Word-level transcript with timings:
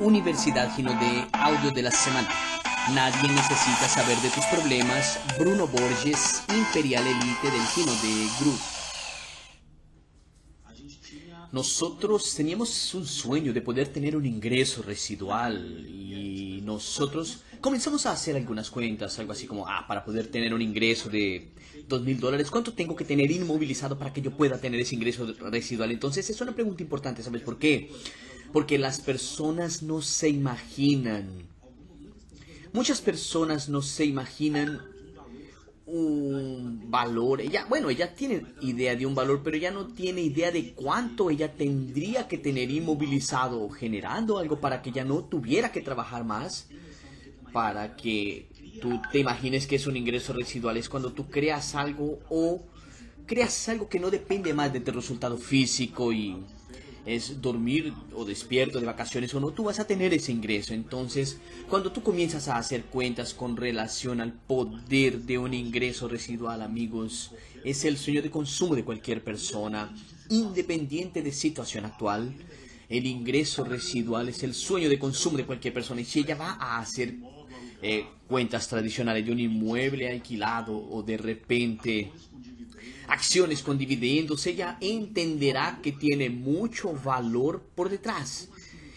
Universidad 0.00 0.74
Gino 0.74 0.92
de 0.92 1.26
Audio 1.32 1.70
de 1.72 1.82
la 1.82 1.90
Semana. 1.90 2.28
Nadie 2.94 3.28
necesita 3.28 3.86
saber 3.86 4.16
de 4.18 4.30
tus 4.30 4.46
problemas. 4.46 5.20
Bruno 5.38 5.66
Borges, 5.66 6.42
Imperial 6.48 7.06
Elite 7.06 7.50
del 7.50 7.66
Gino 7.66 7.92
de 7.92 8.28
Group. 8.40 8.58
Nosotros 11.52 12.34
teníamos 12.34 12.94
un 12.94 13.04
sueño 13.04 13.52
de 13.52 13.60
poder 13.60 13.88
tener 13.88 14.16
un 14.16 14.24
ingreso 14.24 14.82
residual 14.82 15.86
y 15.86 16.62
nosotros 16.64 17.42
comenzamos 17.60 18.06
a 18.06 18.12
hacer 18.12 18.36
algunas 18.36 18.70
cuentas, 18.70 19.18
algo 19.18 19.32
así 19.32 19.46
como, 19.46 19.68
ah, 19.68 19.84
para 19.86 20.02
poder 20.02 20.28
tener 20.28 20.54
un 20.54 20.62
ingreso 20.62 21.10
de 21.10 21.52
dos 21.86 22.00
mil 22.02 22.18
dólares, 22.18 22.50
¿cuánto 22.50 22.72
tengo 22.72 22.96
que 22.96 23.04
tener 23.04 23.30
inmovilizado 23.30 23.98
para 23.98 24.14
que 24.14 24.22
yo 24.22 24.30
pueda 24.30 24.58
tener 24.58 24.80
ese 24.80 24.94
ingreso 24.94 25.26
residual? 25.50 25.90
Entonces 25.90 26.30
es 26.30 26.40
una 26.40 26.54
pregunta 26.54 26.82
importante, 26.82 27.22
¿sabes 27.22 27.42
por 27.42 27.58
qué? 27.58 27.90
Porque 28.52 28.78
las 28.78 29.00
personas 29.00 29.82
no 29.82 30.02
se 30.02 30.28
imaginan, 30.28 31.48
muchas 32.72 33.00
personas 33.00 33.68
no 33.68 33.82
se 33.82 34.04
imaginan 34.04 34.80
un 35.90 36.90
valor. 36.90 37.40
Ella, 37.40 37.66
bueno, 37.68 37.90
ella 37.90 38.14
tiene 38.14 38.44
idea 38.60 38.94
de 38.94 39.06
un 39.06 39.14
valor, 39.14 39.42
pero 39.42 39.56
ella 39.56 39.70
no 39.70 39.88
tiene 39.88 40.20
idea 40.20 40.50
de 40.50 40.72
cuánto 40.72 41.30
ella 41.30 41.52
tendría 41.52 42.28
que 42.28 42.38
tener 42.38 42.70
inmovilizado, 42.70 43.68
generando 43.70 44.38
algo 44.38 44.60
para 44.60 44.82
que 44.82 44.90
ella 44.90 45.04
no 45.04 45.24
tuviera 45.24 45.72
que 45.72 45.80
trabajar 45.80 46.24
más, 46.24 46.68
para 47.52 47.96
que 47.96 48.48
tú 48.80 49.00
te 49.10 49.18
imagines 49.18 49.66
que 49.66 49.76
es 49.76 49.86
un 49.86 49.96
ingreso 49.96 50.32
residual. 50.32 50.76
Es 50.76 50.88
cuando 50.88 51.12
tú 51.12 51.28
creas 51.28 51.74
algo 51.74 52.20
o 52.28 52.62
creas 53.26 53.68
algo 53.68 53.88
que 53.88 54.00
no 54.00 54.10
depende 54.10 54.54
más 54.54 54.72
de 54.72 54.80
tu 54.80 54.92
resultado 54.92 55.36
físico 55.36 56.12
y 56.12 56.36
es 57.06 57.40
dormir 57.40 57.92
o 58.14 58.24
despierto 58.24 58.80
de 58.80 58.86
vacaciones 58.86 59.34
o 59.34 59.40
no, 59.40 59.50
tú 59.50 59.64
vas 59.64 59.80
a 59.80 59.86
tener 59.86 60.12
ese 60.14 60.32
ingreso. 60.32 60.74
Entonces, 60.74 61.38
cuando 61.68 61.92
tú 61.92 62.02
comienzas 62.02 62.48
a 62.48 62.58
hacer 62.58 62.84
cuentas 62.84 63.34
con 63.34 63.56
relación 63.56 64.20
al 64.20 64.32
poder 64.32 65.20
de 65.22 65.38
un 65.38 65.54
ingreso 65.54 66.08
residual, 66.08 66.62
amigos, 66.62 67.32
es 67.64 67.84
el 67.84 67.96
sueño 67.96 68.22
de 68.22 68.30
consumo 68.30 68.74
de 68.74 68.84
cualquier 68.84 69.22
persona, 69.22 69.94
independiente 70.28 71.22
de 71.22 71.32
situación 71.32 71.84
actual. 71.84 72.34
El 72.88 73.06
ingreso 73.06 73.64
residual 73.64 74.28
es 74.28 74.42
el 74.42 74.54
sueño 74.54 74.88
de 74.88 74.98
consumo 74.98 75.36
de 75.36 75.46
cualquier 75.46 75.72
persona. 75.72 76.00
Y 76.00 76.04
si 76.04 76.20
ella 76.20 76.34
va 76.34 76.52
a 76.60 76.80
hacer 76.80 77.14
eh, 77.82 78.06
cuentas 78.28 78.68
tradicionales 78.68 79.24
de 79.24 79.32
un 79.32 79.40
inmueble 79.40 80.10
alquilado 80.10 80.76
o 80.76 81.02
de 81.02 81.16
repente 81.16 82.12
acciones 83.08 83.62
con 83.62 83.76
dividendos, 83.76 84.46
ella 84.46 84.78
entenderá 84.80 85.80
que 85.82 85.92
tiene 85.92 86.30
mucho 86.30 86.92
valor 86.92 87.62
por 87.74 87.88
detrás. 87.88 88.48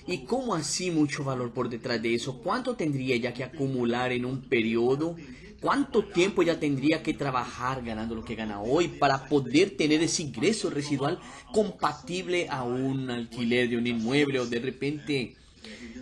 ¿Y 0.06 0.20
cómo 0.20 0.54
así 0.54 0.92
mucho 0.92 1.23
valor 1.23 1.52
por 1.52 1.70
detrás 1.70 2.02
de 2.02 2.14
eso? 2.14 2.39
¿Cuánto 2.39 2.76
tendría 2.76 3.16
ella 3.16 3.34
que 3.34 3.44
acumular 3.44 4.11
en 4.11 4.26
un 4.26 4.42
periodo? 4.42 5.16
¿Cuánto 5.61 6.04
tiempo 6.04 6.42
ella 6.42 6.59
tendría 6.59 7.02
que 7.02 7.14
trabajar 7.14 7.81
ganando 7.84 8.16
lo 8.16 8.26
que 8.26 8.36
gana 8.36 8.59
hoy 8.61 8.89
para 8.89 9.30
poder 9.30 9.78
tener 9.78 10.04
ese 10.04 10.23
ingreso 10.23 10.70
residual 10.70 11.20
compatible 11.54 12.48
a 12.50 12.64
un 12.64 13.09
alquiler 13.09 13.70
de 13.70 13.78
un 13.78 13.88
inmueble 13.88 14.42
o 14.42 14.45
de 14.45 14.59
repente 14.59 15.36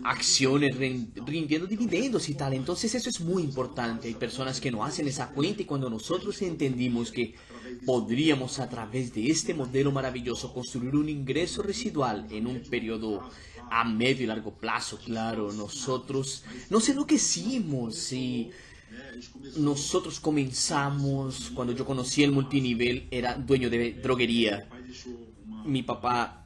acciones 0.04 0.76
rindiendo 0.78 1.68
dividendos 1.68 2.30
y 2.30 2.36
tal? 2.36 2.54
Entonces 2.54 2.94
eso 2.96 3.10
es 3.10 3.20
muy 3.22 3.44
importante. 3.44 4.08
Hay 4.08 4.16
personas 4.16 4.60
que 4.60 4.72
no 4.72 4.84
hacen 4.84 5.08
esa 5.08 5.30
cuenta 5.30 5.62
y 5.62 5.66
cuando 5.66 5.90
nosotros 5.90 6.42
entendimos 6.42 7.12
que 7.12 7.36
podríamos 7.86 8.60
a 8.60 8.70
través 8.70 9.14
de 9.14 9.30
este 9.30 9.54
modelo 9.54 9.92
maravilloso 9.92 10.54
construir 10.54 10.96
un 10.96 11.10
ingreso 11.10 11.62
residual 11.62 12.28
en 12.32 12.48
un 12.48 12.62
periodo 12.62 13.30
a 13.70 13.86
medio 13.86 14.24
y 14.24 14.28
largo 14.28 14.52
plazo, 14.52 14.98
claro, 14.98 15.52
nosotros 15.54 16.44
nos 16.70 16.90
enloquecimos 16.90 18.12
y 18.12 18.52
nosotros 19.58 20.20
comenzamos, 20.20 21.52
cuando 21.54 21.74
yo 21.74 21.86
conocí 21.86 22.24
el 22.24 22.32
multinivel, 22.32 23.08
era 23.12 23.36
dueño 23.36 23.70
de 23.70 23.94
droguería. 23.94 24.68
Mi 25.66 25.84
papá 25.84 26.41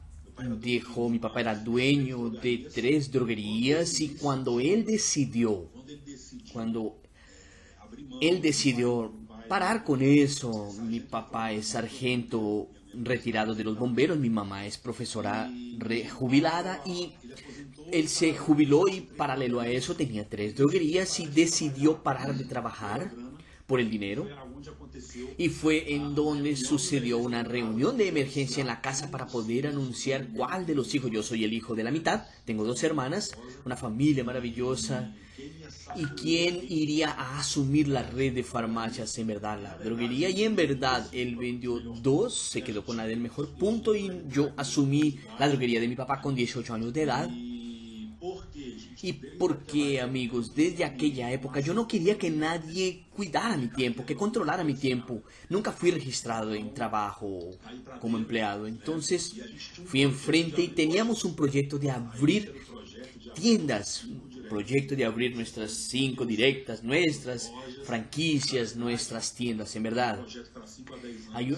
dejó, 0.60 1.08
mi 1.08 1.18
papá 1.18 1.40
era 1.40 1.54
dueño 1.54 2.30
de 2.30 2.68
tres 2.72 3.10
droguerías 3.10 4.00
y 4.00 4.08
cuando 4.10 4.60
él 4.60 4.84
decidió, 4.84 5.70
cuando 6.52 6.96
él 8.20 8.40
decidió 8.40 9.12
parar 9.48 9.84
con 9.84 10.02
eso. 10.02 10.72
Mi 10.82 11.00
papá 11.00 11.52
es 11.52 11.68
sargento 11.68 12.68
retirado 12.94 13.54
de 13.54 13.64
los 13.64 13.78
bomberos, 13.78 14.18
mi 14.18 14.30
mamá 14.30 14.66
es 14.66 14.78
profesora 14.78 15.50
jubilada 16.18 16.82
y 16.86 17.12
él 17.92 18.08
se 18.08 18.34
jubiló 18.34 18.88
y 18.88 19.00
paralelo 19.00 19.60
a 19.60 19.68
eso 19.68 19.94
tenía 19.94 20.28
tres 20.28 20.56
droguerías 20.56 21.20
y 21.20 21.26
decidió 21.26 22.02
parar 22.02 22.34
de 22.34 22.44
trabajar 22.44 23.12
por 23.66 23.80
el 23.80 23.90
dinero. 23.90 24.28
Y 25.38 25.48
fue 25.48 25.94
en 25.94 26.14
donde 26.14 26.56
sucedió 26.56 27.18
una 27.18 27.42
reunión 27.42 27.96
de 27.96 28.08
emergencia 28.08 28.60
en 28.60 28.66
la 28.66 28.80
casa 28.80 29.10
para 29.10 29.26
poder 29.26 29.66
anunciar 29.66 30.28
cuál 30.28 30.66
de 30.66 30.74
los 30.74 30.94
hijos. 30.94 31.10
Yo 31.10 31.22
soy 31.22 31.44
el 31.44 31.52
hijo 31.52 31.74
de 31.74 31.84
la 31.84 31.90
mitad, 31.90 32.24
tengo 32.44 32.64
dos 32.64 32.82
hermanas, 32.82 33.36
una 33.64 33.76
familia 33.76 34.24
maravillosa 34.24 35.14
¿Y 35.94 36.04
quién 36.20 36.60
iría 36.68 37.10
a 37.10 37.38
asumir 37.38 37.88
la 37.88 38.02
red 38.02 38.34
de 38.34 38.42
farmacias 38.42 39.16
en 39.18 39.26
verdad? 39.28 39.60
La 39.62 39.76
droguería. 39.78 40.30
Y 40.30 40.44
en 40.44 40.56
verdad, 40.56 41.06
él 41.12 41.36
vendió 41.36 41.78
dos, 41.78 42.34
se 42.34 42.62
quedó 42.62 42.84
con 42.84 42.96
la 42.96 43.06
del 43.06 43.20
mejor 43.20 43.48
punto 43.50 43.94
y 43.94 44.10
yo 44.28 44.52
asumí 44.56 45.18
la 45.38 45.48
droguería 45.48 45.80
de 45.80 45.88
mi 45.88 45.96
papá 45.96 46.20
con 46.20 46.34
18 46.34 46.74
años 46.74 46.92
de 46.92 47.02
edad. 47.02 47.30
¿Y 49.02 49.12
por 49.12 49.64
qué, 49.64 50.00
amigos? 50.00 50.54
Desde 50.54 50.84
aquella 50.84 51.30
época 51.30 51.60
yo 51.60 51.74
no 51.74 51.86
quería 51.86 52.16
que 52.16 52.30
nadie 52.30 53.04
cuidara 53.14 53.56
mi 53.56 53.68
tiempo, 53.68 54.06
que 54.06 54.16
controlara 54.16 54.64
mi 54.64 54.74
tiempo. 54.74 55.22
Nunca 55.48 55.72
fui 55.72 55.90
registrado 55.90 56.54
en 56.54 56.72
trabajo 56.72 57.50
como 58.00 58.16
empleado. 58.16 58.66
Entonces 58.66 59.34
fui 59.86 60.02
enfrente 60.02 60.62
y 60.62 60.68
teníamos 60.68 61.24
un 61.24 61.34
proyecto 61.36 61.78
de 61.78 61.90
abrir 61.90 62.54
tiendas, 63.34 64.06
proyecto 64.48 64.94
de 64.94 65.04
abrir 65.04 65.34
nuestras 65.34 65.72
cinco 65.72 66.24
directas, 66.24 66.82
nuestras 66.82 67.52
franquicias, 67.84 68.76
nuestras 68.76 69.34
tiendas, 69.34 69.74
en 69.76 69.82
verdad. 69.82 70.24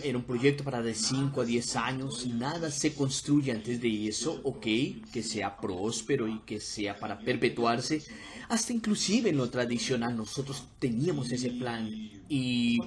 Era 0.02 0.18
un 0.18 0.24
proyecto 0.24 0.64
para 0.64 0.82
de 0.82 0.94
5 0.94 1.40
a 1.40 1.44
10 1.44 1.76
años, 1.76 2.26
nada 2.26 2.70
se 2.70 2.94
construye 2.94 3.52
antes 3.52 3.80
de 3.80 4.08
eso, 4.08 4.40
ok, 4.44 4.66
que 5.12 5.22
sea 5.22 5.56
próspero 5.56 6.28
y 6.28 6.40
que 6.40 6.60
sea 6.60 6.98
para 6.98 7.18
perpetuarse, 7.18 8.02
hasta 8.48 8.72
inclusive 8.72 9.30
en 9.30 9.36
lo 9.36 9.50
tradicional 9.50 10.16
nosotros 10.16 10.64
teníamos 10.78 11.30
ese 11.30 11.50
plan 11.50 12.17
y 12.28 12.78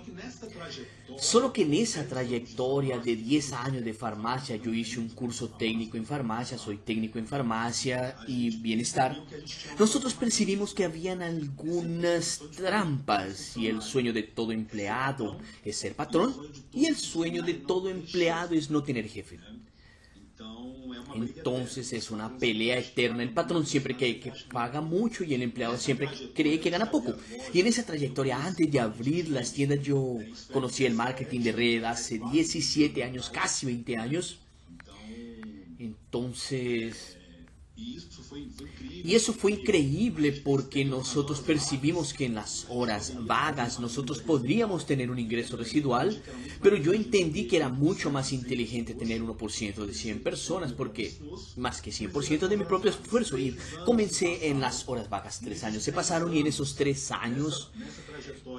solo 1.18 1.52
que 1.52 1.63
en 1.63 1.74
esa 1.74 2.07
trayectoria 2.07 3.00
de 3.00 3.16
10 3.16 3.53
años 3.53 3.84
de 3.84 3.94
farmacia 3.94 4.56
yo 4.56 4.74
hice 4.74 5.00
un 5.00 5.09
curso 5.09 5.50
técnico 5.50 5.97
en 5.97 6.06
farmacia, 6.06 6.57
soy 6.57 6.78
técnico 6.78 7.18
en 7.18 7.28
farmacia 7.28 8.16
y 8.28 8.57
bienestar, 8.57 9.22
nosotros 9.80 10.13
percibimos 10.13 10.74
que 10.74 10.85
habían 10.85 11.22
algunas 11.22 12.41
trampas 12.56 13.57
y 13.57 13.68
el 13.68 13.81
sueño 13.81 14.13
de 14.13 14.24
todo 14.24 14.51
empleado 14.51 15.40
es 15.66 15.78
ser 15.78 15.96
patrón 15.96 16.35
y 16.74 16.85
el 16.85 16.96
sueño 16.96 17.41
de 17.44 17.56
todo 17.56 17.90
empleado 17.90 18.53
es 18.53 18.69
no 18.69 18.84
tener 18.84 19.07
jefe. 19.07 19.40
Entonces 21.13 21.91
es 21.94 22.12
una 22.12 22.38
pelea 22.38 22.78
eterna. 22.78 23.24
El 23.24 23.34
patrón 23.34 23.66
siempre 23.66 23.96
cree 23.96 24.19
que 24.19 24.34
paga 24.52 24.81
mucho 24.81 25.24
y 25.24 25.34
el 25.34 25.41
empleado 25.41 25.78
siempre 25.78 26.09
cree 26.34 26.59
que 26.59 26.69
gana 26.69 26.90
poco. 26.90 27.16
Y 27.53 27.59
en 27.59 27.68
esa 27.68 27.85
trayectoria, 27.85 28.44
antes 28.44 28.72
de 28.72 28.80
abrir 28.80 29.30
las 29.30 29.51
tiendas, 29.53 29.81
yo 29.81 30.18
conocí 30.53 30.85
el 30.85 30.94
marketing 30.94 31.41
de 31.41 31.51
red 31.51 31.83
hace 31.83 32.19
17 32.31 33.04
años, 33.04 33.30
casi 33.30 33.65
20 33.65 33.98
años. 33.98 34.39
Entonces 35.80 37.18
y 37.77 39.15
eso 39.15 39.33
fue 39.33 39.51
increíble. 39.53 40.31
Porque 40.31 40.85
nosotros 40.85 41.39
percibimos 41.39 42.13
que 42.13 42.25
en 42.25 42.35
las 42.35 42.65
horas 42.69 43.13
vagas 43.25 43.79
nosotros 43.79 44.19
podríamos 44.19 44.85
tener 44.85 45.09
un 45.09 45.19
ingreso 45.19 45.57
residual, 45.57 46.21
pero 46.62 46.75
yo 46.75 46.94
entendí 46.94 47.47
que 47.47 47.57
era 47.57 47.69
mucho 47.69 48.12
más 48.12 48.33
inteligente 48.33 48.94
tener 48.94 49.21
1% 49.21 49.85
de 49.85 49.94
100 49.94 50.23
personas 50.23 50.73
porque 50.73 51.13
más 51.57 51.81
que 51.81 51.91
100% 51.91 52.47
de 52.47 52.57
mi 52.57 52.65
propio 52.65 52.91
esfuerzo. 52.91 53.38
Y 53.38 53.56
comencé 53.85 54.47
en 54.47 54.62
las 54.62 54.88
horas 54.88 55.09
vagas, 55.09 55.39
tres 55.44 55.63
años. 55.63 55.83
Se 55.83 55.91
pasaron 55.91 56.35
y 56.35 56.39
en 56.39 56.47
esos 56.47 56.75
tres 56.75 57.12
años 57.12 57.71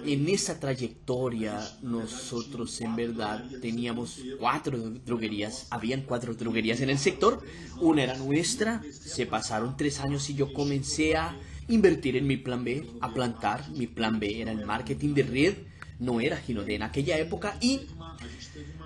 en 0.04 0.28
esa 0.28 0.58
trayectoria 0.58 1.60
nosotros 1.82 2.80
en 2.80 2.96
verdad 2.96 3.44
teníamos 3.60 4.18
cuatro 4.38 4.78
droguerías, 4.78 5.66
habían 5.70 6.02
cuatro 6.02 6.34
droguerías 6.34 6.80
en 6.80 6.90
el 6.90 6.98
sector, 6.98 7.42
una 7.80 8.02
era 8.02 8.16
nuestra, 8.16 8.82
se 9.04 9.26
pasaron 9.26 9.76
tres 9.76 10.00
años 10.00 10.28
y 10.30 10.34
yo 10.34 10.52
comencé 10.52 11.16
a 11.16 11.36
invertir 11.68 12.16
en 12.16 12.26
mi 12.26 12.36
plan 12.36 12.64
B, 12.64 12.86
a 13.00 13.12
plantar, 13.12 13.68
mi 13.70 13.86
plan 13.86 14.18
B 14.18 14.40
era 14.40 14.52
el 14.52 14.64
marketing 14.64 15.14
de 15.14 15.22
red, 15.22 15.54
no 15.98 16.20
era 16.20 16.36
Ginodé 16.36 16.74
en 16.74 16.82
aquella 16.82 17.18
época 17.18 17.56
y 17.60 17.80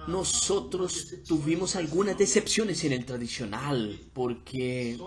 nosotros 0.06 1.14
tuvimos 1.26 1.74
algunas 1.74 2.16
decepciones 2.16 2.84
en 2.84 2.92
el 2.92 3.04
tradicional 3.04 3.98
porque 4.12 4.98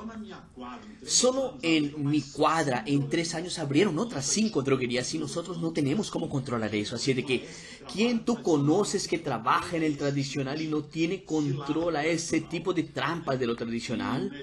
solo 1.05 1.57
en 1.61 2.09
mi 2.09 2.21
cuadra 2.21 2.83
en 2.85 3.09
tres 3.09 3.33
años 3.35 3.59
abrieron 3.59 3.97
otras 3.97 4.25
cinco 4.25 4.61
droguerías 4.61 5.13
y 5.13 5.19
nosotros 5.19 5.59
no 5.59 5.71
tenemos 5.71 6.09
cómo 6.09 6.27
controlar 6.29 6.73
eso. 6.75 6.95
Así 6.95 7.13
de 7.13 7.23
que, 7.23 7.47
¿quién 7.91 8.25
tú 8.25 8.41
conoces 8.41 9.07
que 9.07 9.17
trabaja 9.19 9.75
en 9.77 9.83
el 9.83 9.97
tradicional 9.97 10.61
y 10.61 10.67
no 10.67 10.85
tiene 10.85 11.23
control 11.25 11.95
a 11.97 12.05
ese 12.05 12.41
tipo 12.41 12.73
de 12.73 12.83
trampas 12.83 13.39
de 13.39 13.47
lo 13.47 13.55
tradicional? 13.55 14.35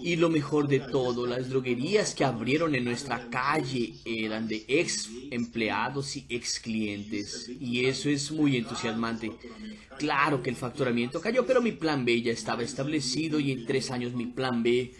Y 0.00 0.16
lo 0.16 0.30
mejor 0.30 0.68
de 0.68 0.80
todo, 0.80 1.26
las 1.26 1.48
droguerías 1.48 2.14
que 2.14 2.24
abrieron 2.24 2.74
en 2.74 2.84
nuestra 2.84 3.28
calle 3.30 4.00
eran 4.04 4.48
de 4.48 4.64
ex 4.68 5.12
empleados 5.30 6.16
y 6.16 6.26
ex 6.28 6.60
clientes. 6.60 7.54
Y 7.58 7.86
eso 7.86 8.08
es 8.10 8.30
muy 8.32 8.56
entusiasmante. 8.56 9.38
Claro 9.96 10.42
que 10.42 10.50
el 10.50 10.56
facturamiento 10.56 11.20
cayó, 11.20 11.46
pero 11.46 11.62
mi 11.62 11.72
plan 11.72 12.04
B 12.04 12.22
ya 12.22 12.32
estaba 12.32 12.62
establecido 12.62 13.38
y 13.40 13.52
en 13.52 13.64
tres 13.64 13.90
años 13.90 14.14
mi 14.14 14.26
plan 14.26 14.62
B 14.62 14.94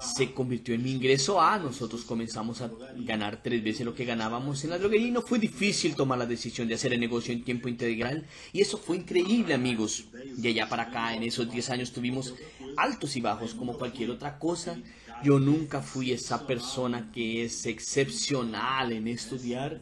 se 0.00 0.32
convirtió 0.32 0.74
en 0.74 0.82
mi 0.82 0.92
ingreso 0.92 1.40
A. 1.40 1.58
Nosotros 1.58 2.04
comenzamos 2.04 2.60
a 2.60 2.70
ganar 2.98 3.42
tres 3.42 3.62
veces 3.62 3.86
lo 3.86 3.94
que 3.94 4.04
ganábamos 4.04 4.62
en 4.64 4.70
la 4.70 4.78
droguería 4.78 5.08
y 5.08 5.10
no 5.10 5.22
fue 5.22 5.38
difícil 5.38 5.94
tomar 5.94 6.18
la 6.18 6.26
decisión 6.26 6.68
de 6.68 6.74
hacer 6.74 6.92
el 6.92 7.00
negocio 7.00 7.32
en 7.32 7.44
tiempo 7.44 7.68
integral. 7.68 8.26
Y 8.52 8.60
eso 8.60 8.78
fue 8.78 8.96
increíble, 8.96 9.54
amigos. 9.54 10.06
De 10.36 10.48
allá 10.48 10.68
para 10.68 10.84
acá, 10.84 11.14
en 11.14 11.22
esos 11.22 11.50
diez 11.50 11.70
años 11.70 11.92
tuvimos 11.92 12.34
altos 12.76 13.16
y 13.16 13.20
bajos 13.20 13.54
como 13.54 13.78
cualquier 13.78 14.10
otra 14.10 14.38
cosa. 14.38 14.76
Yo 15.22 15.38
nunca 15.38 15.80
fui 15.80 16.12
esa 16.12 16.46
persona 16.46 17.10
que 17.12 17.44
es 17.44 17.66
excepcional 17.66 18.92
en 18.92 19.08
estudiar. 19.08 19.80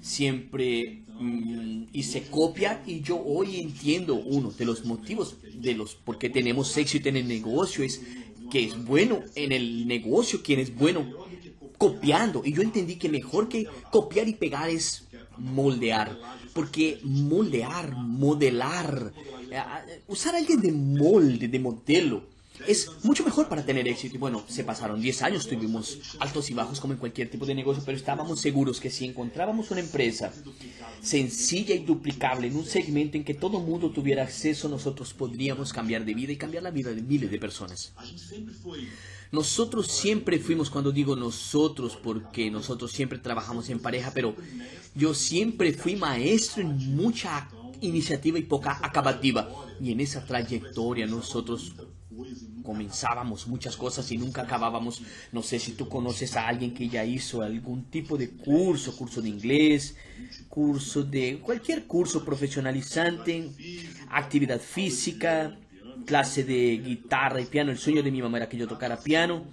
Siempre 0.00 1.02
mm, 1.18 1.84
hice 1.92 2.24
copia 2.24 2.82
y 2.86 3.00
yo 3.00 3.22
hoy 3.24 3.60
entiendo 3.60 4.16
uno 4.16 4.50
de 4.50 4.64
los 4.64 4.84
motivos 4.84 5.36
de 5.54 5.74
los 5.74 5.94
por 5.94 6.18
qué 6.18 6.28
tenemos 6.28 6.76
éxito 6.76 7.08
en 7.08 7.16
el 7.16 7.28
negocio 7.28 7.84
es 7.84 8.02
que 8.50 8.64
es 8.64 8.84
bueno 8.84 9.22
en 9.34 9.52
el 9.52 9.86
negocio 9.86 10.42
quien 10.42 10.60
es 10.60 10.74
bueno 10.74 11.06
copiando. 11.78 12.42
Y 12.44 12.52
yo 12.52 12.62
entendí 12.62 12.96
que 12.96 13.08
mejor 13.08 13.48
que 13.48 13.66
copiar 13.90 14.28
y 14.28 14.34
pegar 14.34 14.68
es 14.70 15.06
moldear. 15.36 16.16
Porque 16.54 16.98
moldear, 17.02 17.94
modelar, 17.96 19.12
eh, 19.50 20.02
usar 20.08 20.34
a 20.34 20.38
alguien 20.38 20.60
de 20.60 20.72
molde, 20.72 21.48
de 21.48 21.58
modelo, 21.58 22.24
es 22.66 22.90
mucho 23.02 23.24
mejor 23.24 23.48
para 23.48 23.64
tener 23.64 23.86
éxito. 23.88 24.16
Y 24.16 24.18
bueno, 24.18 24.44
se 24.48 24.64
pasaron 24.64 25.00
10 25.00 25.22
años, 25.22 25.48
tuvimos 25.48 25.98
altos 26.18 26.50
y 26.50 26.54
bajos 26.54 26.80
como 26.80 26.92
en 26.92 26.98
cualquier 26.98 27.30
tipo 27.30 27.46
de 27.46 27.54
negocio, 27.54 27.82
pero 27.84 27.96
estábamos 27.96 28.40
seguros 28.40 28.80
que 28.80 28.90
si 28.90 29.04
encontrábamos 29.04 29.70
una 29.70 29.80
empresa 29.80 30.32
sencilla 31.00 31.74
y 31.74 31.80
duplicable 31.80 32.48
en 32.48 32.56
un 32.56 32.64
segmento 32.64 33.16
en 33.16 33.24
que 33.24 33.34
todo 33.34 33.60
mundo 33.60 33.90
tuviera 33.90 34.22
acceso, 34.22 34.68
nosotros 34.68 35.14
podríamos 35.14 35.72
cambiar 35.72 36.04
de 36.04 36.14
vida 36.14 36.32
y 36.32 36.36
cambiar 36.36 36.62
la 36.62 36.70
vida 36.70 36.92
de 36.92 37.02
miles 37.02 37.30
de 37.30 37.38
personas. 37.38 37.92
Nosotros 39.32 39.88
siempre 39.88 40.38
fuimos, 40.38 40.70
cuando 40.70 40.92
digo 40.92 41.16
nosotros, 41.16 41.98
porque 42.00 42.50
nosotros 42.50 42.92
siempre 42.92 43.18
trabajamos 43.18 43.68
en 43.70 43.80
pareja, 43.80 44.12
pero 44.14 44.34
yo 44.94 45.14
siempre 45.14 45.72
fui 45.72 45.96
maestro 45.96 46.62
en 46.62 46.96
mucha 46.96 47.48
iniciativa 47.80 48.38
y 48.38 48.42
poca 48.42 48.78
acabativa. 48.82 49.48
Y 49.80 49.92
en 49.92 50.00
esa 50.00 50.24
trayectoria 50.24 51.06
nosotros 51.06 51.74
comenzábamos 52.66 53.46
muchas 53.46 53.76
cosas 53.76 54.10
y 54.10 54.18
nunca 54.18 54.42
acabábamos. 54.42 55.00
No 55.30 55.40
sé 55.42 55.60
si 55.60 55.72
tú 55.72 55.88
conoces 55.88 56.36
a 56.36 56.48
alguien 56.48 56.74
que 56.74 56.88
ya 56.88 57.04
hizo 57.04 57.42
algún 57.42 57.84
tipo 57.84 58.18
de 58.18 58.30
curso, 58.30 58.96
curso 58.96 59.22
de 59.22 59.28
inglés, 59.28 59.96
curso 60.48 61.04
de 61.04 61.38
cualquier 61.38 61.86
curso 61.86 62.24
profesionalizante, 62.24 63.50
actividad 64.10 64.60
física, 64.60 65.56
clase 66.04 66.42
de 66.42 66.78
guitarra 66.78 67.40
y 67.40 67.44
piano. 67.44 67.70
El 67.70 67.78
sueño 67.78 68.02
de 68.02 68.10
mi 68.10 68.20
mamá 68.20 68.38
era 68.38 68.48
que 68.48 68.56
yo 68.56 68.66
tocara 68.66 68.98
piano, 68.98 69.44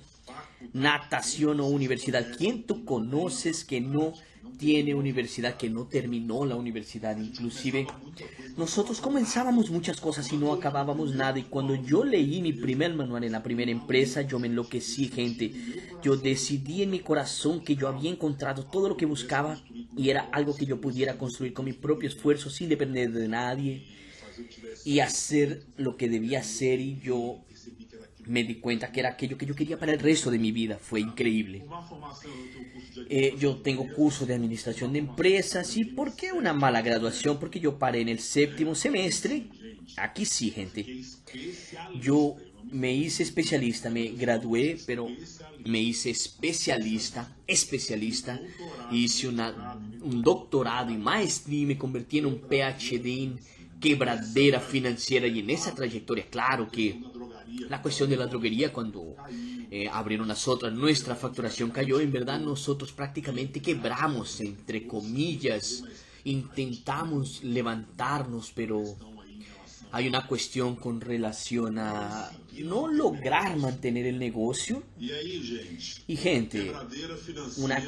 natación 0.73 1.59
o 1.59 1.67
universidad. 1.67 2.25
¿Quién 2.35 2.63
tú 2.63 2.83
conoces 2.83 3.63
que 3.63 3.79
no 3.79 4.13
tiene 4.57 4.95
universidad, 4.95 5.57
que 5.57 5.69
no 5.69 5.85
terminó 5.85 6.45
la 6.45 6.55
universidad? 6.55 7.17
Inclusive 7.17 7.87
nosotros 8.57 9.01
comenzábamos 9.01 9.69
muchas 9.71 9.99
cosas 9.99 10.31
y 10.31 10.37
no 10.37 10.53
acabábamos 10.53 11.15
nada. 11.15 11.39
Y 11.39 11.43
cuando 11.43 11.75
yo 11.75 12.03
leí 12.03 12.41
mi 12.41 12.53
primer 12.53 12.93
manual 12.93 13.23
en 13.23 13.31
la 13.31 13.43
primera 13.43 13.71
empresa, 13.71 14.21
yo 14.21 14.39
me 14.39 14.47
enloquecí, 14.47 15.07
gente. 15.09 15.51
Yo 16.03 16.17
decidí 16.17 16.83
en 16.83 16.91
mi 16.91 16.99
corazón 16.99 17.63
que 17.63 17.75
yo 17.75 17.87
había 17.87 18.11
encontrado 18.11 18.63
todo 18.65 18.89
lo 18.89 18.97
que 18.97 19.05
buscaba 19.05 19.59
y 19.97 20.09
era 20.09 20.29
algo 20.31 20.55
que 20.55 20.65
yo 20.65 20.79
pudiera 20.79 21.17
construir 21.17 21.53
con 21.53 21.65
mi 21.65 21.73
propio 21.73 22.09
esfuerzo 22.09 22.49
sin 22.49 22.69
depender 22.69 23.11
de 23.11 23.27
nadie 23.27 23.85
y 24.85 24.99
hacer 24.99 25.63
lo 25.77 25.97
que 25.97 26.09
debía 26.09 26.39
hacer 26.39 26.79
y 26.79 26.99
yo 26.99 27.43
me 28.25 28.43
di 28.43 28.55
cuenta 28.55 28.91
que 28.91 28.99
era 28.99 29.09
aquello 29.09 29.37
que 29.37 29.45
yo 29.45 29.55
quería 29.55 29.77
para 29.77 29.93
el 29.93 29.99
resto 29.99 30.31
de 30.31 30.39
mi 30.39 30.51
vida. 30.51 30.77
Fue 30.81 30.99
increíble. 30.99 31.63
Eh, 33.09 33.35
yo 33.39 33.57
tengo 33.57 33.87
curso 33.93 34.25
de 34.25 34.33
administración 34.33 34.93
de 34.93 34.99
empresas 34.99 35.75
y 35.77 35.85
¿por 35.85 36.15
qué 36.15 36.31
una 36.31 36.53
mala 36.53 36.81
graduación? 36.81 37.39
Porque 37.39 37.59
yo 37.59 37.77
paré 37.77 38.01
en 38.01 38.09
el 38.09 38.19
séptimo 38.19 38.75
semestre. 38.75 39.43
Aquí 39.97 40.25
sí, 40.25 40.51
gente. 40.51 40.85
Yo 41.99 42.35
me 42.71 42.93
hice 42.93 43.23
especialista, 43.23 43.89
me 43.89 44.07
gradué, 44.09 44.77
pero 44.85 45.07
me 45.65 45.79
hice 45.79 46.09
especialista, 46.09 47.35
especialista. 47.45 48.39
Hice 48.91 49.27
un 49.27 50.21
doctorado 50.21 50.91
y 50.91 50.97
maestría 50.97 51.61
y 51.61 51.65
me 51.65 51.77
convertí 51.77 52.19
en 52.19 52.27
un 52.27 52.39
PhD 52.39 53.23
en 53.23 53.39
quebradera 53.83 54.61
financiera 54.61 55.27
y 55.27 55.39
en 55.39 55.49
esa 55.49 55.75
trayectoria, 55.75 56.25
claro 56.29 56.69
que 56.71 57.01
la 57.69 57.81
cuestión 57.81 58.09
de 58.09 58.17
la 58.17 58.27
droguería 58.27 58.71
cuando 58.71 59.15
eh, 59.71 59.87
abrieron 59.91 60.27
las 60.27 60.47
otras, 60.47 60.73
nuestra 60.73 61.15
facturación 61.15 61.71
cayó, 61.71 61.99
en 61.99 62.11
verdad 62.11 62.39
nosotros 62.39 62.91
prácticamente 62.91 63.61
quebramos, 63.61 64.41
entre 64.41 64.87
comillas, 64.87 65.83
intentamos 66.23 67.43
levantarnos, 67.43 68.51
pero 68.55 68.83
hay 69.91 70.07
una 70.07 70.27
cuestión 70.27 70.75
con 70.75 71.01
relación 71.01 71.77
a 71.79 72.31
no 72.61 72.87
lograr 72.87 73.57
mantener 73.57 74.05
el 74.05 74.19
negocio. 74.19 74.83
Y 76.07 76.15
gente, 76.15 76.71
una 77.57 77.81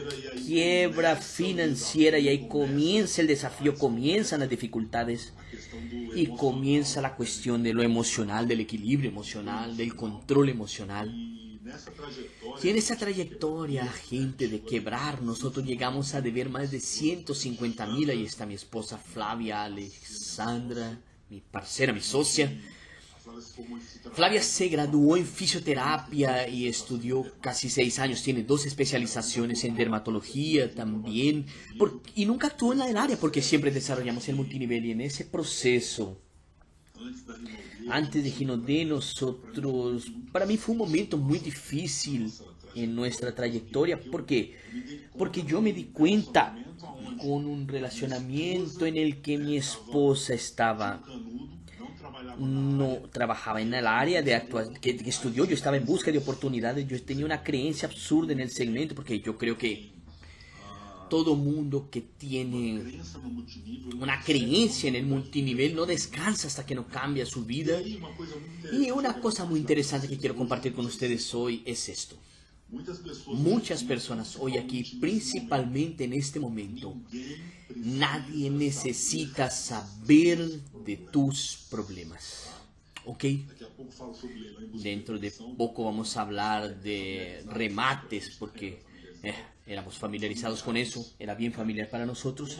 quiebra 0.45 1.15
financiera 1.15 2.17
y 2.17 2.27
ahí 2.27 2.47
comienza 2.47 3.21
el 3.21 3.27
desafío, 3.27 3.75
comienzan 3.75 4.39
las 4.39 4.49
dificultades 4.49 5.33
y 6.15 6.27
comienza 6.27 7.01
la 7.01 7.15
cuestión 7.15 7.63
de 7.63 7.73
lo 7.73 7.83
emocional, 7.83 8.47
del 8.47 8.61
equilibrio 8.61 9.09
emocional, 9.09 9.77
del 9.77 9.95
control 9.95 10.49
emocional. 10.49 11.13
Y 12.63 12.69
en 12.69 12.77
esa 12.77 12.95
trayectoria, 12.95 13.85
gente, 13.87 14.47
de 14.47 14.61
quebrar, 14.61 15.21
nosotros 15.21 15.65
llegamos 15.65 16.13
a 16.13 16.21
deber 16.21 16.49
más 16.49 16.71
de 16.71 16.79
150 16.79 17.87
mil. 17.87 18.09
Ahí 18.09 18.23
está 18.23 18.45
mi 18.45 18.53
esposa 18.53 18.97
Flavia 18.97 19.63
Alexandra 19.63 20.99
mi 21.29 21.41
parcera, 21.41 21.93
mi 21.93 22.01
socia. 22.01 22.51
Flavia 24.13 24.41
se 24.41 24.67
graduó 24.69 25.17
en 25.17 25.25
fisioterapia 25.25 26.47
y 26.47 26.67
estudió 26.67 27.25
casi 27.41 27.69
seis 27.69 27.99
años. 27.99 28.23
Tiene 28.23 28.43
dos 28.43 28.65
especializaciones 28.65 29.63
en 29.63 29.75
dermatología 29.75 30.73
también. 30.73 31.45
y 32.15 32.25
nunca 32.25 32.47
actuó 32.47 32.73
en 32.73 32.79
la 32.79 32.87
del 32.87 32.97
área 32.97 33.17
porque 33.17 33.41
siempre 33.41 33.71
desarrollamos 33.71 34.27
el 34.29 34.35
multinivel. 34.35 34.85
Y 34.85 34.91
en 34.91 35.01
ese 35.01 35.25
proceso, 35.25 36.17
antes 37.89 38.23
de 38.23 38.31
Ginodé, 38.31 38.85
nosotros. 38.85 40.11
Para 40.31 40.45
mí 40.45 40.57
fue 40.57 40.73
un 40.73 40.79
momento 40.79 41.17
muy 41.17 41.39
difícil 41.39 42.31
en 42.75 42.95
nuestra 42.95 43.33
trayectoria. 43.33 43.99
¿Por 43.99 44.25
qué? 44.25 44.55
Porque 45.17 45.43
yo 45.43 45.61
me 45.61 45.73
di 45.73 45.85
cuenta 45.85 46.55
con 47.17 47.45
un 47.45 47.67
relacionamiento 47.67 48.85
en 48.85 48.97
el 48.97 49.21
que 49.21 49.37
mi 49.37 49.57
esposa 49.57 50.33
estaba 50.33 51.01
no 52.37 52.99
trabajaba 53.11 53.61
en 53.61 53.73
el 53.73 53.87
área 53.87 54.21
de 54.21 54.35
actuación 54.35 54.75
que, 54.75 54.91
estudió, 55.05 55.45
yo 55.45 55.53
estaba 55.53 55.77
en 55.77 55.85
busca 55.85 56.11
de 56.11 56.17
oportunidades, 56.17 56.87
yo 56.87 57.01
tenía 57.03 57.25
una 57.25 57.43
creencia 57.43 57.87
absurda 57.87 58.33
en 58.33 58.39
el 58.39 58.51
segmento 58.51 58.95
porque 58.95 59.19
yo 59.19 59.37
creo 59.37 59.57
que 59.57 59.95
todo 61.09 61.35
mundo 61.35 61.87
que 61.91 62.01
tiene 62.01 63.01
una 63.99 64.21
creencia 64.21 64.89
en 64.89 64.95
el 64.95 65.05
multinivel 65.05 65.75
no 65.75 65.85
descansa 65.85 66.47
hasta 66.47 66.65
que 66.65 66.75
no 66.75 66.87
cambia 66.87 67.25
su 67.25 67.45
vida. 67.45 67.79
Y 67.81 68.91
una 68.91 69.19
cosa 69.19 69.45
muy 69.45 69.59
interesante 69.59 70.07
que 70.07 70.17
quiero 70.17 70.35
compartir 70.35 70.73
con 70.73 70.85
ustedes 70.85 71.33
hoy 71.33 71.61
es 71.65 71.89
esto. 71.89 72.17
Muchas 73.27 73.83
personas 73.83 74.35
hoy 74.39 74.57
aquí, 74.57 74.83
principalmente 74.99 76.03
en 76.03 76.13
este 76.13 76.39
momento, 76.39 76.95
nadie 77.75 78.49
necesita 78.49 79.49
saber 79.49 80.39
de 80.85 80.97
tus 80.97 81.67
problemas. 81.69 82.49
¿Ok? 83.05 83.25
Dentro 84.73 85.19
de 85.19 85.31
poco 85.57 85.85
vamos 85.85 86.17
a 86.17 86.21
hablar 86.21 86.81
de 86.81 87.43
remates 87.47 88.35
porque 88.37 88.83
Eh, 89.25 89.33
éramos 89.65 89.97
familiarizados 89.97 90.61
con 90.61 90.77
eso, 90.77 91.05
era 91.17 91.33
bien 91.33 91.51
familiar 91.51 91.89
para 91.89 92.05
nosotros. 92.05 92.57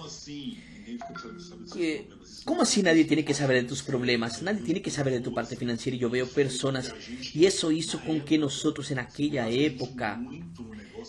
Eh, 1.77 2.09
¿Cómo 2.45 2.63
así 2.63 2.81
nadie 2.81 3.05
tiene 3.05 3.24
que 3.24 3.33
saber 3.33 3.62
de 3.62 3.67
tus 3.67 3.83
problemas? 3.83 4.41
Nadie 4.41 4.62
tiene 4.62 4.81
que 4.81 4.89
saber 4.89 5.13
de 5.13 5.21
tu 5.21 5.33
parte 5.33 5.55
financiera 5.55 5.95
y 5.95 6.00
yo 6.00 6.09
veo 6.09 6.27
personas 6.27 6.93
y 7.33 7.45
eso 7.45 7.71
hizo 7.71 8.01
con 8.01 8.21
que 8.21 8.38
nosotros 8.38 8.89
en 8.91 9.00
aquella 9.00 9.50
época 9.50 10.19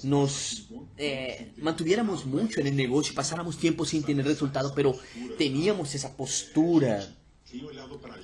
nos 0.03 0.69
eh, 0.99 1.53
mantuviéramos 1.59 2.27
mucho 2.27 2.61
en 2.61 2.67
el 2.67 2.77
negocio, 2.77 3.15
pasáramos 3.15 3.59
tiempo 3.59 3.87
sin 3.87 4.03
tener 4.03 4.27
resultado, 4.27 4.73
pero 4.75 4.99
teníamos 5.39 5.95
esa 5.95 6.15
postura. 6.17 7.07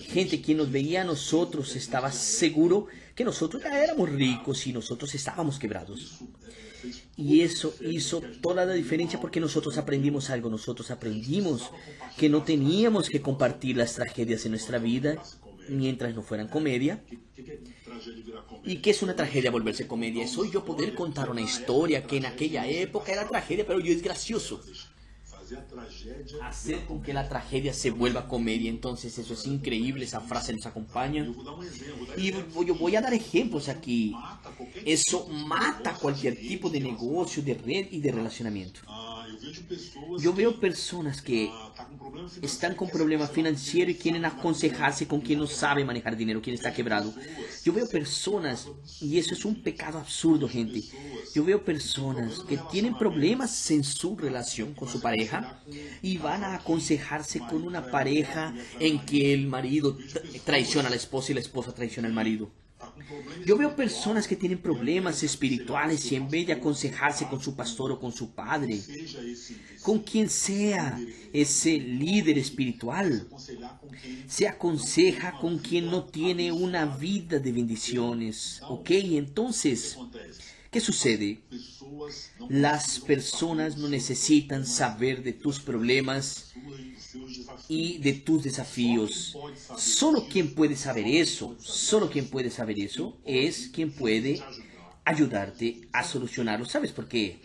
Gente 0.09 0.43
quien 0.43 0.59
nos 0.59 0.71
veía 0.71 1.03
a 1.03 1.05
nosotros 1.05 1.75
estaba 1.75 2.13
seguro 2.13 2.89
que 3.15 3.25
nosotros 3.25 3.63
ya 3.63 3.83
éramos 3.83 4.11
ricos 4.11 4.67
y 4.67 4.73
nosotros 4.73 5.15
estábamos 5.15 5.59
quebrados. 5.59 6.19
Y 7.17 7.41
eso 7.43 7.75
hizo 7.81 8.21
toda 8.41 8.65
la 8.65 8.73
diferencia 8.73 9.21
porque 9.21 9.41
nosotros 9.41 9.79
aprendimos 9.79 10.31
algo, 10.31 10.51
nosotros 10.51 10.91
aprendimos 10.91 11.71
que 12.17 12.29
no 12.29 12.43
teníamos 12.43 13.09
que 13.09 13.21
compartir 13.21 13.77
las 13.77 13.95
tragedias 13.95 14.45
de 14.45 14.51
nuestra 14.51 14.79
vida 14.79 15.23
mientras 15.69 16.15
no 16.15 16.23
fueran 16.23 16.49
comedia. 16.49 17.03
¿Y 18.65 18.77
qué 18.77 18.91
es 18.91 19.03
una 19.03 19.17
tragedia 19.17 19.51
volverse 19.51 19.87
comedia? 19.87 20.25
Es 20.25 20.37
hoy 20.37 20.51
yo 20.51 20.65
poder 20.65 20.95
contar 20.95 21.31
una 21.31 21.41
historia 21.41 22.07
que 22.07 22.17
en 22.17 22.27
aquella 22.27 22.67
época 22.67 23.13
era 23.13 23.29
tragedia, 23.29 23.67
pero 23.67 23.79
hoy 23.79 23.91
es 23.91 24.03
gracioso 24.03 24.61
hacer 26.43 26.85
con 26.87 27.03
que 27.03 27.13
la 27.13 27.29
tragedia 27.29 27.73
se 27.73 27.91
vuelva 27.91 28.29
comedia. 28.29 28.71
Entonces 28.71 29.17
eso 29.19 29.35
es 29.35 29.47
increíble, 29.47 30.05
esa 30.05 30.21
frase 30.21 30.53
nos 30.53 30.67
acompaña. 30.67 31.27
Y 32.17 32.33
yo 32.33 32.75
voy 32.75 32.97
a 32.97 33.01
dar 33.01 33.15
ejemplos 33.15 33.69
aquí. 33.69 34.15
Eso 34.85 35.27
mata 35.29 35.95
cualquier 35.95 36.37
tipo 36.37 36.69
de 36.69 36.81
negocio, 36.81 37.43
de 37.43 37.55
red 37.55 37.87
y 37.91 38.01
de 38.01 38.13
relacionamiento. 38.13 38.81
Yo 40.19 40.33
veo 40.33 40.59
personas 40.61 41.21
que 41.21 41.51
están 42.41 42.75
con 42.75 42.89
problemas 42.89 43.31
financieros 43.31 43.95
y 43.95 43.99
quieren 43.99 44.25
aconsejarse 44.25 45.07
con 45.07 45.21
quien 45.21 45.39
no 45.39 45.47
sabe 45.47 45.85
manejar 45.85 46.17
dinero, 46.17 46.43
quien 46.43 46.55
está 46.55 46.73
quebrado. 46.73 47.13
Yo 47.65 47.73
veo 47.73 47.89
personas, 47.89 48.69
y 49.01 49.19
eso 49.19 49.35
es 49.35 49.45
un 49.45 49.63
pecado 49.63 49.99
absurdo, 49.99 50.49
gente. 50.49 50.83
Yo 51.35 51.45
veo 51.45 51.65
personas 51.65 52.41
que 52.41 52.59
tienen 52.71 52.97
problemas 52.97 53.71
en 53.71 53.85
su 53.85 54.17
relación 54.17 54.75
con 54.75 54.89
su 54.89 55.01
pareja 55.01 55.63
y 56.03 56.19
van 56.19 56.45
a 56.45 56.55
aconsejarse 56.55 57.41
con 57.41 57.63
una 57.63 57.91
pareja 57.91 58.55
en 58.79 59.05
que 59.05 59.33
el 59.33 59.47
marido 59.47 59.97
traiciona 60.45 60.89
a 60.89 60.91
la 60.91 60.97
esposa 60.97 61.33
y 61.33 61.35
la 61.35 61.41
esposa 61.41 61.75
traiciona 61.75 62.09
al 62.09 62.15
marido. 62.15 62.51
Yo 63.47 63.57
veo 63.57 63.75
personas 63.75 64.27
que 64.27 64.37
tienen 64.37 64.59
problemas 64.59 65.23
espirituales 65.23 66.11
y 66.13 66.17
en 66.17 66.29
vez 66.29 66.47
de 66.47 66.55
aconsejarse 66.55 67.27
con 67.27 67.41
su 67.41 67.55
pastor 67.55 67.93
o 67.93 68.01
con 68.01 68.13
su 68.13 68.31
padre, 68.35 68.81
con 69.83 70.01
quien 70.01 70.29
sea 70.29 70.99
ese 71.33 71.79
líder 71.79 72.39
espiritual, 72.39 73.27
se 74.27 74.49
aconseja 74.49 75.39
con 75.39 75.59
quien 75.59 75.87
no 75.87 76.05
tiene 76.05 76.53
una 76.53 76.87
vida 76.87 77.39
de 77.39 77.53
bendiciones. 77.53 78.61
¿Ok? 78.69 78.91
Entonces, 78.91 79.99
¿qué 80.71 80.81
sucede? 80.81 81.43
Las 82.49 83.01
personas 83.01 83.77
no 83.77 83.89
necesitan 83.89 84.67
saber 84.67 85.23
de 85.23 85.33
tus 85.33 85.61
problemas 85.61 86.53
y 87.69 87.99
de 87.99 88.13
tus 88.15 88.43
desafíos. 88.43 89.37
Solo 89.77 90.27
quien 90.29 90.55
puede 90.55 90.77
saber 90.77 91.07
eso, 91.07 91.57
solo 91.59 92.11
quien 92.11 92.29
puede 92.29 92.51
saber 92.51 92.79
eso 92.79 93.19
es 93.25 93.69
quien 93.73 93.93
puede 93.93 94.41
ayudarte 95.05 95.89
a 95.93 96.05
solucionarlo. 96.05 96.65
¿Sabes 96.65 96.93
por 96.93 97.09
qué? 97.09 97.41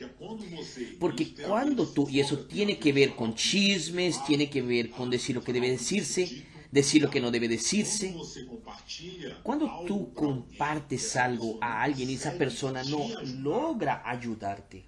Porque 1.00 1.33
cuando 1.33 1.88
tú, 1.88 2.07
y 2.09 2.19
eso 2.19 2.39
tiene 2.39 2.77
que 2.77 2.93
ver 2.93 3.15
con 3.15 3.33
chismes, 3.36 4.24
tiene 4.25 4.50
que 4.50 4.62
ver 4.62 4.89
con 4.89 5.09
decir 5.09 5.36
lo 5.36 5.43
que 5.43 5.53
debe 5.53 5.69
decirse, 5.69 6.45
decir 6.71 7.01
lo 7.01 7.09
que 7.09 7.19
no 7.19 7.31
debe 7.31 7.47
decirse. 7.47 8.15
Cuando 9.43 9.83
tú 9.88 10.13
compartes 10.13 11.15
algo 11.15 11.57
a 11.62 11.81
alguien 11.81 12.09
y 12.09 12.13
esa 12.15 12.33
persona 12.33 12.83
no 12.83 13.07
logra 13.41 14.03
ayudarte, 14.05 14.86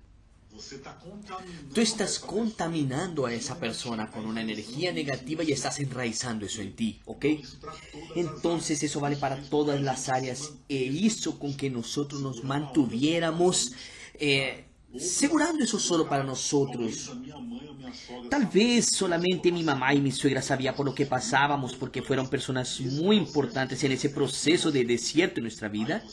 Tú 1.73 1.81
estás 1.81 2.19
contaminando 2.19 3.25
a 3.25 3.33
esa 3.33 3.59
persona 3.59 4.09
con 4.09 4.25
una 4.25 4.41
energía 4.41 4.91
negativa 4.91 5.43
y 5.43 5.51
estás 5.51 5.79
enraizando 5.79 6.45
eso 6.45 6.61
en 6.61 6.75
ti, 6.75 6.99
¿ok? 7.05 7.25
Entonces 8.15 8.81
eso 8.83 8.99
vale 8.99 9.15
para 9.15 9.41
todas 9.49 9.81
las 9.81 10.09
áreas. 10.09 10.53
e 10.67 10.75
hizo 10.75 11.39
con 11.39 11.55
que 11.55 11.69
nosotros 11.69 12.21
nos 12.21 12.43
mantuviéramos 12.43 13.73
eh, 14.15 14.68
segurando 14.97 15.63
eso 15.63 15.79
solo 15.79 16.07
para 16.07 16.23
nosotros. 16.23 17.11
Tal 18.29 18.45
vez 18.45 18.87
solamente 18.87 19.51
mi 19.51 19.63
mamá 19.63 19.93
y 19.93 20.01
mi 20.01 20.11
suegra 20.11 20.41
sabían 20.41 20.75
por 20.75 20.85
lo 20.85 20.93
que 20.93 21.05
pasábamos 21.05 21.75
porque 21.75 22.01
fueron 22.01 22.29
personas 22.29 22.79
muy 22.79 23.17
importantes 23.17 23.83
en 23.83 23.91
ese 23.91 24.09
proceso 24.09 24.71
de 24.71 24.85
desierto 24.85 25.39
en 25.39 25.43
nuestra 25.43 25.67
vida. 25.69 26.03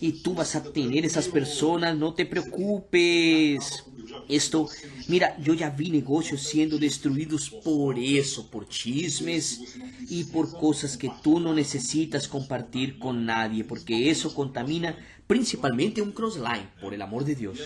Y 0.00 0.22
tú 0.22 0.34
vas 0.34 0.54
a 0.56 0.62
tener 0.62 1.04
esas 1.04 1.28
personas, 1.28 1.96
no 1.96 2.14
te 2.14 2.26
preocupes. 2.26 3.84
Esto, 4.28 4.68
mira, 5.08 5.36
yo 5.38 5.54
ya 5.54 5.70
vi 5.70 5.90
negocios 5.90 6.42
siendo 6.42 6.78
destruidos 6.78 7.50
por 7.50 7.98
eso, 7.98 8.50
por 8.50 8.68
chismes 8.68 9.76
y 10.08 10.24
por 10.24 10.52
cosas 10.52 10.96
que 10.96 11.10
tú 11.22 11.40
no 11.40 11.54
necesitas 11.54 12.28
compartir 12.28 12.98
con 12.98 13.24
nadie, 13.24 13.64
porque 13.64 14.10
eso 14.10 14.34
contamina 14.34 14.96
principalmente 15.26 16.02
un 16.02 16.12
crossline, 16.12 16.70
por 16.80 16.94
el 16.94 17.02
amor 17.02 17.24
de 17.24 17.34
Dios. 17.34 17.58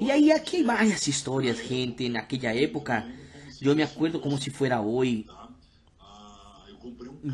Y 0.00 0.10
ahí 0.10 0.30
aquí 0.30 0.58
hay 0.58 0.62
varias 0.62 1.08
historias, 1.08 1.58
gente, 1.58 2.06
en 2.06 2.16
aquella 2.16 2.52
época. 2.52 3.08
Yo 3.60 3.74
me 3.74 3.82
acuerdo 3.82 4.20
como 4.20 4.38
si 4.38 4.50
fuera 4.50 4.80
hoy. 4.80 5.26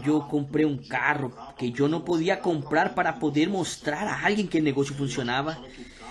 Yo 0.04 0.26
compré 0.28 0.64
un 0.64 0.78
carro 0.78 1.34
que 1.58 1.70
yo 1.70 1.88
no 1.88 2.04
podía 2.04 2.40
comprar 2.40 2.94
para 2.94 3.18
poder 3.18 3.48
mostrar 3.48 4.08
a 4.08 4.24
alguien 4.24 4.48
que 4.48 4.58
el 4.58 4.64
negocio 4.64 4.96
funcionaba. 4.96 5.58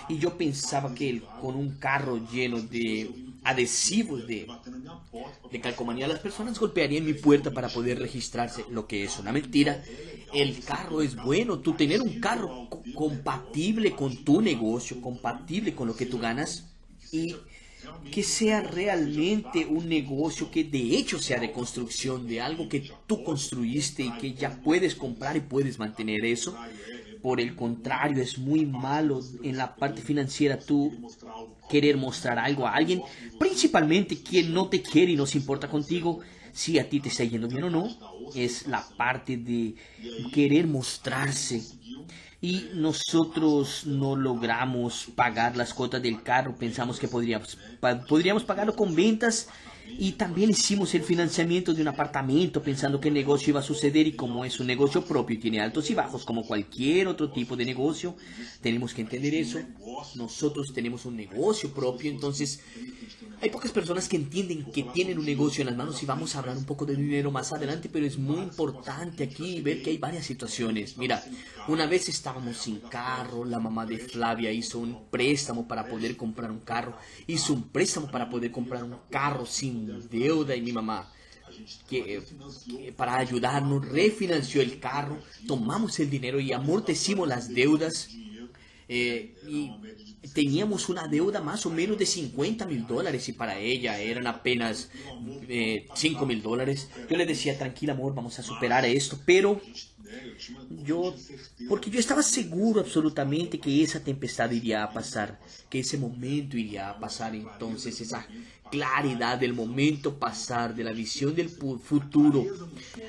Y 0.08 0.18
yo 0.18 0.36
pensaba 0.36 0.94
que 0.94 1.22
con 1.40 1.56
un 1.56 1.78
carro 1.78 2.18
lleno 2.30 2.60
de 2.60 3.10
adhesivos 3.42 4.26
de, 4.26 4.46
de 5.50 5.60
calcomanía, 5.60 6.08
las 6.08 6.20
personas 6.20 6.58
golpearían 6.58 7.04
mi 7.04 7.14
puerta 7.14 7.50
para 7.52 7.68
poder 7.68 7.98
registrarse, 7.98 8.64
lo 8.70 8.86
que 8.86 9.04
es 9.04 9.18
una 9.18 9.32
mentira 9.32 9.82
el 10.32 10.64
carro 10.64 11.00
es 11.00 11.14
bueno, 11.16 11.60
tú 11.60 11.74
tener 11.74 12.00
un 12.02 12.18
carro 12.20 12.68
compatible 12.94 13.94
con 13.94 14.24
tu 14.24 14.40
negocio, 14.40 15.00
compatible 15.00 15.74
con 15.74 15.86
lo 15.86 15.96
que 15.96 16.06
tú 16.06 16.18
ganas 16.18 16.64
y 17.12 17.36
que 18.10 18.22
sea 18.22 18.62
realmente 18.62 19.66
un 19.66 19.88
negocio 19.88 20.50
que 20.50 20.64
de 20.64 20.96
hecho 20.96 21.18
sea 21.20 21.38
de 21.38 21.52
construcción, 21.52 22.26
de 22.26 22.40
algo 22.40 22.68
que 22.68 22.90
tú 23.06 23.22
construiste 23.22 24.02
y 24.02 24.16
que 24.16 24.34
ya 24.34 24.60
puedes 24.62 24.94
comprar 24.94 25.36
y 25.36 25.40
puedes 25.40 25.78
mantener 25.78 26.24
eso. 26.24 26.56
Por 27.24 27.40
el 27.40 27.56
contrario, 27.56 28.22
es 28.22 28.36
muy 28.36 28.66
malo 28.66 29.18
en 29.42 29.56
la 29.56 29.76
parte 29.76 30.02
financiera 30.02 30.58
tú 30.58 30.92
querer 31.70 31.96
mostrar 31.96 32.38
algo 32.38 32.66
a 32.66 32.74
alguien, 32.74 33.00
principalmente 33.38 34.22
quien 34.22 34.52
no 34.52 34.68
te 34.68 34.82
quiere 34.82 35.12
y 35.12 35.16
no 35.16 35.24
se 35.24 35.38
importa 35.38 35.66
contigo, 35.66 36.20
si 36.52 36.78
a 36.78 36.86
ti 36.86 37.00
te 37.00 37.08
está 37.08 37.24
yendo 37.24 37.48
bien 37.48 37.64
o 37.64 37.70
no, 37.70 37.88
es 38.34 38.66
la 38.66 38.86
parte 38.98 39.38
de 39.38 39.74
querer 40.34 40.66
mostrarse. 40.66 41.62
Y 42.42 42.66
nosotros 42.74 43.86
no 43.86 44.16
logramos 44.16 45.06
pagar 45.14 45.56
las 45.56 45.72
cuotas 45.72 46.02
del 46.02 46.22
carro, 46.22 46.54
pensamos 46.54 47.00
que 47.00 47.08
podríamos, 47.08 47.56
podríamos 48.06 48.44
pagarlo 48.44 48.76
con 48.76 48.94
ventas 48.94 49.48
y 49.86 50.12
también 50.12 50.50
hicimos 50.50 50.94
el 50.94 51.02
financiamiento 51.02 51.72
de 51.72 51.82
un 51.82 51.88
apartamento 51.88 52.62
pensando 52.62 53.00
que 53.00 53.08
el 53.08 53.14
negocio 53.14 53.50
iba 53.50 53.60
a 53.60 53.62
suceder 53.62 54.06
y 54.06 54.12
como 54.12 54.44
es 54.44 54.58
un 54.58 54.66
negocio 54.66 55.04
propio 55.04 55.36
y 55.36 55.38
tiene 55.38 55.60
altos 55.60 55.90
y 55.90 55.94
bajos 55.94 56.24
como 56.24 56.44
cualquier 56.44 57.06
otro 57.06 57.30
tipo 57.30 57.56
de 57.56 57.64
negocio, 57.64 58.16
tenemos 58.60 58.92
que 58.92 59.02
entender 59.02 59.34
eso. 59.34 59.60
Nosotros 60.16 60.72
tenemos 60.72 61.04
un 61.04 61.16
negocio 61.16 61.72
propio, 61.72 62.10
entonces 62.10 62.60
hay 63.40 63.50
pocas 63.50 63.72
personas 63.72 64.08
que 64.08 64.16
entienden 64.16 64.64
que 64.72 64.84
tienen 64.84 65.18
un 65.18 65.26
negocio 65.26 65.62
en 65.62 65.66
las 65.66 65.76
manos 65.76 66.02
y 66.02 66.06
vamos 66.06 66.34
a 66.34 66.38
hablar 66.38 66.56
un 66.56 66.64
poco 66.64 66.86
de 66.86 66.96
dinero 66.96 67.30
más 67.30 67.52
adelante, 67.52 67.90
pero 67.92 68.06
es 68.06 68.18
muy 68.18 68.38
importante 68.38 69.22
aquí 69.24 69.60
ver 69.60 69.82
que 69.82 69.90
hay 69.90 69.98
varias 69.98 70.24
situaciones. 70.24 70.96
Mira, 70.96 71.22
una 71.68 71.86
vez 71.86 72.08
estábamos 72.08 72.56
sin 72.56 72.80
carro, 72.80 73.44
la 73.44 73.58
mamá 73.58 73.86
de 73.86 73.98
Flavia 73.98 74.50
hizo 74.50 74.78
un 74.78 75.08
préstamo 75.10 75.68
para 75.68 75.86
poder 75.86 76.16
comprar 76.16 76.50
un 76.50 76.60
carro, 76.60 76.96
hizo 77.26 77.52
un 77.52 77.68
préstamo 77.68 78.10
para 78.10 78.30
poder 78.30 78.50
comprar 78.50 78.82
un 78.82 78.96
carro 79.10 79.44
sin 79.46 79.73
deuda 80.10 80.54
y 80.56 80.62
mi 80.62 80.72
mamá 80.72 81.10
que, 81.88 82.22
para 82.96 83.16
ayudarnos 83.18 83.86
refinanció 83.88 84.60
el 84.62 84.80
carro, 84.80 85.18
tomamos 85.46 85.98
el 86.00 86.10
dinero 86.10 86.40
y 86.40 86.52
amortecimos 86.52 87.28
las 87.28 87.48
deudas 87.48 88.08
Eh, 88.86 89.34
y 89.48 89.72
teníamos 90.34 90.90
una 90.90 91.08
deuda 91.08 91.40
más 91.40 91.64
o 91.64 91.70
menos 91.70 91.96
de 91.96 92.04
50 92.04 92.66
mil 92.66 92.86
dólares 92.86 93.26
y 93.30 93.32
para 93.32 93.58
ella 93.58 93.98
eran 93.98 94.26
apenas 94.26 94.90
eh, 95.48 95.86
5 95.94 96.26
mil 96.26 96.42
dólares. 96.42 96.88
Yo 97.08 97.16
le 97.16 97.24
decía, 97.24 97.56
tranquila 97.56 97.94
amor, 97.94 98.14
vamos 98.14 98.38
a 98.38 98.42
superar 98.42 98.84
esto, 98.84 99.18
pero 99.24 99.60
yo, 100.84 101.14
porque 101.68 101.90
yo 101.90 101.98
estaba 101.98 102.22
seguro 102.22 102.80
absolutamente 102.80 103.58
que 103.58 103.82
esa 103.82 104.00
tempestad 104.04 104.50
iría 104.50 104.84
a 104.84 104.92
pasar, 104.92 105.40
que 105.70 105.80
ese 105.80 105.96
momento 105.96 106.58
iría 106.58 106.90
a 106.90 106.98
pasar, 106.98 107.34
entonces 107.34 108.00
esa 108.00 108.26
claridad 108.74 109.38
del 109.38 109.54
momento 109.54 110.18
pasar, 110.18 110.74
de 110.74 110.82
la 110.82 110.92
visión 110.92 111.34
del 111.34 111.48
futuro, 111.48 112.44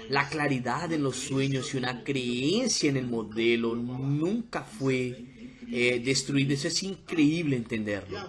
la 0.09 0.29
claridad 0.29 0.91
en 0.93 1.01
los 1.01 1.15
sueños 1.15 1.73
y 1.73 1.77
una 1.77 2.03
creencia 2.03 2.89
en 2.89 2.97
el 2.97 3.07
modelo 3.07 3.75
nunca 3.75 4.63
fue 4.63 5.25
eh, 5.71 6.01
destruida. 6.05 6.53
Eso 6.53 6.67
es 6.67 6.83
increíble 6.83 7.55
entenderlo. 7.55 8.19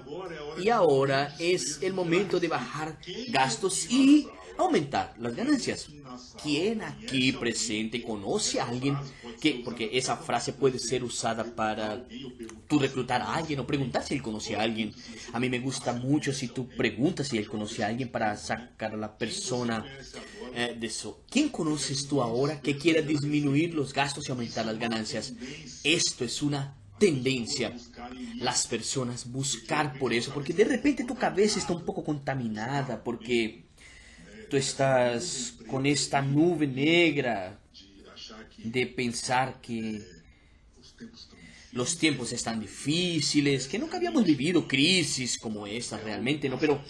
Y 0.59 0.71
ahora 0.71 1.37
es 1.38 1.78
el 1.83 1.93
momento 1.93 2.40
de 2.40 2.49
bajar 2.49 2.99
gastos 3.28 3.90
y 3.90 4.26
aumentar 4.58 5.14
las 5.18 5.34
ganancias. 5.34 5.88
¿Quién 6.42 6.82
aquí 6.82 7.32
presente 7.32 8.02
conoce 8.02 8.60
a 8.60 8.68
alguien 8.68 8.96
que, 9.40 9.60
porque 9.64 9.90
esa 9.92 10.16
frase 10.16 10.52
puede 10.52 10.78
ser 10.78 11.04
usada 11.04 11.44
para 11.44 12.06
tú 12.68 12.78
reclutar 12.78 13.22
a 13.22 13.34
alguien 13.34 13.60
o 13.60 13.66
preguntar 13.66 14.04
si 14.04 14.14
él 14.14 14.22
conoce 14.22 14.56
a 14.56 14.62
alguien? 14.62 14.94
A 15.32 15.40
mí 15.40 15.48
me 15.48 15.58
gusta 15.58 15.92
mucho 15.92 16.32
si 16.32 16.48
tú 16.48 16.68
preguntas 16.68 17.28
si 17.28 17.38
él 17.38 17.48
conoce 17.48 17.84
a 17.84 17.88
alguien 17.88 18.08
para 18.08 18.36
sacar 18.36 18.94
a 18.94 18.96
la 18.96 19.16
persona 19.16 19.84
eh, 20.54 20.76
de 20.78 20.86
eso. 20.86 21.22
¿Quién 21.30 21.50
conoces 21.50 22.08
tú 22.08 22.22
ahora 22.22 22.60
que 22.60 22.76
quiera 22.76 23.02
disminuir 23.02 23.75
los 23.75 23.92
gastos 23.92 24.28
y 24.28 24.32
aumentar 24.32 24.64
las 24.66 24.78
ganancias? 24.78 25.34
Esto 25.84 26.25
es 26.25 26.42
una 26.42 26.76
tendencia 26.98 27.75
las 28.36 28.66
personas 28.66 29.30
buscar 29.30 29.98
por 29.98 30.12
eso, 30.12 30.32
porque 30.32 30.52
de 30.52 30.64
repente 30.64 31.04
tu 31.04 31.14
cabeza 31.14 31.58
está 31.58 31.72
un 31.75 31.84
poco 31.84 32.04
contaminada, 32.04 33.02
porque 33.02 33.65
tú 34.48 34.56
estás 34.56 35.54
con 35.68 35.86
esta 35.86 36.22
nube 36.22 36.66
negra 36.66 37.58
de 38.58 38.86
pensar 38.86 39.60
que 39.60 40.02
los 41.72 41.98
tiempos 41.98 42.32
están 42.32 42.60
difíciles, 42.60 43.68
que 43.68 43.78
nunca 43.78 43.98
habíamos 43.98 44.24
vivido 44.24 44.66
crisis 44.66 45.38
como 45.38 45.66
esta 45.66 45.98
realmente, 45.98 46.48
¿no? 46.48 46.58
Pero 46.58 46.82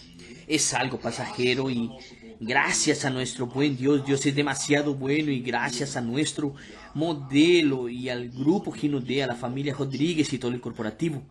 es 0.46 0.74
algo 0.74 1.00
pasajero 1.00 1.68
y 1.70 1.90
gracias 2.38 3.04
a 3.04 3.10
nuestro 3.10 3.46
buen 3.46 3.76
Dios, 3.76 4.04
Dios 4.06 4.24
es 4.26 4.34
demasiado 4.34 4.94
bueno 4.94 5.30
y 5.32 5.40
gracias 5.40 5.96
a 5.96 6.00
nuestro 6.00 6.54
modelo 6.94 7.88
y 7.88 8.08
al 8.08 8.28
grupo 8.30 8.70
Ginodé, 8.70 9.22
a 9.22 9.26
la 9.26 9.34
familia 9.34 9.74
Rodríguez 9.74 10.32
y 10.32 10.38
todo 10.38 10.52
el 10.52 10.60
corporativo, 10.60 11.26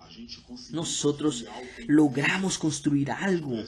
nosotros 0.71 1.45
logramos 1.87 2.57
construir 2.57 3.11
algo 3.11 3.63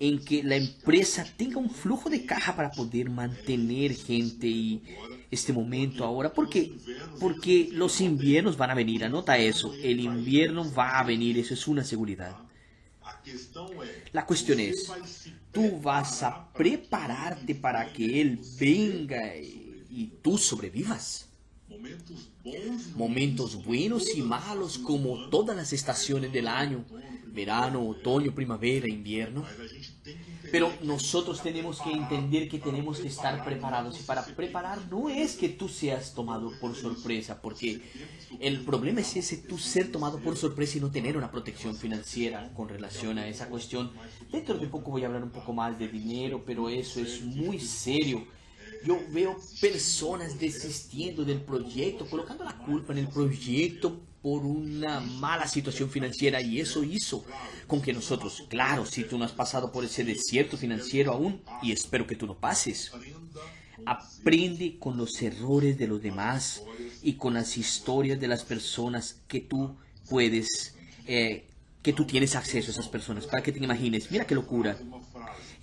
en 0.00 0.18
que 0.24 0.42
la 0.42 0.56
empresa 0.56 1.26
tenga 1.36 1.58
un 1.58 1.68
flujo 1.68 2.08
de 2.08 2.24
caja 2.24 2.56
para 2.56 2.72
poder 2.72 3.10
mantener 3.10 3.94
gente 3.94 4.46
y 4.46 4.82
este 5.30 5.52
momento 5.52 6.04
ahora. 6.04 6.32
¿Por 6.32 6.48
qué? 6.48 6.72
Porque 7.20 7.68
los 7.70 8.00
inviernos 8.00 8.56
van 8.56 8.70
a 8.70 8.74
venir, 8.74 9.04
anota 9.04 9.36
eso, 9.36 9.74
el 9.74 10.00
invierno 10.00 10.72
va 10.72 10.98
a 10.98 11.04
venir, 11.04 11.38
eso 11.38 11.52
es 11.52 11.68
una 11.68 11.84
seguridad. 11.84 12.34
La 14.12 14.24
cuestión 14.24 14.58
es, 14.58 14.90
tú 15.52 15.78
vas 15.82 16.22
a 16.22 16.50
prepararte 16.54 17.54
para 17.54 17.92
que 17.92 18.22
Él 18.22 18.40
venga 18.58 19.36
y, 19.36 20.14
tú 20.22 20.38
sobrevivas. 20.38 21.26
Momentos 22.96 23.62
buenos 23.62 24.16
y 24.16 24.22
malos 24.22 24.78
como 24.78 25.28
todas 25.28 25.54
las 25.54 25.74
estaciones 25.74 26.32
del 26.32 26.48
año, 26.48 26.84
verano, 27.32 27.86
otoño, 27.86 28.34
primavera, 28.34 28.88
invierno. 28.88 29.44
Pero 30.50 30.72
nosotros 30.82 31.42
tenemos 31.42 31.80
que 31.80 31.92
entender 31.92 32.48
que 32.48 32.58
tenemos 32.58 32.98
que 32.98 33.08
estar 33.08 33.44
preparados. 33.44 34.00
Y 34.00 34.02
para 34.02 34.24
preparar 34.24 34.78
no 34.90 35.08
es 35.08 35.36
que 35.36 35.48
tú 35.48 35.68
seas 35.68 36.14
tomado 36.14 36.52
por 36.60 36.74
sorpresa, 36.74 37.40
porque 37.40 37.80
el 38.40 38.60
problema 38.60 39.00
es 39.00 39.16
ese, 39.16 39.36
tú 39.36 39.58
ser 39.58 39.92
tomado 39.92 40.18
por 40.18 40.36
sorpresa 40.36 40.78
y 40.78 40.80
no 40.80 40.90
tener 40.90 41.16
una 41.16 41.30
protección 41.30 41.76
financiera 41.76 42.52
con 42.54 42.68
relación 42.68 43.18
a 43.18 43.28
esa 43.28 43.48
cuestión. 43.48 43.92
Dentro 44.30 44.58
de 44.58 44.66
poco 44.66 44.90
voy 44.90 45.04
a 45.04 45.06
hablar 45.06 45.22
un 45.22 45.30
poco 45.30 45.52
más 45.52 45.78
de 45.78 45.88
dinero, 45.88 46.42
pero 46.44 46.68
eso 46.68 47.00
es 47.00 47.22
muy 47.22 47.60
serio. 47.60 48.26
Yo 48.84 48.98
veo 49.10 49.36
personas 49.60 50.38
desistiendo 50.38 51.24
del 51.24 51.42
proyecto, 51.42 52.06
colocando 52.06 52.44
la 52.44 52.56
culpa 52.56 52.92
en 52.92 53.00
el 53.00 53.08
proyecto 53.08 54.00
por 54.22 54.44
una 54.44 55.00
mala 55.00 55.48
situación 55.48 55.90
financiera 55.90 56.40
y 56.40 56.60
eso 56.60 56.84
hizo 56.84 57.24
con 57.66 57.80
que 57.80 57.92
nosotros, 57.92 58.44
claro, 58.48 58.84
si 58.84 59.04
tú 59.04 59.16
no 59.16 59.24
has 59.24 59.32
pasado 59.32 59.72
por 59.72 59.84
ese 59.84 60.04
desierto 60.04 60.56
financiero 60.56 61.12
aún, 61.12 61.40
y 61.62 61.72
espero 61.72 62.06
que 62.06 62.16
tú 62.16 62.26
no 62.26 62.36
pases, 62.36 62.92
aprende 63.86 64.76
con 64.78 64.96
los 64.96 65.20
errores 65.22 65.78
de 65.78 65.86
los 65.86 66.02
demás 66.02 66.62
y 67.02 67.14
con 67.14 67.34
las 67.34 67.56
historias 67.56 68.20
de 68.20 68.28
las 68.28 68.44
personas 68.44 69.20
que 69.26 69.40
tú 69.40 69.76
puedes, 70.08 70.74
eh, 71.06 71.46
que 71.82 71.92
tú 71.94 72.04
tienes 72.04 72.36
acceso 72.36 72.68
a 72.70 72.72
esas 72.72 72.88
personas, 72.88 73.26
para 73.26 73.42
que 73.42 73.52
te 73.52 73.64
imagines, 73.64 74.10
mira 74.10 74.26
qué 74.26 74.34
locura. 74.34 74.76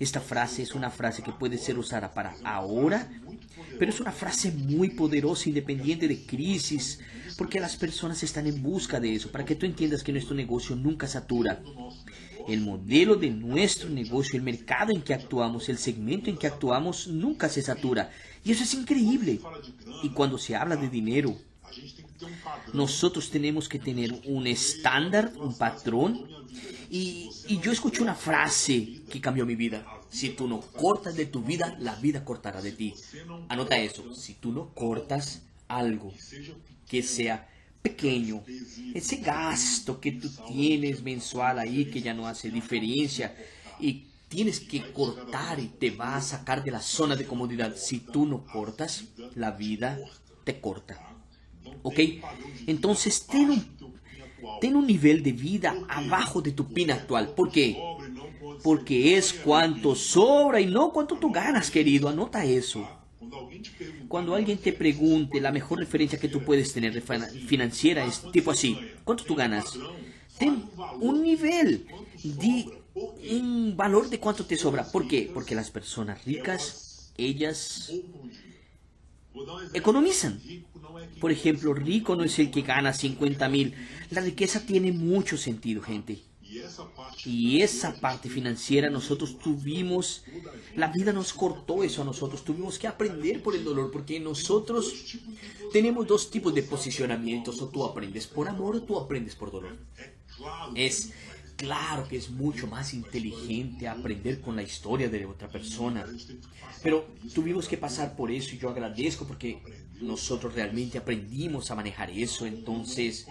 Esta 0.00 0.20
frase 0.20 0.62
es 0.62 0.74
una 0.74 0.90
frase 0.90 1.22
que 1.22 1.32
puede 1.32 1.58
ser 1.58 1.78
usada 1.78 2.12
para 2.14 2.36
ahora, 2.44 3.08
pero 3.78 3.90
es 3.90 4.00
una 4.00 4.12
frase 4.12 4.52
muy 4.52 4.90
poderosa, 4.90 5.48
independiente 5.48 6.06
de 6.06 6.24
crisis, 6.24 7.00
porque 7.38 7.60
las 7.60 7.76
personas 7.76 8.20
están 8.24 8.48
en 8.48 8.60
busca 8.64 8.98
de 8.98 9.14
eso, 9.14 9.30
para 9.30 9.44
que 9.44 9.54
tú 9.54 9.64
entiendas 9.64 10.02
que 10.02 10.10
nuestro 10.10 10.34
negocio 10.34 10.74
nunca 10.74 11.06
satura. 11.06 11.62
El 12.48 12.62
modelo 12.62 13.14
de 13.14 13.30
nuestro 13.30 13.88
negocio, 13.88 14.36
el 14.36 14.42
mercado 14.42 14.90
en 14.90 15.02
que 15.02 15.14
actuamos, 15.14 15.68
el 15.68 15.78
segmento 15.78 16.30
en 16.30 16.36
que 16.36 16.48
actuamos, 16.48 17.06
nunca 17.06 17.48
se 17.48 17.62
satura. 17.62 18.10
Y 18.42 18.50
eso 18.50 18.64
es 18.64 18.74
increíble. 18.74 19.38
Y 20.02 20.08
cuando 20.08 20.36
se 20.36 20.56
habla 20.56 20.74
de 20.74 20.88
dinero, 20.88 21.36
nosotros 22.74 23.30
tenemos 23.30 23.68
que 23.68 23.78
tener 23.78 24.20
un 24.24 24.48
estándar, 24.48 25.32
un 25.36 25.56
patrón. 25.56 26.26
Y, 26.90 27.30
yo 27.62 27.70
escuché 27.70 28.02
una 28.02 28.16
frase 28.16 29.02
que 29.08 29.20
cambió 29.20 29.46
mi 29.46 29.54
vida. 29.54 29.86
Si 30.10 30.30
tú 30.30 30.48
no 30.48 30.60
cortas 30.60 31.14
de 31.14 31.26
tu 31.26 31.44
vida, 31.44 31.76
la 31.78 31.94
vida 31.94 32.24
cortará 32.24 32.60
de 32.60 32.72
ti. 32.72 32.94
Anota 33.48 33.78
eso. 33.78 34.12
Si 34.12 34.34
tú 34.34 34.50
no 34.50 34.74
cortas 34.74 35.42
algo 35.68 36.12
que 36.88 37.02
sea 37.02 37.48
pequeño. 37.82 38.42
Ese 38.94 39.16
gasto 39.16 40.00
que 40.00 40.12
tú 40.12 40.28
tienes 40.48 41.02
mensual 41.02 41.58
ahí 41.58 41.86
que 41.86 42.00
ya 42.00 42.14
no 42.14 42.26
hace 42.26 42.50
diferencia 42.50 43.34
y 43.78 44.06
tienes 44.28 44.60
que 44.60 44.92
cortar 44.92 45.60
y 45.60 45.68
te 45.68 45.90
va 45.90 46.16
a 46.16 46.20
sacar 46.20 46.64
de 46.64 46.70
la 46.70 46.80
zona 46.80 47.16
de 47.16 47.26
comodidad. 47.26 47.76
Si 47.76 48.00
tú 48.00 48.26
no 48.26 48.44
cortas, 48.44 49.04
la 49.34 49.52
vida 49.52 49.98
te 50.44 50.60
corta. 50.60 50.98
¿Ok? 51.82 52.00
Entonces 52.66 53.26
ten 53.26 53.50
un, 53.50 53.64
ten 54.60 54.76
un 54.76 54.86
nivel 54.86 55.22
de 55.22 55.32
vida 55.32 55.74
abajo 55.88 56.42
de 56.42 56.52
tu 56.52 56.66
pin 56.66 56.90
actual. 56.90 57.28
¿Por 57.30 57.50
qué? 57.50 57.78
Porque 58.62 59.16
es 59.16 59.32
cuanto 59.32 59.94
sobra 59.94 60.60
y 60.60 60.66
no 60.66 60.92
cuánto 60.92 61.16
tú 61.16 61.30
ganas, 61.30 61.70
querido. 61.70 62.08
Anota 62.08 62.44
eso. 62.44 62.97
Cuando 64.08 64.34
alguien 64.34 64.58
te 64.58 64.72
pregunte 64.72 65.40
la 65.40 65.52
mejor 65.52 65.78
referencia 65.78 66.18
que 66.18 66.28
tú 66.28 66.44
puedes 66.44 66.72
tener 66.72 67.02
financiera 67.46 68.04
es 68.04 68.22
tipo 68.32 68.50
así, 68.50 68.78
¿cuánto 69.04 69.24
tú 69.24 69.34
ganas? 69.34 69.78
Ten 70.38 70.64
un 71.00 71.22
nivel, 71.22 71.86
di 72.22 72.70
un 73.30 73.76
valor 73.76 74.08
de 74.08 74.18
cuánto 74.18 74.46
te 74.46 74.56
sobra. 74.56 74.90
¿Por 74.90 75.06
qué? 75.08 75.30
Porque 75.32 75.54
las 75.54 75.70
personas 75.70 76.24
ricas, 76.24 77.12
ellas 77.16 77.92
economizan. 79.72 80.40
Por 81.20 81.30
ejemplo, 81.30 81.74
rico 81.74 82.16
no 82.16 82.24
es 82.24 82.38
el 82.38 82.50
que 82.50 82.62
gana 82.62 82.92
50 82.92 83.48
mil. 83.48 83.74
La 84.10 84.20
riqueza 84.20 84.64
tiene 84.64 84.92
mucho 84.92 85.36
sentido, 85.36 85.82
gente. 85.82 86.18
Y 87.24 87.62
esa 87.62 87.94
parte 88.00 88.28
financiera 88.28 88.90
nosotros 88.90 89.38
tuvimos, 89.38 90.24
la 90.76 90.88
vida 90.88 91.12
nos 91.12 91.32
cortó 91.32 91.82
eso 91.82 92.02
a 92.02 92.04
nosotros, 92.04 92.44
tuvimos 92.44 92.78
que 92.78 92.86
aprender 92.86 93.42
por 93.42 93.54
el 93.54 93.64
dolor, 93.64 93.90
porque 93.90 94.20
nosotros 94.20 95.16
tenemos 95.72 96.06
dos 96.06 96.30
tipos 96.30 96.54
de 96.54 96.62
posicionamientos, 96.62 97.60
o 97.60 97.68
tú 97.68 97.84
aprendes 97.84 98.26
por 98.26 98.48
amor 98.48 98.76
o 98.76 98.82
tú 98.82 98.98
aprendes 98.98 99.34
por 99.34 99.50
dolor. 99.50 99.76
Es 100.74 101.12
claro 101.56 102.06
que 102.08 102.16
es 102.16 102.30
mucho 102.30 102.68
más 102.68 102.94
inteligente 102.94 103.88
aprender 103.88 104.40
con 104.40 104.54
la 104.54 104.62
historia 104.62 105.08
de 105.08 105.26
otra 105.26 105.48
persona, 105.48 106.06
pero 106.82 107.08
tuvimos 107.34 107.68
que 107.68 107.76
pasar 107.76 108.16
por 108.16 108.30
eso 108.30 108.54
y 108.54 108.58
yo 108.58 108.70
agradezco 108.70 109.26
porque 109.26 109.60
nosotros 110.00 110.54
realmente 110.54 110.98
aprendimos 110.98 111.70
a 111.70 111.74
manejar 111.74 112.10
eso, 112.10 112.46
entonces 112.46 113.26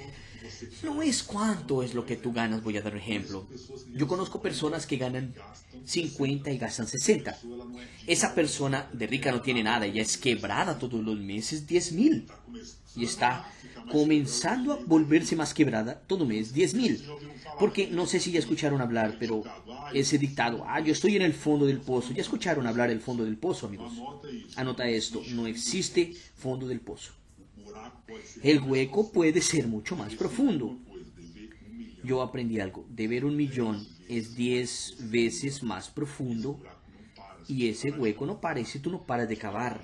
no 0.83 1.01
es 1.01 1.23
cuánto 1.23 1.83
es 1.83 1.93
lo 1.93 2.05
que 2.05 2.15
tú 2.15 2.31
ganas, 2.31 2.63
voy 2.63 2.77
a 2.77 2.81
dar 2.81 2.95
ejemplo. 2.95 3.47
Yo 3.93 4.07
conozco 4.07 4.41
personas 4.41 4.85
que 4.85 4.97
ganan 4.97 5.33
50 5.85 6.51
y 6.51 6.57
gastan 6.57 6.87
60. 6.87 7.37
Esa 8.05 8.35
persona 8.35 8.89
de 8.93 9.07
rica 9.07 9.31
no 9.31 9.41
tiene 9.41 9.63
nada, 9.63 9.85
ella 9.85 10.01
es 10.01 10.17
quebrada 10.17 10.77
todos 10.77 11.03
los 11.03 11.17
meses 11.19 11.67
10 11.67 11.91
mil. 11.93 12.27
y 12.95 13.05
está 13.05 13.51
comenzando 13.91 14.73
a 14.73 14.79
volverse 14.85 15.35
más 15.35 15.53
quebrada 15.53 16.01
todo 16.07 16.25
mes, 16.25 16.53
10 16.53 16.73
mil. 16.73 17.03
Porque 17.59 17.87
no 17.87 18.05
sé 18.05 18.19
si 18.19 18.31
ya 18.31 18.39
escucharon 18.39 18.81
hablar, 18.81 19.17
pero 19.19 19.43
ese 19.93 20.17
dictado, 20.17 20.63
ah, 20.67 20.79
yo 20.79 20.93
estoy 20.93 21.15
en 21.15 21.21
el 21.21 21.33
fondo 21.33 21.65
del 21.65 21.79
pozo. 21.79 22.13
Ya 22.13 22.21
escucharon 22.21 22.67
hablar 22.67 22.89
del 22.89 23.01
fondo 23.01 23.23
del 23.23 23.37
pozo, 23.37 23.67
amigos. 23.67 23.93
Anota 24.55 24.87
esto, 24.87 25.21
no 25.29 25.47
existe 25.47 26.13
fondo 26.35 26.67
del 26.67 26.81
pozo. 26.81 27.13
El 28.43 28.61
hueco 28.61 29.11
puede 29.11 29.41
ser 29.41 29.67
mucho 29.67 29.95
más 29.95 30.15
profundo. 30.15 30.77
Yo 32.03 32.21
aprendí 32.21 32.59
algo, 32.59 32.85
de 32.89 33.07
ver 33.07 33.25
un 33.25 33.35
millón 33.35 33.85
es 34.07 34.35
10 34.35 35.09
veces 35.09 35.63
más 35.63 35.89
profundo 35.89 36.59
y 37.47 37.67
ese 37.67 37.91
hueco 37.91 38.25
no 38.25 38.39
parece, 38.39 38.79
tú 38.79 38.89
no 38.89 39.03
paras 39.03 39.27
de 39.27 39.37
cavar. 39.37 39.81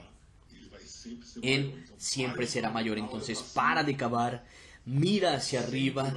Él 1.42 1.84
siempre 1.98 2.48
será 2.48 2.70
mayor, 2.70 2.98
entonces 2.98 3.42
para 3.42 3.84
de 3.84 3.98
cavar 3.98 4.46
mira 4.86 5.36
hacia 5.36 5.62
arriba 5.62 6.14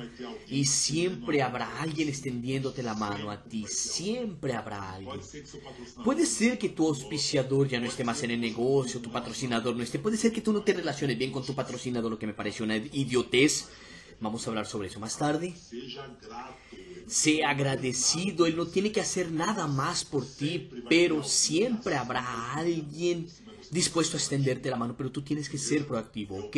y 0.48 0.64
siempre 0.64 1.42
habrá 1.42 1.80
alguien 1.80 2.08
extendiéndote 2.08 2.82
la 2.82 2.94
mano 2.94 3.30
a 3.30 3.42
ti, 3.42 3.64
siempre 3.68 4.54
habrá 4.54 4.92
alguien. 4.92 5.20
Puede 6.04 6.26
ser 6.26 6.58
que 6.58 6.70
tu 6.70 6.86
auspiciador 6.86 7.68
ya 7.68 7.80
no 7.80 7.86
esté 7.86 8.04
más 8.04 8.22
en 8.22 8.32
el 8.32 8.40
negocio, 8.40 9.00
tu 9.00 9.10
patrocinador 9.10 9.76
no 9.76 9.82
esté, 9.82 9.98
puede 9.98 10.16
ser 10.16 10.32
que 10.32 10.40
tú 10.40 10.52
no 10.52 10.62
te 10.62 10.72
relaciones 10.72 11.16
bien 11.16 11.30
con 11.30 11.44
tu 11.44 11.54
patrocinador, 11.54 12.10
lo 12.10 12.18
que 12.18 12.26
me 12.26 12.34
parece 12.34 12.62
una 12.62 12.76
idiotez. 12.76 13.68
Vamos 14.18 14.46
a 14.46 14.50
hablar 14.50 14.66
sobre 14.66 14.88
eso 14.88 14.98
más 14.98 15.18
tarde. 15.18 15.54
Sea 17.06 17.50
agradecido, 17.50 18.46
él 18.46 18.56
no 18.56 18.66
tiene 18.66 18.90
que 18.90 19.00
hacer 19.00 19.30
nada 19.30 19.66
más 19.66 20.04
por 20.04 20.26
ti, 20.26 20.70
pero 20.88 21.22
siempre 21.22 21.96
habrá 21.96 22.54
alguien 22.54 23.28
dispuesto 23.70 24.16
a 24.16 24.20
extenderte 24.20 24.70
la 24.70 24.76
mano, 24.76 24.94
pero 24.96 25.10
tú 25.10 25.22
tienes 25.22 25.48
que 25.48 25.58
ser 25.58 25.86
proactivo, 25.86 26.36
¿ok? 26.36 26.56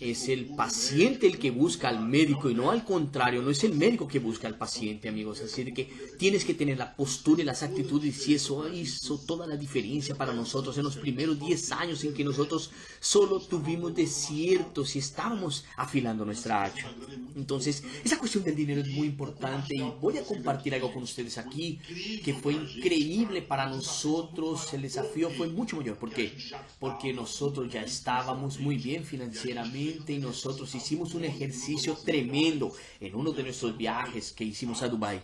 Es 0.00 0.28
el 0.28 0.46
paciente 0.56 1.26
el 1.26 1.38
que 1.38 1.50
busca 1.50 1.88
al 1.88 2.06
médico 2.06 2.50
y 2.50 2.54
no 2.54 2.70
al 2.70 2.84
contrario, 2.84 3.42
no 3.42 3.50
es 3.50 3.64
el 3.64 3.74
médico 3.74 4.06
que 4.06 4.18
busca 4.18 4.48
al 4.48 4.56
paciente, 4.56 5.08
amigos. 5.08 5.40
Así 5.40 5.64
que 5.72 5.90
tienes 6.18 6.44
que 6.44 6.54
tener 6.54 6.78
la 6.78 6.94
postura 6.94 7.42
y 7.42 7.44
las 7.44 7.62
actitudes 7.62 8.28
y 8.28 8.34
eso 8.34 8.68
hizo 8.72 9.18
toda 9.18 9.46
la 9.46 9.56
diferencia 9.56 10.14
para 10.14 10.32
nosotros 10.32 10.76
en 10.78 10.84
los 10.84 10.96
primeros 10.96 11.38
10 11.40 11.72
años 11.72 12.04
en 12.04 12.14
que 12.14 12.24
nosotros 12.24 12.70
solo 13.00 13.40
tuvimos 13.40 13.94
desiertos 13.94 14.96
y 14.96 15.00
estábamos 15.00 15.64
afilando 15.76 16.24
nuestra 16.24 16.64
hacha. 16.64 16.92
Entonces, 17.34 17.82
esa 18.04 18.18
cuestión 18.18 18.44
del 18.44 18.56
dinero 18.56 18.80
es 18.80 18.88
muy 18.88 19.08
importante 19.08 19.74
y 19.76 19.82
voy 20.00 20.18
a 20.18 20.24
compartir 20.24 20.74
algo 20.74 20.92
con 20.92 21.02
ustedes 21.02 21.38
aquí 21.38 21.78
que 22.24 22.34
fue 22.34 22.54
increíble 22.54 23.42
para 23.42 23.68
nosotros. 23.68 24.72
El 24.72 24.82
desafío 24.82 25.30
fue 25.30 25.48
mucho 25.48 25.76
mayor. 25.76 25.95
¿Por 25.96 26.12
qué? 26.12 26.36
Porque 26.78 27.12
nosotros 27.12 27.72
ya 27.72 27.82
estábamos 27.82 28.58
muy 28.58 28.76
bien 28.76 29.04
financieramente 29.04 30.12
y 30.12 30.18
nosotros 30.18 30.74
hicimos 30.74 31.14
un 31.14 31.24
ejercicio 31.24 31.96
tremendo 32.04 32.72
en 33.00 33.14
uno 33.14 33.32
de 33.32 33.42
nuestros 33.42 33.76
viajes 33.76 34.32
que 34.32 34.44
hicimos 34.44 34.82
a 34.82 34.88
Dubai. 34.88 35.22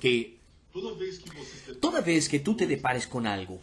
Que 0.00 0.38
Toda 1.80 2.00
vez 2.00 2.28
que 2.28 2.40
tú 2.40 2.54
te 2.54 2.66
depares 2.66 3.06
con 3.06 3.26
algo, 3.26 3.58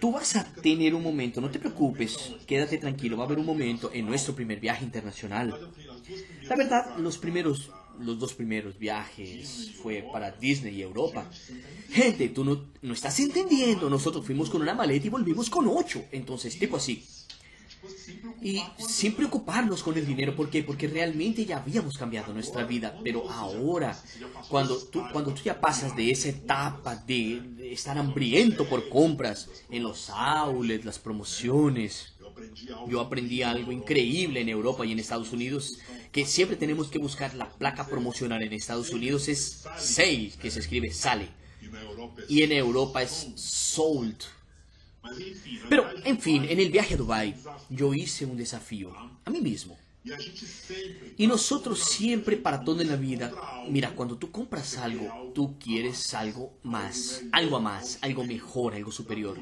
tú 0.00 0.12
vas 0.12 0.36
a 0.36 0.44
tener 0.44 0.94
un 0.94 1.02
momento, 1.02 1.40
no 1.40 1.50
te 1.50 1.58
preocupes, 1.58 2.32
quédate 2.46 2.78
tranquilo, 2.78 3.16
va 3.16 3.24
a 3.24 3.26
haber 3.26 3.38
un 3.38 3.46
momento 3.46 3.90
en 3.92 4.06
nuestro 4.06 4.34
primer 4.34 4.60
viaje 4.60 4.84
internacional. 4.84 5.72
La 6.42 6.54
verdad, 6.56 6.96
los 6.98 7.18
primeros 7.18 7.70
los 8.00 8.18
dos 8.18 8.34
primeros 8.34 8.78
viajes 8.78 9.72
fue 9.82 10.08
para 10.12 10.30
Disney 10.32 10.76
y 10.76 10.82
Europa. 10.82 11.28
Gente, 11.90 12.28
tú 12.30 12.44
no, 12.44 12.64
no 12.82 12.94
estás 12.94 13.18
entendiendo. 13.20 13.88
Nosotros 13.90 14.24
fuimos 14.24 14.50
con 14.50 14.62
una 14.62 14.74
maleta 14.74 15.06
y 15.06 15.10
volvimos 15.10 15.50
con 15.50 15.66
ocho. 15.68 16.04
Entonces, 16.12 16.58
tipo 16.58 16.76
así. 16.76 17.04
Y 18.42 18.62
sin 18.78 19.14
preocuparnos 19.14 19.82
con 19.82 19.96
el 19.96 20.06
dinero, 20.06 20.36
¿por 20.36 20.50
qué? 20.50 20.62
Porque 20.62 20.86
realmente 20.86 21.44
ya 21.44 21.58
habíamos 21.58 21.96
cambiado 21.96 22.32
nuestra 22.32 22.64
vida, 22.64 22.98
pero 23.02 23.28
ahora, 23.30 23.98
cuando 24.48 24.76
tú, 24.78 25.02
cuando 25.12 25.32
tú 25.32 25.42
ya 25.42 25.60
pasas 25.60 25.96
de 25.96 26.10
esa 26.10 26.28
etapa 26.28 26.96
de, 26.96 27.72
estar 27.72 27.98
hambriento 27.98 28.68
por 28.68 28.88
compras 28.88 29.48
en 29.70 29.82
los 29.82 30.10
outlets, 30.10 30.84
las 30.84 30.98
promociones, 30.98 32.12
yo 32.88 33.00
aprendí 33.00 33.42
algo 33.42 33.72
increíble 33.72 34.40
en 34.40 34.48
Europa 34.48 34.84
y 34.84 34.92
en 34.92 34.98
Estados 34.98 35.32
Unidos, 35.32 35.78
que 36.12 36.26
siempre 36.26 36.56
tenemos 36.56 36.88
que 36.88 36.98
buscar 36.98 37.34
la 37.34 37.48
placa 37.48 37.86
promocional 37.86 38.42
en 38.42 38.52
Estados 38.52 38.90
Unidos 38.90 39.28
es 39.28 39.64
sale, 39.78 40.32
que 40.40 40.50
se 40.50 40.60
escribe 40.60 40.92
sale, 40.92 41.28
y 42.28 42.42
en 42.42 42.52
Europa 42.52 43.02
es 43.02 43.28
sold. 43.36 44.16
Pero, 45.68 45.86
en 46.04 46.18
fin, 46.18 46.44
en 46.48 46.58
el 46.58 46.70
viaje 46.70 46.94
a 46.94 46.96
Dubai, 46.96 47.34
yo 47.70 47.94
hice 47.94 48.26
un 48.26 48.36
desafío 48.36 48.92
a 49.24 49.30
mí 49.30 49.40
mismo. 49.40 49.78
Y 51.16 51.26
nosotros 51.26 51.80
siempre 51.80 52.36
para 52.36 52.62
todo 52.62 52.80
en 52.80 52.88
la 52.88 52.96
vida, 52.96 53.32
mira, 53.68 53.94
cuando 53.94 54.16
tú 54.16 54.30
compras 54.30 54.76
algo, 54.78 55.32
tú 55.34 55.58
quieres 55.58 56.14
algo 56.14 56.52
más, 56.62 57.22
algo 57.32 57.60
más, 57.60 57.98
algo 58.02 58.24
mejor, 58.24 58.74
algo 58.74 58.92
superior. 58.92 59.38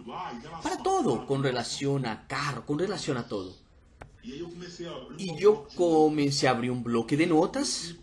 Para 0.63 0.79
todo, 0.79 1.27
con 1.27 1.43
relación 1.43 2.07
a 2.07 2.27
carro, 2.27 2.65
con 2.65 2.79
relación 2.79 3.17
a 3.17 3.29
todo. 3.29 3.55
Y 5.19 5.39
yo 5.39 5.69
comencé 5.75 6.49
a 6.49 6.53
abrir 6.53 6.71
un 6.71 6.83
bloque 6.83 7.17
de 7.17 7.27
notas 7.27 7.97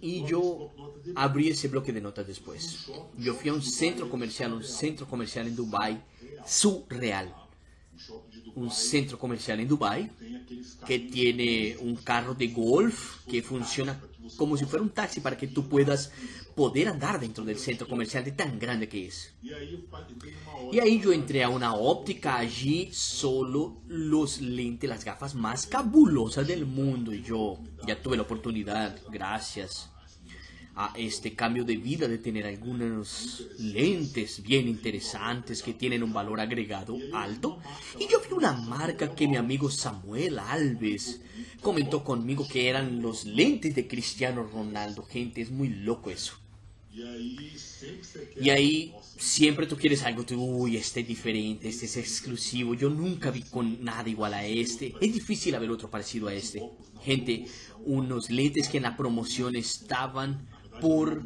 y 0.00 0.24
yo 0.24 0.72
abrí 1.16 1.48
ese 1.48 1.66
bloque 1.66 1.92
de 1.92 2.00
notas 2.00 2.26
después. 2.26 2.86
Yo 3.18 3.34
fui 3.34 3.50
a 3.50 3.54
un 3.54 3.62
centro 3.62 4.08
comercial, 4.08 4.52
un 4.52 4.62
centro 4.62 5.06
comercial 5.06 5.48
en 5.48 5.56
Dubai, 5.56 6.00
surreal 6.46 7.34
un 8.56 8.70
centro 8.70 9.18
comercial 9.18 9.60
en 9.60 9.68
Dubai 9.68 10.10
que 10.86 10.98
tiene 10.98 11.76
un 11.80 11.96
carro 11.96 12.34
de 12.34 12.48
golf 12.48 13.24
que 13.26 13.42
funciona 13.42 14.00
como 14.36 14.56
si 14.56 14.64
fuera 14.64 14.82
un 14.82 14.90
taxi 14.90 15.20
para 15.20 15.36
que 15.36 15.46
tú 15.46 15.68
puedas 15.68 16.10
poder 16.54 16.88
andar 16.88 17.20
dentro 17.20 17.44
del 17.44 17.58
centro 17.58 17.86
comercial 17.86 18.24
de 18.24 18.32
tan 18.32 18.58
grande 18.58 18.88
que 18.88 19.06
es. 19.06 19.32
Y 20.72 20.80
ahí 20.80 21.00
yo 21.00 21.12
entré 21.12 21.44
a 21.44 21.48
una 21.48 21.74
óptica 21.74 22.36
allí, 22.36 22.88
solo 22.92 23.82
los 23.86 24.40
lentes, 24.40 24.88
las 24.88 25.04
gafas 25.04 25.34
más 25.34 25.66
cabulosas 25.66 26.46
del 26.46 26.66
mundo. 26.66 27.12
Y 27.12 27.22
yo 27.22 27.58
ya 27.86 28.00
tuve 28.00 28.16
la 28.16 28.22
oportunidad, 28.22 28.98
gracias 29.10 29.90
a 30.76 30.92
este 30.96 31.32
cambio 31.32 31.64
de 31.64 31.78
vida 31.78 32.06
de 32.06 32.18
tener 32.18 32.46
algunos 32.46 33.46
lentes 33.58 34.42
bien 34.42 34.68
interesantes 34.68 35.62
que 35.62 35.72
tienen 35.72 36.02
un 36.02 36.12
valor 36.12 36.38
agregado 36.38 36.98
alto. 37.14 37.58
Y 37.98 38.06
yo 38.06 38.20
vi 38.20 38.34
una 38.34 38.52
marca 38.52 39.14
que 39.14 39.26
mi 39.26 39.36
amigo 39.36 39.70
Samuel 39.70 40.38
Alves 40.38 41.22
comentó 41.62 42.04
conmigo 42.04 42.46
que 42.46 42.68
eran 42.68 43.00
los 43.00 43.24
lentes 43.24 43.74
de 43.74 43.88
Cristiano 43.88 44.42
Ronaldo. 44.44 45.02
Gente, 45.02 45.40
es 45.40 45.50
muy 45.50 45.70
loco 45.70 46.10
eso. 46.10 46.34
Y 48.40 48.50
ahí 48.50 48.94
siempre 49.18 49.66
tú 49.66 49.76
quieres 49.76 50.02
algo, 50.02 50.24
tú, 50.24 50.42
uy, 50.42 50.76
este 50.76 51.00
es 51.00 51.08
diferente, 51.08 51.68
este 51.68 51.86
es 51.86 51.96
exclusivo, 51.96 52.74
yo 52.74 52.88
nunca 52.88 53.30
vi 53.30 53.42
con 53.42 53.82
nada 53.84 54.08
igual 54.08 54.34
a 54.34 54.46
este. 54.46 54.94
Es 55.00 55.12
difícil 55.12 55.54
haber 55.54 55.70
otro 55.70 55.90
parecido 55.90 56.28
a 56.28 56.34
este. 56.34 56.62
Gente, 57.02 57.46
unos 57.84 58.30
lentes 58.30 58.68
que 58.68 58.78
en 58.78 58.84
la 58.84 58.96
promoción 58.96 59.56
estaban 59.56 60.46
por 60.80 61.22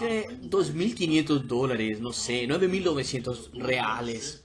eh, 0.00 0.26
2.500 0.42 1.42
dólares, 1.42 2.00
no 2.00 2.12
sé, 2.12 2.46
9.900 2.46 3.52
reales. 3.54 4.44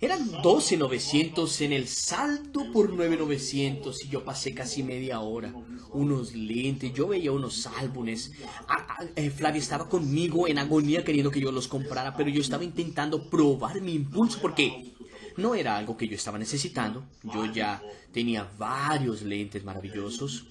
Eran 0.00 0.28
12.900 0.30 1.60
en 1.60 1.72
el 1.72 1.86
saldo 1.86 2.72
por 2.72 2.90
9.900 2.90 3.96
y 4.04 4.08
yo 4.08 4.24
pasé 4.24 4.52
casi 4.52 4.82
media 4.82 5.20
hora. 5.20 5.54
Unos 5.92 6.34
lentes, 6.34 6.92
yo 6.92 7.08
veía 7.08 7.30
unos 7.30 7.66
álbumes. 7.66 8.32
Ah, 8.66 8.86
ah, 8.88 9.04
eh, 9.14 9.30
Flavia 9.30 9.60
estaba 9.60 9.88
conmigo 9.88 10.48
en 10.48 10.58
agonía 10.58 11.04
queriendo 11.04 11.30
que 11.30 11.40
yo 11.40 11.52
los 11.52 11.68
comprara, 11.68 12.16
pero 12.16 12.28
yo 12.28 12.40
estaba 12.40 12.64
intentando 12.64 13.30
probar 13.30 13.80
mi 13.80 13.92
impulso 13.94 14.38
porque 14.42 14.92
no 15.36 15.54
era 15.54 15.76
algo 15.76 15.96
que 15.96 16.08
yo 16.08 16.16
estaba 16.16 16.38
necesitando. 16.38 17.04
Yo 17.22 17.46
ya 17.46 17.80
tenía 18.12 18.50
varios 18.58 19.22
lentes 19.22 19.64
maravillosos, 19.64 20.46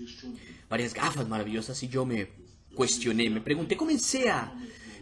varias 0.70 0.94
gafas 0.94 1.28
maravillosas 1.28 1.82
y 1.84 1.90
yo 1.90 2.06
me 2.06 2.30
cuestioné, 2.74 3.30
me 3.30 3.42
pregunté, 3.42 3.76
comencé 3.76 4.30
a 4.30 4.54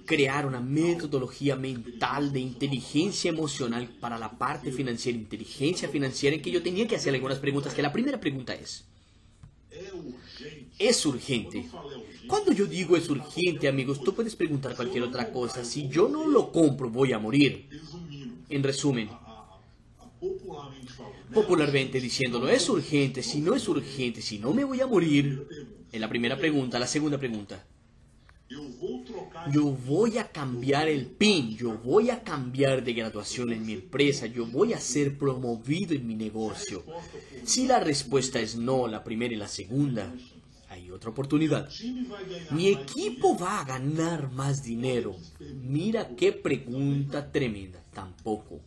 crear 0.06 0.46
una 0.46 0.62
metodología 0.62 1.56
mental 1.56 2.32
de 2.32 2.40
inteligencia 2.40 3.30
emocional 3.30 3.90
para 4.00 4.18
la 4.18 4.32
parte 4.32 4.72
financiera, 4.72 5.18
inteligencia 5.18 5.90
financiera, 5.90 6.36
en 6.36 6.42
que 6.42 6.50
yo 6.50 6.64
tenía 6.64 6.88
que 6.88 6.96
hacer 6.96 7.14
algunas 7.14 7.40
preguntas, 7.40 7.74
que 7.74 7.82
la 7.82 7.92
primera 7.92 8.20
pregunta 8.20 8.56
es, 8.56 8.86
¿es 10.80 11.06
urgente? 11.06 11.68
Cuando 12.26 12.52
yo 12.54 12.66
digo 12.66 12.96
es 12.96 13.10
urgente, 13.10 13.68
amigos, 13.68 14.02
tú 14.02 14.16
puedes 14.16 14.36
preguntar 14.36 14.76
cualquier 14.76 15.04
otra 15.04 15.32
cosa. 15.32 15.64
Si 15.64 15.88
yo 15.90 16.08
no 16.08 16.26
lo 16.26 16.52
compro, 16.52 16.90
voy 16.90 17.12
a 17.12 17.20
morir. 17.20 17.70
En 18.50 18.64
resumen, 18.64 19.10
popularmente 21.34 22.00
diciéndolo, 22.00 22.48
es 22.48 22.70
urgente, 22.70 23.22
si 23.22 23.42
no 23.42 23.54
es 23.56 23.68
urgente, 23.68 24.22
si 24.22 24.40
no 24.40 24.54
me 24.54 24.64
voy 24.64 24.80
a 24.80 24.88
morir, 24.88 25.48
en 25.92 26.02
la 26.02 26.10
primera 26.10 26.38
pregunta. 26.38 26.80
La 26.80 26.88
segunda 26.88 27.18
pregunta. 27.18 27.66
yo 29.52 29.64
voy 29.86 30.18
a 30.18 30.32
cambiar 30.32 30.88
el 30.88 31.06
PIN, 31.06 31.58
yo 31.58 31.78
voy 31.78 32.10
a 32.10 32.24
cambiar 32.24 32.84
de 32.84 32.94
graduación 32.94 33.52
en 33.52 33.66
mi 33.66 33.74
empresa, 33.74 34.26
yo 34.26 34.46
voy 34.46 34.74
a 34.74 34.80
ser 34.80 35.18
promovido 35.18 35.94
en 35.94 36.08
mi 36.08 36.16
negocio. 36.16 36.84
Si 37.44 37.68
la 37.68 37.80
respuesta 37.80 38.40
es 38.40 38.56
no, 38.56 38.88
la 38.88 39.04
primera 39.04 39.34
y 39.34 39.38
la 39.38 39.50
segunda, 39.50 40.14
hay 40.70 40.92
otra 40.92 41.10
oportunidad. 41.10 41.70
Mi 42.52 42.68
equipo 42.68 43.38
va 43.38 43.62
a 43.62 43.66
ganar 43.66 44.32
más 44.32 44.64
dinero. 44.64 45.16
Mira 45.62 46.10
qué 46.16 46.32
pregunta 46.32 47.32
tremenda. 47.32 47.82
Tampoco. 47.94 48.60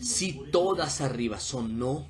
Si 0.00 0.32
todas 0.50 1.00
arriba 1.00 1.38
son 1.40 1.78
no, 1.78 2.06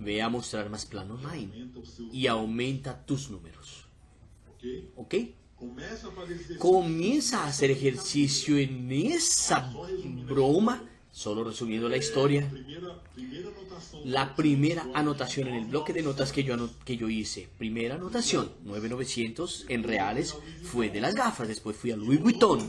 ve 0.00 0.22
a 0.22 0.28
mostrar 0.28 0.70
más 0.70 0.86
plano 0.86 1.14
online 1.14 1.70
y 2.12 2.26
aumenta 2.26 3.04
tus 3.04 3.30
números. 3.30 3.86
¿Ok? 4.96 5.14
Comienza 6.58 7.44
a 7.44 7.48
hacer 7.48 7.70
ejercicio 7.70 8.56
en 8.58 8.90
esa 8.92 9.72
broma, 10.26 10.84
solo 11.18 11.42
resumiendo 11.42 11.88
la 11.88 11.96
historia. 11.96 12.48
La 14.04 14.36
primera 14.36 14.86
anotación 14.94 15.48
en 15.48 15.54
el 15.56 15.64
bloque 15.64 15.92
de 15.92 16.02
notas 16.02 16.30
que 16.30 16.44
yo, 16.44 16.54
que 16.84 16.96
yo 16.96 17.08
hice, 17.08 17.48
primera 17.58 17.96
anotación, 17.96 18.52
9900 18.64 19.66
en 19.68 19.82
reales, 19.82 20.36
fue 20.62 20.90
de 20.90 21.00
las 21.00 21.16
gafas. 21.16 21.48
Después 21.48 21.76
fui 21.76 21.90
a 21.90 21.96
Louis 21.96 22.20
Vuitton. 22.20 22.60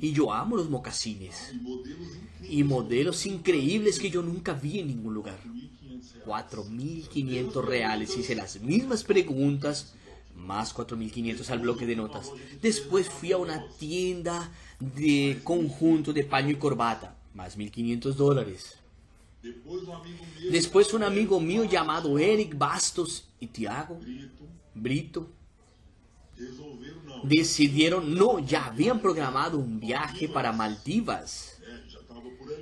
Y 0.00 0.12
yo 0.12 0.32
amo 0.32 0.56
los 0.56 0.70
mocasines. 0.70 1.54
Y 2.48 2.62
modelos 2.62 3.26
increíbles 3.26 3.98
que 3.98 4.10
yo 4.10 4.22
nunca 4.22 4.52
vi 4.52 4.78
en 4.78 4.86
ningún 4.86 5.14
lugar. 5.14 5.40
4.500 6.24 7.64
reales. 7.64 8.16
Hice 8.16 8.36
las 8.36 8.60
mismas 8.60 9.02
preguntas, 9.02 9.94
más 10.36 10.72
4.500 10.72 11.50
al 11.50 11.58
bloque 11.58 11.86
de 11.86 11.96
notas. 11.96 12.30
Después 12.60 13.08
fui 13.08 13.32
a 13.32 13.38
una 13.38 13.66
tienda 13.80 14.52
de 14.78 15.40
conjunto 15.42 16.12
de 16.12 16.22
paño 16.22 16.50
y 16.50 16.56
corbata, 16.56 17.16
más 17.34 17.58
1.500 17.58 18.14
dólares. 18.14 18.78
Después 20.50 20.94
un 20.94 21.02
amigo 21.02 21.40
mío 21.40 21.64
llamado 21.64 22.18
Eric 22.18 22.56
Bastos 22.56 23.28
y 23.40 23.48
Tiago 23.48 23.98
Brito 24.74 25.28
decidieron, 27.24 28.14
no, 28.14 28.38
ya 28.38 28.66
habían 28.66 29.00
programado 29.00 29.58
un 29.58 29.80
viaje 29.80 30.28
para 30.28 30.52
Maldivas. 30.52 31.58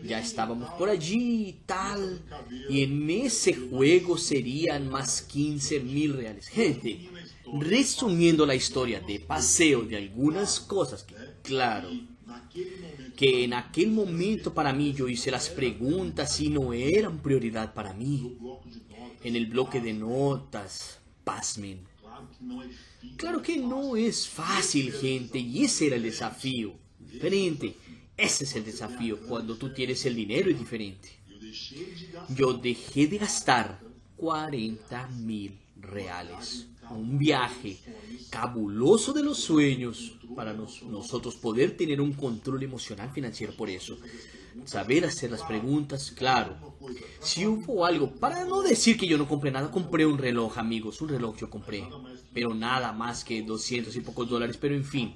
Ya 0.04 0.18
estábamos 0.18 0.70
por 0.74 0.88
allí 0.88 1.48
y 1.48 1.52
tal. 1.66 2.22
Y 2.68 2.83
en 2.85 3.11
ese 3.11 3.54
juego 3.54 4.16
serían 4.16 4.88
más 4.88 5.22
15 5.22 5.80
mil 5.80 6.14
reales. 6.14 6.48
Gente, 6.48 7.09
resumiendo 7.59 8.46
la 8.46 8.54
historia 8.54 9.00
de 9.00 9.20
paseo 9.20 9.83
de 9.83 9.96
algunas 9.96 10.61
cosas 10.61 11.02
que, 11.02 11.14
claro, 11.42 11.90
que 13.20 13.44
en 13.44 13.52
aquel 13.52 13.90
momento 13.90 14.54
para 14.54 14.72
mí 14.72 14.94
yo 14.94 15.06
hice 15.06 15.30
las 15.30 15.50
preguntas 15.50 16.40
y 16.40 16.48
no 16.48 16.72
eran 16.72 17.18
prioridad 17.18 17.74
para 17.74 17.92
mí. 17.92 18.38
En 19.22 19.37
el 19.37 19.44
bloque 19.44 19.78
de 19.78 19.92
notas, 19.92 21.00
pasmen. 21.22 21.80
Claro 23.18 23.42
que 23.42 23.59
no 23.59 23.94
es 23.94 24.26
fácil, 24.26 24.90
gente, 24.90 25.38
y 25.38 25.64
ese 25.64 25.88
era 25.88 25.96
el 25.96 26.04
desafío. 26.04 26.72
Diferente. 26.98 27.76
Ese 28.16 28.44
es 28.44 28.56
el 28.56 28.64
desafío. 28.64 29.20
Cuando 29.28 29.54
tú 29.54 29.70
tienes 29.70 30.06
el 30.06 30.14
dinero 30.14 30.48
es 30.48 30.59
diferente. 30.59 31.11
Yo 32.35 32.54
dejé 32.54 33.06
de 33.06 33.18
gastar 33.18 33.80
40 34.16 35.09
mil 35.09 35.59
reales. 35.78 36.68
Un 36.90 37.18
viaje 37.18 37.79
cabuloso 38.31 39.12
de 39.12 39.22
los 39.22 39.38
sueños 39.38 40.16
para 40.35 40.53
nosotros 40.53 41.35
poder 41.37 41.76
tener 41.76 42.00
un 42.00 42.12
control 42.12 42.62
emocional 42.62 43.11
financiero 43.11 43.55
por 43.57 43.68
eso. 43.70 43.96
Saber 44.64 45.05
hacer 45.05 45.31
las 45.31 45.42
preguntas, 45.42 46.11
claro. 46.11 46.57
Si 47.20 47.46
hubo 47.46 47.87
algo, 47.87 48.11
para 48.11 48.44
no 48.44 48.62
decir 48.62 48.96
que 48.98 49.07
yo 49.07 49.16
no 49.16 49.29
compré 49.29 49.50
nada, 49.50 49.70
compré 49.70 50.05
un 50.05 50.18
reloj, 50.18 50.59
amigos. 50.59 51.00
Un 51.00 51.09
reloj 51.09 51.37
yo 51.37 51.50
compré. 51.50 51.88
Pero 52.33 52.55
nada 52.55 52.92
más 52.92 53.24
que 53.24 53.42
200 53.42 53.94
y 53.94 54.00
pocos 54.00 54.29
dólares. 54.29 54.57
Pero 54.61 54.74
en 54.74 54.85
fin, 54.85 55.14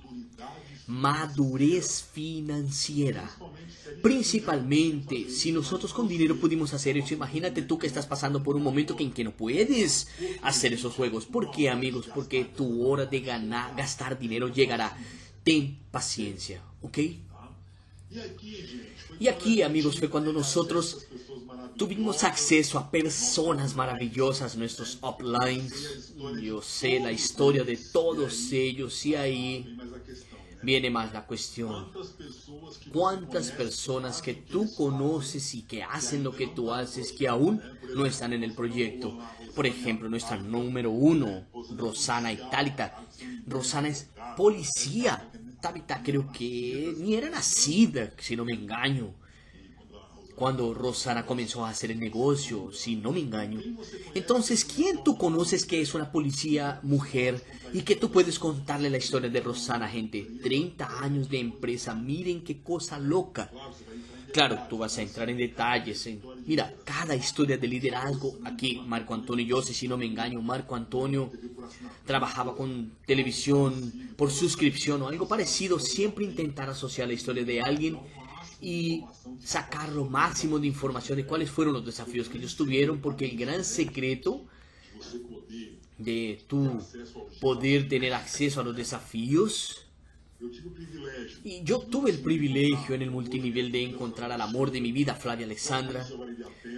madurez 0.87 2.05
financiera. 2.13 3.31
Principalmente, 4.03 5.31
si 5.31 5.53
nosotros 5.53 5.93
con 5.93 6.09
dinero 6.09 6.37
pudimos 6.37 6.75
hacer 6.75 6.99
eso, 6.99 7.15
imagínate 7.15 7.63
tú 7.63 7.79
que 7.79 7.87
estás 7.87 8.07
pasando 8.07 8.43
por 8.43 8.57
un 8.57 8.63
momento 8.63 8.97
en 8.99 9.13
que 9.13 9.25
no 9.25 9.33
puedes 9.33 10.09
hacer 10.43 10.73
esos 10.75 10.95
juegos. 10.95 11.27
¿Por 11.27 11.51
qué, 11.51 11.71
amigos? 11.71 12.09
Porque 12.15 12.45
tu 12.45 12.87
hora 12.87 13.07
de 13.07 13.21
ganar, 13.21 13.75
gastar 13.77 14.19
dinero 14.19 14.49
llegará. 14.49 14.97
Ten 15.43 15.79
paciencia, 15.91 16.63
¿ok? 16.83 16.99
Y 19.19 19.29
aquí, 19.29 19.63
amigos, 19.63 19.99
fue 19.99 20.09
cuando 20.09 20.33
nosotros 20.33 21.07
tuvimos 21.77 22.25
acceso 22.25 22.79
a 22.79 22.91
personas 22.91 23.75
maravillosas, 23.75 24.57
nuestros 24.57 24.99
uplines. 25.03 26.13
Yo 26.41 26.63
sé 26.63 27.01
la 27.01 27.13
historia 27.13 27.65
de 27.65 27.77
todos 27.77 28.53
ellos 28.53 29.05
y 29.07 29.15
ahí 29.15 29.77
viene 30.65 30.91
más 30.91 31.13
la 31.13 31.27
cuestión. 31.27 31.91
¿Cuántas 32.93 33.51
personas 33.51 34.23
que 34.23 34.35
tú 34.35 34.73
conoces 34.75 35.55
y 35.55 35.63
que 35.63 35.83
hacen 35.83 36.25
lo 36.25 36.35
que 36.35 36.49
tú 36.49 36.73
haces 36.73 37.13
que 37.13 37.29
aún 37.29 37.63
no 37.95 38.07
están 38.07 38.33
en 38.33 38.43
el 38.45 38.55
proyecto? 38.55 39.19
Por 39.55 39.67
ejemplo, 39.67 40.09
nuestra 40.09 40.37
número 40.37 40.91
uno, 40.91 41.47
Rosana 41.77 42.33
Italita. 42.33 43.05
Rosana 43.47 43.89
es 43.89 44.11
policía. 44.37 45.31
Tabita 45.61 46.03
creo 46.03 46.31
que 46.31 46.95
ni 46.99 47.15
era 47.15 47.31
nacida, 47.31 48.13
si 48.19 48.37
no 48.37 48.45
me 48.45 48.53
engaño 48.53 49.15
cuando 50.37 50.75
Rosana 50.75 51.25
comenzó 51.25 51.65
a 51.65 51.71
hacer 51.71 51.91
el 51.91 52.01
negocio, 52.01 52.71
si 52.73 52.97
no 52.97 53.13
me 53.13 53.21
engaño. 53.21 53.61
Entonces, 54.15 54.65
¿quién 54.65 55.05
tú 55.05 55.17
conoces 55.17 55.65
que 55.65 55.81
es 55.81 55.95
una 55.95 56.11
policía 56.11 56.81
mujer 56.83 57.43
y 57.73 57.83
que 57.83 57.97
tú 57.97 58.11
puedes 58.11 58.39
contarle 58.39 58.91
la 58.91 58.99
historia 58.99 59.31
de 59.31 59.41
Rosana, 59.41 59.89
gente? 59.89 60.27
30 60.43 61.01
años 61.01 61.29
de 61.29 61.39
empresa, 61.39 61.95
miren 61.95 62.43
qué 62.43 62.63
cosa 62.63 62.99
loca. 62.99 63.51
Claro, 64.35 64.59
tú 64.69 64.79
vas 64.79 64.99
a 64.99 65.03
entrar 65.03 65.31
en 65.31 65.37
detalles. 65.37 66.09
mira, 66.45 66.75
cada 66.85 67.15
historia 67.15 67.57
de 67.57 67.69
liderazgo. 67.69 68.37
Aquí, 68.45 68.83
Marco 68.85 69.15
Antonio, 69.15 69.47
yo 69.47 69.63
si 69.63 69.87
no 69.87 69.97
me 69.97 70.07
engaño, 70.07 70.43
Marco 70.43 70.75
Antonio 70.75 71.31
trabajaba 72.05 72.57
con 72.57 72.95
televisión 73.07 74.11
por 74.17 74.33
suscripción 74.33 75.03
o 75.03 75.09
algo 75.09 75.29
parecido. 75.29 75.79
Siempre 75.79 76.25
intentar 76.25 76.69
asociar 76.69 77.07
la 77.07 77.15
historia 77.15 77.45
de 77.45 77.61
alguien 77.61 77.97
y 78.61 79.05
sacar 79.43 79.91
lo 79.91 80.05
máximo 80.05 80.59
de 80.59 80.67
información 80.67 81.17
de 81.17 81.27
cuáles 81.27 81.51
fueron 81.51 81.75
los 81.75 81.85
desafíos 81.85 82.29
que 82.29 82.39
ellos 82.39 82.57
tuvieron, 82.57 83.01
porque 83.01 83.27
el 83.27 83.37
gran 83.37 83.65
secreto 83.65 84.45
de 85.99 86.43
tu 86.47 86.81
poder 87.41 87.89
tener 87.89 88.15
acceso 88.15 88.61
a 88.61 88.65
los 88.65 88.75
desafíos 88.75 89.85
y 91.45 91.63
yo 91.63 91.79
tuve 91.79 92.11
el 92.11 92.19
privilegio 92.19 92.95
en 92.95 93.03
el 93.03 93.11
multinivel 93.11 93.71
de 93.71 93.83
encontrar 93.83 94.33
al 94.33 94.41
amor 94.41 94.71
de 94.71 94.81
mi 94.81 94.93
vida, 94.93 95.15
Flavia 95.15 95.47
Alexandra. 95.47 96.07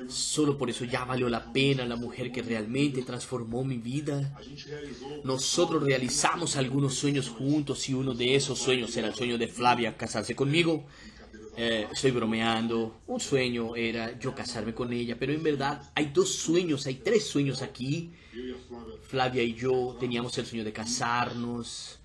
Solo 0.09 0.59
por 0.59 0.71
eso 0.71 0.85
ya 0.85 1.05
valió 1.05 1.29
la 1.29 1.53
pena 1.53 1.85
la 1.87 1.97
mujer 1.97 2.31
que 2.31 2.43
realmente 2.43 3.03
transformó 3.03 3.65
mi 3.65 3.79
vida. 3.79 4.39
Nosotros 5.25 5.83
realizamos 5.83 6.57
algunos 6.57 6.95
sueños 6.95 7.29
juntos 7.29 7.89
y 7.89 7.95
uno 7.95 8.15
de 8.15 8.35
esos 8.37 8.59
sueños 8.59 8.97
era 8.97 9.09
el 9.09 9.15
sueño 9.15 9.39
de 9.39 9.49
Flavia 9.49 9.97
casarse 9.97 10.37
conmigo. 10.37 10.85
Eh, 11.57 11.88
estoy 11.90 12.11
bromeando. 12.11 13.01
Un 13.07 13.19
sueño 13.19 13.75
era 13.77 14.19
yo 14.19 14.35
casarme 14.35 14.75
con 14.75 14.92
ella, 14.92 15.16
pero 15.19 15.33
en 15.33 15.42
verdad 15.42 15.90
hay 15.95 16.11
dos 16.12 16.35
sueños, 16.35 16.87
hay 16.87 16.97
tres 16.97 17.27
sueños 17.27 17.62
aquí. 17.62 18.12
Flavia 19.09 19.42
y 19.42 19.55
yo 19.55 19.97
teníamos 19.99 20.37
el 20.37 20.45
sueño 20.47 20.64
de 20.64 20.73
casarnos 20.73 21.99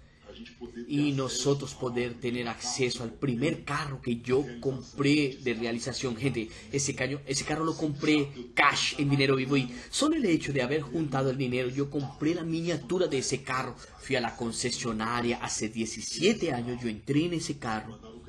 y 0.87 1.11
nosotros 1.11 1.73
poder 1.75 2.13
tener 2.13 2.47
acceso 2.47 3.03
al 3.03 3.13
primer 3.13 3.65
carro 3.65 4.01
que 4.01 4.21
yo 4.21 4.45
compré 4.61 5.37
de 5.43 5.53
realización. 5.53 6.15
Gente, 6.15 6.49
ese, 6.71 6.95
caño, 6.95 7.19
ese 7.25 7.43
carro 7.43 7.65
lo 7.65 7.75
compré 7.75 8.29
cash 8.53 8.95
en 8.97 9.09
dinero 9.09 9.35
vivo 9.35 9.57
y 9.57 9.69
solo 9.89 10.15
el 10.15 10.25
hecho 10.25 10.53
de 10.53 10.61
haber 10.61 10.81
juntado 10.81 11.29
el 11.29 11.37
dinero, 11.37 11.67
yo 11.67 11.89
compré 11.89 12.35
la 12.35 12.43
miniatura 12.43 13.07
de 13.07 13.17
ese 13.17 13.43
carro. 13.43 13.75
Fui 13.99 14.15
a 14.15 14.21
la 14.21 14.35
concesionaria 14.35 15.39
hace 15.41 15.67
17 15.67 16.53
años, 16.53 16.81
yo 16.81 16.87
entré 16.87 17.25
en 17.25 17.33
ese 17.33 17.57
carro 17.57 18.20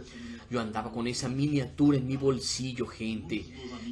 Yo 0.53 0.61
andaba 0.61 0.93
con 0.93 1.07
esa 1.07 1.31
miniatura 1.31 1.97
en 1.97 2.07
mi 2.07 2.19
bolsillo, 2.19 2.87
gente. 2.87 3.47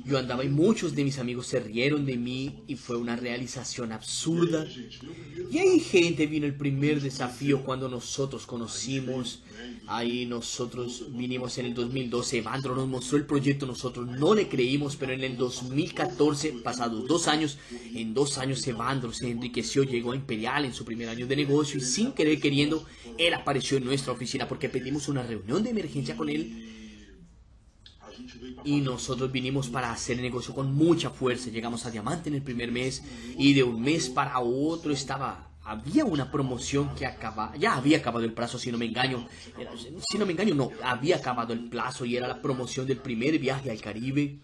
Yo 0.05 0.19
andaba 0.19 0.45
y 0.45 0.51
muchos 0.51 0.95
de 0.95 1.05
mis 1.05 1.19
amigos 1.19 1.47
se 1.47 1.59
rieron 1.59 2.05
de 2.05 2.19
mí 2.19 2.65
y 2.67 2.77
fue 2.77 2.99
una 2.99 3.17
realización 3.17 3.93
absurda. 3.93 4.67
Y 5.51 5.57
ahí, 5.57 5.81
gente, 5.81 6.27
vino 6.27 6.45
el 6.45 6.55
primer 6.55 7.01
desafío 7.01 7.65
cuando 7.65 7.89
nosotros 7.89 8.45
conocimos. 8.45 9.43
Ahí 9.87 10.27
nosotros 10.27 11.07
vinimos 11.13 11.57
en 11.57 11.67
el 11.67 11.75
2012. 11.75 12.39
Evandro 12.39 12.77
nos 12.77 12.87
mostró 12.87 13.17
el 13.17 13.25
proyecto, 13.25 13.65
nosotros 13.65 14.07
no 14.07 14.35
le 14.35 14.47
creímos, 14.47 14.97
pero 14.97 15.13
en 15.13 15.25
el 15.25 15.39
2014, 15.39 16.53
pasados 16.63 17.09
dos 17.09 17.27
años, 17.27 17.57
en 17.95 18.13
dos 18.13 18.37
años 18.37 18.67
Evandro 18.67 19.15
se 19.15 19.31
enriqueció, 19.31 19.83
llegó 19.83 20.13
a 20.13 20.17
Imperial 20.17 20.67
en 20.67 20.75
su 20.75 20.85
primer 20.85 21.09
año 21.09 21.27
de 21.27 21.37
negocio 21.37 21.79
y 21.79 21.83
sin 21.83 22.13
querer 22.13 22.39
queriendo, 22.39 22.85
él 23.17 23.33
apareció 23.33 23.79
en 23.79 23.85
nuestra 23.85 24.13
oficina 24.13 24.47
porque 24.47 24.69
pedimos 24.69 25.09
una 25.09 25.23
reunión 25.23 25.63
de 25.63 25.71
emergencia 25.71 26.17
con 26.17 26.29
él 26.29 26.50
y 28.65 28.81
nosotros 28.81 29.33
vinimos 29.33 29.69
para 29.69 29.93
hacer 29.93 30.17
el 30.17 30.23
negocio 30.23 30.55
con 30.55 30.75
mucha 30.75 31.11
fuerza. 31.11 31.51
Llegamos 31.51 31.87
a 31.87 31.91
Diamante 31.91 32.29
en 32.29 32.37
el 32.37 32.43
primer 32.43 32.71
mes 32.71 33.03
y 33.39 33.55
de 33.55 33.63
un 33.63 33.81
mes 33.81 34.09
para 34.09 34.39
otro 34.41 34.93
estaba 34.93 35.51
había 35.63 36.05
una 36.05 36.31
promoción 36.33 36.95
que 36.97 37.07
acaba, 37.07 37.55
ya 37.57 37.77
había 37.77 37.99
acabado 37.99 38.25
el 38.25 38.33
plazo, 38.33 38.59
si 38.59 38.73
no 38.73 38.79
me 38.79 38.87
engaño, 38.87 39.29
si 40.11 40.19
no 40.19 40.27
me 40.27 40.33
engaño, 40.33 40.55
no, 40.55 40.73
había 40.83 41.17
acabado 41.17 41.53
el 41.53 41.69
plazo 41.69 42.05
y 42.05 42.17
era 42.17 42.27
la 42.27 42.43
promoción 42.43 42.87
del 42.87 42.97
primer 42.97 43.39
viaje 43.39 43.71
al 43.71 43.81
Caribe. 43.81 44.39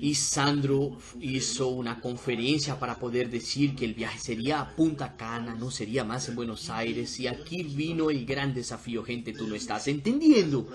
Y 0.00 0.14
Sandro 0.14 0.98
hizo 1.20 1.68
una 1.68 2.00
conferencia 2.00 2.78
para 2.78 2.98
poder 2.98 3.30
decir 3.30 3.74
que 3.74 3.84
el 3.84 3.94
viaje 3.94 4.18
sería 4.18 4.60
a 4.60 4.74
Punta 4.74 5.16
Cana, 5.16 5.54
no 5.54 5.70
sería 5.70 6.04
más 6.04 6.28
en 6.28 6.34
Buenos 6.34 6.68
Aires. 6.70 7.18
Y 7.20 7.26
aquí 7.26 7.62
vino 7.62 8.10
el 8.10 8.26
gran 8.26 8.52
desafío, 8.52 9.04
gente, 9.04 9.32
tú 9.32 9.46
no 9.46 9.54
estás 9.54 9.86
entendiendo. 9.88 10.68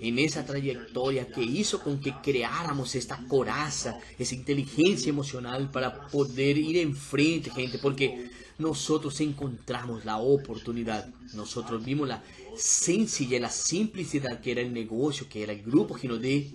En 0.00 0.18
esa 0.18 0.44
trayectoria 0.44 1.28
que 1.28 1.42
hizo 1.42 1.80
con 1.80 2.00
que 2.00 2.14
creáramos 2.22 2.94
esta 2.94 3.18
coraza, 3.28 3.98
esa 4.18 4.34
inteligencia 4.34 5.10
emocional 5.10 5.70
para 5.70 6.08
poder 6.08 6.58
ir 6.58 6.78
enfrente, 6.78 7.50
gente, 7.50 7.78
porque 7.78 8.30
nosotros 8.58 9.20
encontramos 9.20 10.04
la 10.04 10.18
oportunidad. 10.18 11.08
Nosotros 11.34 11.84
vimos 11.84 12.08
la 12.08 12.22
sencillez, 12.56 13.40
la 13.40 13.50
simplicidad 13.50 14.40
que 14.40 14.52
era 14.52 14.60
el 14.60 14.72
negocio, 14.72 15.28
que 15.28 15.42
era 15.42 15.52
el 15.52 15.62
grupo 15.62 15.94
Ginodé 15.94 16.50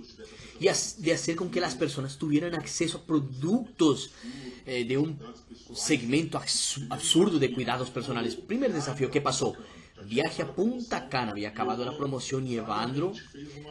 y 0.59 0.67
de 1.01 1.13
hacer 1.13 1.35
con 1.35 1.49
que 1.49 1.59
las 1.59 1.75
personas 1.75 2.17
tuvieran 2.17 2.55
acceso 2.55 2.97
a 2.97 3.01
productos 3.01 4.11
eh, 4.65 4.85
de 4.85 4.97
un 4.97 5.19
segmento 5.73 6.37
absurdo 6.37 7.39
de 7.39 7.53
cuidados 7.53 7.89
personales. 7.89 8.35
Primer 8.35 8.73
desafío, 8.73 9.11
¿qué 9.11 9.21
pasó? 9.21 9.53
Viaje 10.05 10.43
a 10.43 10.53
Punta 10.53 11.09
Cana, 11.09 11.31
había 11.31 11.49
acabado 11.49 11.83
la 11.83 11.97
promoción 11.97 12.47
y 12.47 12.55
Evandro 12.55 13.13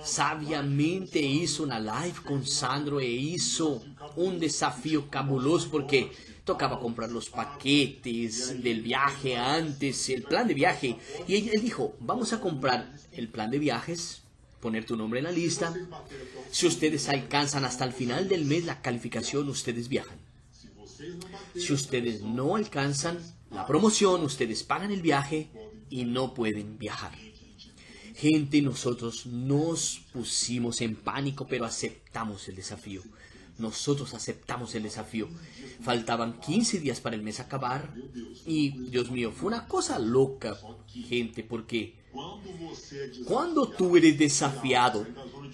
sabiamente 0.03 1.20
hizo 1.20 1.62
una 1.62 1.79
live 1.79 2.16
con 2.25 2.44
Sandro 2.44 3.01
e 3.01 3.07
hizo 3.07 3.83
un 4.16 4.38
desafío 4.38 5.09
cabuloso 5.09 5.70
porque 5.70 6.11
tocaba 6.44 6.79
comprar 6.81 7.11
los 7.11 7.31
paquetes 7.31 8.62
del 8.62 8.83
viaje 8.83 9.37
antes, 9.37 10.09
el 10.11 10.22
plan 10.22 10.46
de 10.46 10.55
viaje. 10.55 10.96
Y 11.27 11.37
él 11.37 11.62
dijo, 11.62 11.96
vamos 12.01 12.33
a 12.33 12.40
comprar 12.40 12.92
el 13.12 13.29
plan 13.29 13.51
de 13.51 13.59
viajes, 13.59 14.22
poner 14.66 14.85
tu 14.85 14.96
nombre 14.96 15.20
en 15.20 15.26
la 15.26 15.31
lista. 15.31 15.72
Si 16.50 16.66
ustedes 16.66 17.09
alcanzan 17.09 17.64
hasta 17.64 17.85
el 17.85 17.92
final 17.92 18.29
del 18.29 18.44
mes 18.44 18.64
la 18.64 18.83
calificación, 18.83 19.48
ustedes 19.48 19.87
viajan. 19.87 20.18
Si 21.55 21.72
ustedes 21.72 22.22
no 22.22 22.57
alcanzan 22.57 23.16
la 23.52 23.64
promoción, 23.64 24.24
ustedes 24.24 24.64
pagan 24.64 24.90
el 24.90 25.02
viaje 25.02 25.50
y 25.88 26.05
no 26.05 26.35
pueden 26.35 26.79
viajar. 26.79 27.12
Gente, 28.16 28.61
nosotros 28.61 29.26
nos 29.26 30.00
pusimos 30.12 30.81
en 30.81 30.96
pánico, 30.96 31.46
pero 31.46 31.64
aceptamos 31.64 32.48
el 32.48 32.57
desafío. 32.57 33.02
Nosotros 33.59 34.14
aceptamos 34.14 34.74
el 34.74 34.83
desafío. 34.83 35.29
Faltaban 35.81 36.40
15 36.40 36.81
días 36.81 37.00
para 37.00 37.14
el 37.14 37.22
mes 37.22 37.38
acabar 37.38 37.94
y, 38.44 38.70
Dios 38.90 39.12
mío, 39.12 39.31
fue 39.31 39.46
una 39.46 39.68
cosa 39.68 40.00
loca, 40.00 40.59
gente, 41.09 41.44
porque 41.44 41.94
cuando 43.26 43.68
tú 43.68 43.96
eres 43.96 44.18
desafiado 44.18 45.07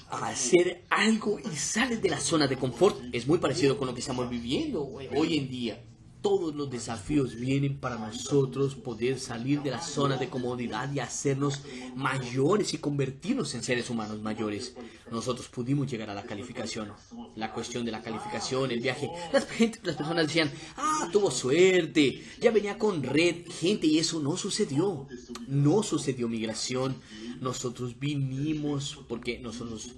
a 0.09 0.29
hacer 0.29 0.85
algo 0.91 1.39
y 1.39 1.57
sales 1.57 2.01
de 2.03 2.11
la 2.11 2.21
zona 2.21 2.47
de 2.47 2.57
confort, 2.57 2.97
es 3.13 3.27
muy 3.27 3.39
parecido 3.39 3.77
con 3.79 3.87
lo 3.87 3.95
que 3.95 4.01
estamos 4.01 4.29
viviendo 4.29 4.83
hoy 5.15 5.39
en 5.39 5.49
día 5.49 5.83
todos 6.23 6.55
los 6.55 6.71
desafíos 6.71 7.35
vienen 7.35 7.79
para 7.79 7.99
nosotros 7.99 8.77
poder 8.77 9.19
salir 9.19 9.61
de 9.61 9.73
la 9.73 9.83
zona 9.83 10.17
de 10.17 10.31
comodidad 10.31 10.91
y 10.93 11.01
hacernos 11.01 11.63
mayores 11.97 12.73
y 12.73 12.79
convertirnos 12.79 13.55
en 13.55 13.63
seres 13.63 13.91
humanos 13.91 14.21
mayores. 14.21 14.75
Nosotros 15.11 15.49
pudimos 15.49 15.91
llegar 15.91 16.09
a 16.09 16.15
la 16.15 16.23
calificación. 16.23 16.93
La 17.37 17.53
cuestión 17.53 17.85
de 17.85 17.93
la 17.93 18.03
calificación, 18.03 18.71
el 18.71 18.81
viaje. 18.81 19.11
Las, 19.33 19.47
las 19.83 19.97
personas 19.97 20.27
decían, 20.27 20.51
ah, 20.77 21.09
tuvo 21.13 21.31
suerte, 21.31 22.23
ya 22.41 22.51
venía 22.51 22.79
con 22.79 23.03
red. 23.03 23.47
Gente, 23.49 23.87
y 23.87 23.99
eso 23.99 24.21
no 24.21 24.37
sucedió. 24.37 25.09
No 25.47 25.83
sucedió 25.83 26.29
migración. 26.29 26.97
Nosotros 27.41 27.99
vinimos, 27.99 28.99
porque 29.09 29.39
nosotros 29.39 29.93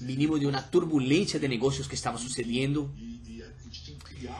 vinimos 0.00 0.40
de 0.40 0.46
una 0.46 0.70
turbulencia 0.70 1.38
de 1.38 1.48
negocios 1.48 1.88
que 1.88 1.94
estaba 1.94 2.18
sucediendo. 2.18 2.92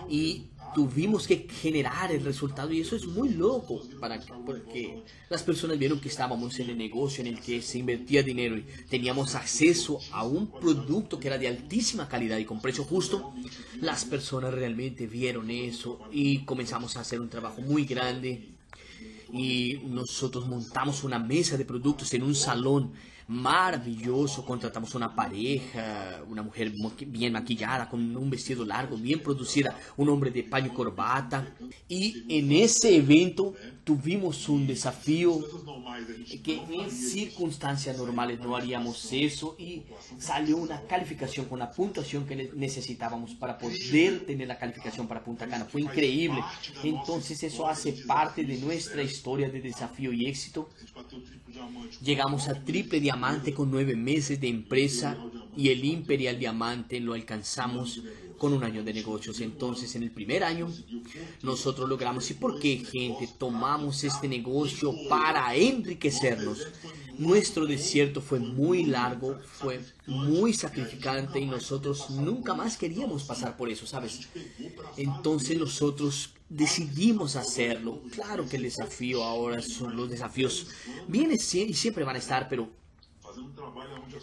Y 0.08 0.46
tuvimos 0.74 1.26
que 1.26 1.46
generar 1.60 2.12
el 2.12 2.24
resultado 2.24 2.72
y 2.72 2.80
eso 2.80 2.96
es 2.96 3.06
muy 3.06 3.30
loco 3.30 3.82
para 3.98 4.20
porque 4.44 5.02
las 5.28 5.42
personas 5.42 5.78
vieron 5.78 6.00
que 6.00 6.08
estábamos 6.08 6.58
en 6.60 6.70
el 6.70 6.78
negocio 6.78 7.22
en 7.22 7.28
el 7.28 7.40
que 7.40 7.62
se 7.62 7.78
invertía 7.78 8.22
dinero 8.22 8.56
y 8.56 8.64
teníamos 8.88 9.34
acceso 9.34 9.98
a 10.12 10.24
un 10.24 10.50
producto 10.50 11.18
que 11.18 11.28
era 11.28 11.38
de 11.38 11.48
altísima 11.48 12.08
calidad 12.08 12.38
y 12.38 12.44
con 12.44 12.60
precio 12.60 12.84
justo 12.84 13.32
las 13.80 14.04
personas 14.04 14.52
realmente 14.52 15.06
vieron 15.06 15.50
eso 15.50 16.00
y 16.12 16.44
comenzamos 16.44 16.96
a 16.96 17.00
hacer 17.00 17.20
un 17.20 17.28
trabajo 17.28 17.60
muy 17.60 17.84
grande. 17.84 18.48
Y 19.32 19.80
nosotros 19.84 20.48
montamos 20.48 21.04
una 21.04 21.18
mesa 21.18 21.56
de 21.56 21.64
productos 21.64 22.12
en 22.14 22.24
un 22.24 22.34
salón 22.34 22.92
maravilloso. 23.30 24.44
Contratamos 24.44 24.94
una 24.96 25.14
pareja, 25.14 26.20
una 26.28 26.42
mujer 26.42 26.72
bien 27.06 27.32
maquillada, 27.32 27.88
con 27.88 28.16
un 28.16 28.28
vestido 28.28 28.64
largo, 28.64 28.96
bien 28.96 29.20
producida, 29.20 29.76
un 29.96 30.08
hombre 30.08 30.30
de 30.30 30.42
paño 30.42 30.74
corbata. 30.74 31.54
Y 31.88 32.24
en 32.28 32.50
ese 32.50 32.96
evento 32.96 33.54
tuvimos 33.84 34.48
un 34.48 34.66
desafío 34.66 35.38
que 36.42 36.60
en 36.70 36.90
circunstancias 36.90 37.96
normales 37.96 38.40
no 38.40 38.56
haríamos 38.56 39.12
eso 39.12 39.54
y 39.58 39.84
salió 40.18 40.56
una 40.56 40.82
calificación 40.82 41.46
con 41.46 41.60
la 41.60 41.70
puntuación 41.70 42.26
que 42.26 42.50
necesitábamos 42.54 43.34
para 43.34 43.56
poder 43.56 44.26
tener 44.26 44.48
la 44.48 44.58
calificación 44.58 45.06
para 45.06 45.22
Punta 45.22 45.46
Cana. 45.46 45.66
Fue 45.66 45.82
increíble. 45.82 46.40
Entonces 46.82 47.40
eso 47.44 47.68
hace 47.68 47.92
parte 48.08 48.42
de 48.42 48.58
nuestra 48.58 49.02
historia 49.02 49.48
de 49.48 49.60
desafío 49.60 50.12
y 50.12 50.26
éxito. 50.26 50.68
Llegamos 52.02 52.48
a 52.48 52.64
triple 52.64 53.00
diamante 53.00 53.52
con 53.52 53.70
nueve 53.70 53.96
meses 53.96 54.40
de 54.40 54.48
empresa 54.48 55.16
y 55.56 55.68
el 55.68 55.84
imperial 55.84 56.38
diamante 56.38 57.00
lo 57.00 57.14
alcanzamos 57.14 58.02
con 58.38 58.54
un 58.54 58.64
año 58.64 58.82
de 58.82 58.94
negocios. 58.94 59.40
Entonces, 59.40 59.94
en 59.96 60.02
el 60.02 60.10
primer 60.10 60.42
año, 60.44 60.72
nosotros 61.42 61.88
logramos. 61.88 62.30
¿Y 62.30 62.34
por 62.34 62.58
qué, 62.58 62.78
gente? 62.78 63.28
Tomamos 63.38 64.02
este 64.02 64.28
negocio 64.28 64.94
para 65.08 65.54
enriquecernos. 65.54 66.66
Nuestro 67.18 67.66
desierto 67.66 68.22
fue 68.22 68.40
muy 68.40 68.86
largo, 68.86 69.38
fue 69.44 69.80
muy 70.06 70.54
sacrificante 70.54 71.38
y 71.38 71.44
nosotros 71.44 72.08
nunca 72.08 72.54
más 72.54 72.78
queríamos 72.78 73.24
pasar 73.24 73.58
por 73.58 73.68
eso, 73.68 73.86
¿sabes? 73.86 74.30
Entonces 74.96 75.58
nosotros 75.58 76.30
decidimos 76.50 77.36
hacerlo. 77.36 78.02
Claro 78.10 78.46
que 78.46 78.56
el 78.56 78.64
desafío 78.64 79.24
ahora 79.24 79.62
son 79.62 79.96
los 79.96 80.10
desafíos. 80.10 80.66
Vienen 81.08 81.38
y 81.38 81.74
siempre 81.74 82.04
van 82.04 82.16
a 82.16 82.18
estar, 82.18 82.48
pero 82.48 82.68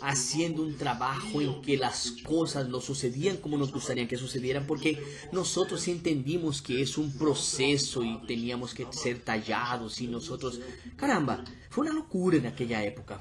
haciendo 0.02 0.62
un 0.62 0.78
trabajo 0.78 1.42
en 1.42 1.62
que 1.62 1.78
las 1.78 2.12
cosas 2.24 2.68
no 2.68 2.82
sucedían 2.82 3.38
como 3.38 3.58
nos 3.58 3.72
gustaría 3.72 4.08
que 4.08 4.18
sucedieran, 4.18 4.68
porque 4.68 5.02
nosotros 5.32 5.88
entendimos 5.88 6.62
que 6.62 6.82
es 6.82 6.98
un 6.98 7.12
proceso 7.18 8.04
y 8.04 8.20
teníamos 8.28 8.74
que 8.74 8.86
ser 8.92 9.20
tallados 9.20 10.02
y 10.02 10.08
nosotros, 10.08 10.60
caramba, 10.98 11.44
fue 11.70 11.86
una 11.86 11.96
locura 11.96 12.38
en 12.38 12.48
aquella 12.48 12.84
época. 12.84 13.20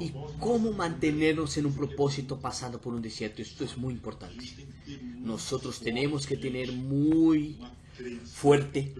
Y 0.00 0.12
cómo 0.38 0.72
mantenernos 0.72 1.56
en 1.56 1.66
un 1.66 1.74
propósito 1.74 2.38
pasando 2.38 2.80
por 2.80 2.94
un 2.94 3.02
desierto, 3.02 3.42
esto 3.42 3.64
es 3.64 3.76
muy 3.76 3.94
importante. 3.94 4.44
Nosotros 5.18 5.80
tenemos 5.80 6.26
que 6.26 6.36
tener 6.36 6.72
muy 6.72 7.58
fuerte 8.32 8.94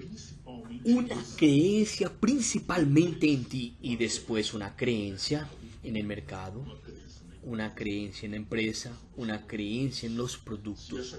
una 0.84 1.16
creencia 1.36 2.10
principalmente 2.10 3.30
en 3.30 3.44
ti 3.44 3.76
y 3.80 3.96
después 3.96 4.54
una 4.54 4.76
creencia 4.76 5.48
en 5.82 5.96
el 5.96 6.04
mercado, 6.04 6.64
una 7.42 7.74
creencia 7.74 8.26
en 8.26 8.32
la 8.32 8.36
empresa, 8.36 8.92
una 9.16 9.46
creencia 9.46 10.06
en 10.06 10.16
los 10.16 10.36
productos. 10.38 11.18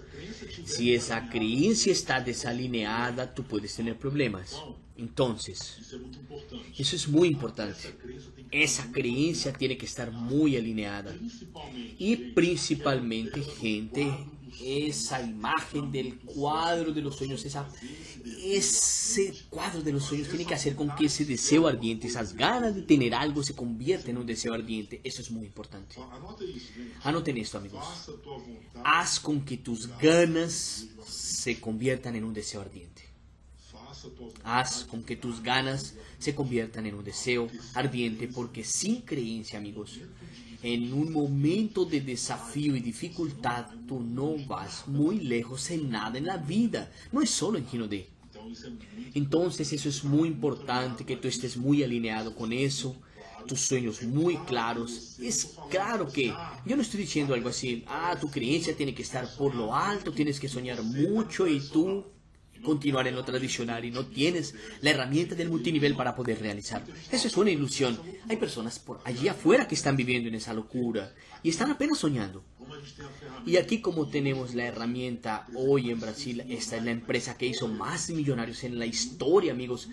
Si 0.65 0.93
esa 0.93 1.29
creencia 1.29 1.91
está 1.91 2.21
desalineada, 2.21 3.33
tú 3.33 3.43
puedes 3.43 3.75
tener 3.75 3.97
problemas. 3.97 4.55
Entonces, 4.97 5.77
eso 6.77 6.95
es 6.95 7.07
muy 7.07 7.29
importante. 7.29 7.95
esa 8.51 8.91
creencia 8.91 9.53
tiene 9.53 9.77
que 9.77 9.85
estar 9.85 10.11
muy 10.11 10.57
alineada. 10.57 11.15
Y 11.97 12.15
principalmente, 12.15 13.41
gente, 13.41 14.11
esa 14.61 15.21
imagen 15.21 15.91
del 15.91 16.19
cuadro 16.19 16.91
de 16.91 17.01
los 17.01 17.15
sueños, 17.15 17.45
esa, 17.45 17.67
ese 18.43 19.33
cuadro 19.49 19.81
de 19.81 19.93
los 19.93 20.03
sueños 20.03 20.27
tiene 20.29 20.45
que 20.45 20.53
hacer 20.53 20.75
con 20.75 20.95
que 20.95 21.05
ese 21.05 21.25
deseo 21.25 21.67
ardiente, 21.67 22.07
esas 22.07 22.35
ganas 22.35 22.75
de 22.75 22.81
tener 22.83 23.13
algo 23.13 23.43
se 23.43 23.55
convierta 23.55 24.09
en 24.09 24.17
un 24.17 24.25
deseo 24.25 24.53
ardiente. 24.53 25.01
Eso 25.03 25.21
es 25.21 25.31
muy 25.31 25.45
importante. 25.45 25.95
Anoten 27.03 27.37
esto, 27.37 27.57
amigos. 27.57 27.83
Haz 28.83 29.19
con 29.19 29.41
que 29.45 29.57
tus 29.57 29.87
ganas 29.97 30.87
se 31.07 31.59
conviertan 31.59 32.15
en 32.15 32.23
un 32.23 32.33
deseo 32.33 32.61
ardiente. 32.61 33.03
Haz 34.43 34.85
con 34.85 35.03
que 35.03 35.15
tus 35.15 35.41
ganas 35.41 35.95
se 36.19 36.33
conviertan 36.35 36.85
en 36.85 36.95
un 36.95 37.03
deseo 37.03 37.49
ardiente, 37.73 38.27
porque 38.27 38.63
sin 38.63 39.01
creencia, 39.01 39.59
amigos, 39.59 39.99
en 40.61 40.93
un 40.93 41.11
momento 41.11 41.85
de 41.85 42.01
desafío 42.01 42.75
y 42.75 42.81
dificultad, 42.81 43.67
tú 43.87 43.99
no 43.99 44.35
vas 44.45 44.87
muy 44.87 45.19
lejos 45.19 45.69
en 45.71 45.89
nada 45.89 46.17
en 46.17 46.25
la 46.25 46.37
vida. 46.37 46.91
No 47.11 47.21
es 47.21 47.29
solo 47.29 47.57
en 47.57 47.67
Gino 47.67 47.87
D. 47.87 48.07
Entonces 49.13 49.71
eso 49.73 49.89
es 49.89 50.03
muy 50.03 50.27
importante, 50.27 51.05
que 51.05 51.17
tú 51.17 51.27
estés 51.27 51.57
muy 51.57 51.83
alineado 51.83 52.35
con 52.35 52.51
eso, 52.51 52.95
tus 53.47 53.61
sueños 53.61 54.01
muy 54.03 54.37
claros. 54.37 55.19
Es 55.19 55.55
claro 55.69 56.07
que 56.07 56.33
yo 56.65 56.75
no 56.75 56.81
estoy 56.81 57.01
diciendo 57.01 57.33
algo 57.33 57.49
así, 57.49 57.83
ah, 57.87 58.17
tu 58.19 58.29
creencia 58.29 58.75
tiene 58.75 58.93
que 58.93 59.03
estar 59.03 59.27
por 59.37 59.55
lo 59.55 59.75
alto, 59.75 60.11
tienes 60.11 60.39
que 60.39 60.49
soñar 60.49 60.81
mucho 60.83 61.47
y 61.47 61.59
tú 61.59 62.05
continuar 62.63 63.07
en 63.07 63.15
lo 63.15 63.23
tradicional 63.23 63.85
y 63.85 63.91
no 63.91 64.05
tienes 64.05 64.55
la 64.81 64.91
herramienta 64.91 65.35
del 65.35 65.49
multinivel 65.49 65.95
para 65.95 66.15
poder 66.15 66.39
realizar. 66.39 66.83
Eso 67.11 67.27
es 67.27 67.37
una 67.37 67.51
ilusión. 67.51 67.99
Hay 68.27 68.37
personas 68.37 68.79
por 68.79 69.01
allí 69.05 69.27
afuera 69.27 69.67
que 69.67 69.75
están 69.75 69.95
viviendo 69.95 70.29
en 70.29 70.35
esa 70.35 70.53
locura 70.53 71.13
y 71.43 71.49
están 71.49 71.71
apenas 71.71 71.99
soñando. 71.99 72.43
Y 73.45 73.57
aquí 73.57 73.81
como 73.81 74.09
tenemos 74.09 74.53
la 74.53 74.65
herramienta 74.65 75.47
hoy 75.55 75.91
en 75.91 75.99
Brasil, 75.99 76.43
esta 76.49 76.77
es 76.77 76.83
la 76.83 76.91
empresa 76.91 77.37
que 77.37 77.47
hizo 77.47 77.67
más 77.67 78.09
millonarios 78.09 78.63
en 78.63 78.77
la 78.77 78.85
historia, 78.85 79.51
amigos 79.51 79.89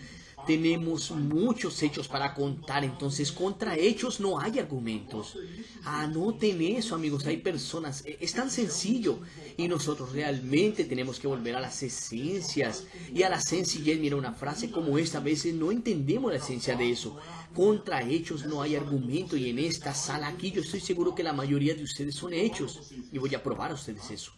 tenemos 0.47 1.11
muchos 1.11 1.83
hechos 1.83 2.09
para 2.09 2.33
contar, 2.35 2.85
entonces 2.85 3.33
contra 3.33 3.77
hechos 3.77 4.21
no 4.21 4.39
hay 4.39 4.59
argumentos. 4.59 5.37
Anoten 5.85 6.63
eso, 6.63 6.95
amigos, 6.95 7.27
hay 7.27 7.39
personas, 7.39 8.05
e, 8.07 8.19
es 8.21 8.33
tan 8.33 8.51
sencillo 8.51 9.19
y 9.57 9.69
nosotros 9.69 10.13
realmente 10.13 10.85
tenemos 10.85 11.19
que 11.19 11.27
volver 11.27 11.57
a 11.57 11.61
las 11.61 11.83
esencias 11.83 12.85
y 13.13 13.23
a 13.23 13.29
la 13.29 13.41
sencillez. 13.41 13.99
Mira, 13.99 14.17
una 14.17 14.33
frase 14.33 14.71
como 14.71 14.99
esta, 14.99 15.19
a 15.19 15.23
veces 15.23 15.55
no 15.55 15.73
entendemos 15.73 16.31
la 16.31 16.39
esencia 16.39 16.77
de 16.77 16.91
eso. 16.91 17.17
Contra 17.55 18.03
hechos 18.03 18.47
no 18.47 18.63
hay 18.63 18.77
argumento 18.77 19.37
y 19.37 19.51
en 19.51 19.59
esta 19.59 19.95
sala 19.95 20.29
aquí 20.29 20.53
yo 20.53 20.61
estoy 20.61 20.81
seguro 20.81 21.15
que 21.15 21.23
la 21.23 21.33
mayoría 21.33 21.75
de 21.75 21.83
ustedes 21.83 22.15
son 22.15 22.33
hechos 22.35 22.93
y 23.13 23.19
voy 23.19 23.35
a 23.35 23.43
probar 23.43 23.71
a 23.71 23.75
ustedes 23.75 24.11
eso. 24.11 24.33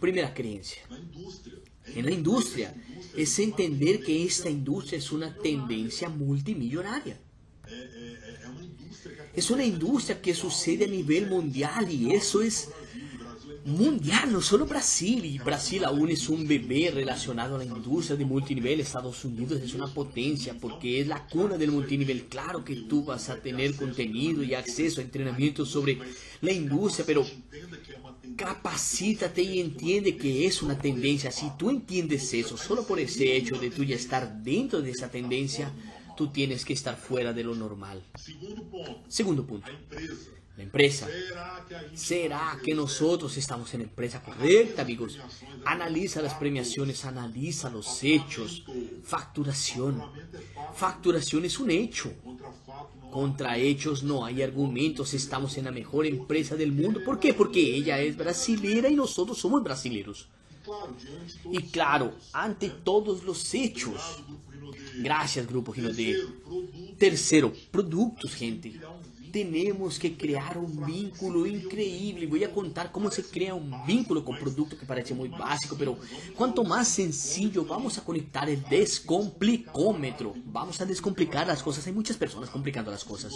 Primera 0.00 0.32
creencia. 0.32 0.82
En 1.86 2.04
la 2.04 2.12
industria 2.12 2.74
es 3.16 3.38
entender 3.38 4.02
que 4.02 4.24
esta 4.24 4.48
industria 4.48 4.98
es 4.98 5.12
una 5.12 5.34
tendencia 5.34 6.08
multimillonaria. 6.08 7.18
Es 9.34 9.50
una 9.50 9.64
industria 9.64 10.20
que 10.20 10.34
sucede 10.34 10.84
a 10.84 10.88
nivel 10.88 11.28
mundial 11.28 11.90
y 11.90 12.12
eso 12.12 12.42
es 12.42 12.68
mundial, 13.64 14.32
no 14.32 14.40
solo 14.40 14.66
Brasil. 14.66 15.24
Y 15.24 15.38
Brasil 15.38 15.84
aún 15.84 16.10
es 16.10 16.28
un 16.28 16.46
bebé 16.46 16.90
relacionado 16.92 17.54
a 17.54 17.58
la 17.58 17.64
industria 17.64 18.16
de 18.16 18.24
multinivel. 18.24 18.80
Estados 18.80 19.24
Unidos 19.24 19.60
es 19.60 19.74
una 19.74 19.86
potencia 19.86 20.54
porque 20.60 21.00
es 21.00 21.06
la 21.06 21.26
cuna 21.26 21.56
del 21.56 21.70
multinivel. 21.70 22.26
Claro 22.26 22.64
que 22.64 22.76
tú 22.76 23.04
vas 23.04 23.28
a 23.28 23.36
tener 23.36 23.74
contenido 23.76 24.42
y 24.42 24.54
acceso 24.54 25.00
a 25.00 25.04
entrenamiento 25.04 25.64
sobre 25.64 25.98
la 26.40 26.52
industria, 26.52 27.06
pero 27.06 27.24
capacítate 28.36 29.42
y 29.42 29.60
entiende 29.60 30.16
que 30.16 30.46
es 30.46 30.62
una 30.62 30.78
tendencia. 30.78 31.30
Si 31.30 31.50
tú 31.58 31.70
entiendes 31.70 32.32
eso, 32.34 32.56
solo 32.56 32.86
por 32.86 32.98
ese 32.98 33.36
hecho 33.36 33.56
de 33.58 33.70
tú 33.70 33.84
ya 33.84 33.96
estar 33.96 34.42
dentro 34.42 34.80
de 34.80 34.90
esa 34.90 35.10
tendencia, 35.10 35.72
tú 36.16 36.28
tienes 36.28 36.64
que 36.64 36.72
estar 36.72 36.96
fuera 36.96 37.32
de 37.32 37.44
lo 37.44 37.54
normal. 37.54 38.02
Segundo 39.08 39.46
punto. 39.46 39.70
La 40.56 40.64
empresa. 40.64 41.08
¿Será 41.94 42.58
que 42.62 42.74
nosotros 42.74 43.36
estamos 43.38 43.72
en 43.72 43.80
la 43.80 43.86
empresa 43.86 44.22
correcta, 44.22 44.82
amigos? 44.82 45.18
Analiza 45.64 46.20
las 46.20 46.34
premiaciones, 46.34 47.04
analiza 47.04 47.70
los 47.70 48.02
hechos. 48.04 48.64
Facturación. 49.02 50.02
Facturación 50.74 51.46
es 51.46 51.58
un 51.58 51.70
hecho. 51.70 52.12
Contra 53.10 53.56
hechos 53.58 54.02
no 54.02 54.24
hay 54.24 54.42
argumentos, 54.42 55.12
estamos 55.14 55.56
en 55.56 55.66
la 55.66 55.70
mejor 55.70 56.06
empresa 56.06 56.54
del 56.54 56.72
mundo. 56.72 57.02
¿Por 57.04 57.18
qué? 57.18 57.32
Porque 57.34 57.60
ella 57.60 58.00
es 58.00 58.16
brasilera 58.16 58.88
y 58.88 58.94
nosotros 58.94 59.38
somos 59.38 59.62
brasileros. 59.62 60.28
Y 61.50 61.62
claro, 61.64 62.14
ante 62.32 62.68
todos 62.68 63.24
los 63.24 63.54
hechos. 63.54 64.22
Gracias, 64.96 65.46
Grupo 65.46 65.72
Gino 65.72 65.90
Tercero, 66.98 67.52
productos, 67.70 68.34
gente 68.34 68.78
tenemos 69.32 69.98
que 69.98 70.16
crear 70.16 70.58
un 70.58 70.84
vínculo 70.86 71.46
increíble. 71.46 72.26
Voy 72.26 72.44
a 72.44 72.52
contar 72.52 72.92
cómo 72.92 73.10
se 73.10 73.24
crea 73.24 73.54
un 73.54 73.74
vínculo 73.86 74.24
con 74.24 74.38
producto 74.38 74.76
que 74.76 74.84
parece 74.84 75.14
muy 75.14 75.28
básico, 75.28 75.74
pero 75.78 75.98
cuanto 76.36 76.62
más 76.62 76.86
sencillo 76.88 77.64
vamos 77.64 77.96
a 77.98 78.04
conectar 78.04 78.48
el 78.48 78.62
descomplicómetro. 78.64 80.34
Vamos 80.44 80.80
a 80.80 80.84
descomplicar 80.84 81.46
las 81.46 81.62
cosas. 81.62 81.86
Hay 81.86 81.92
muchas 81.92 82.16
personas 82.16 82.50
complicando 82.50 82.90
las 82.90 83.04
cosas. 83.04 83.34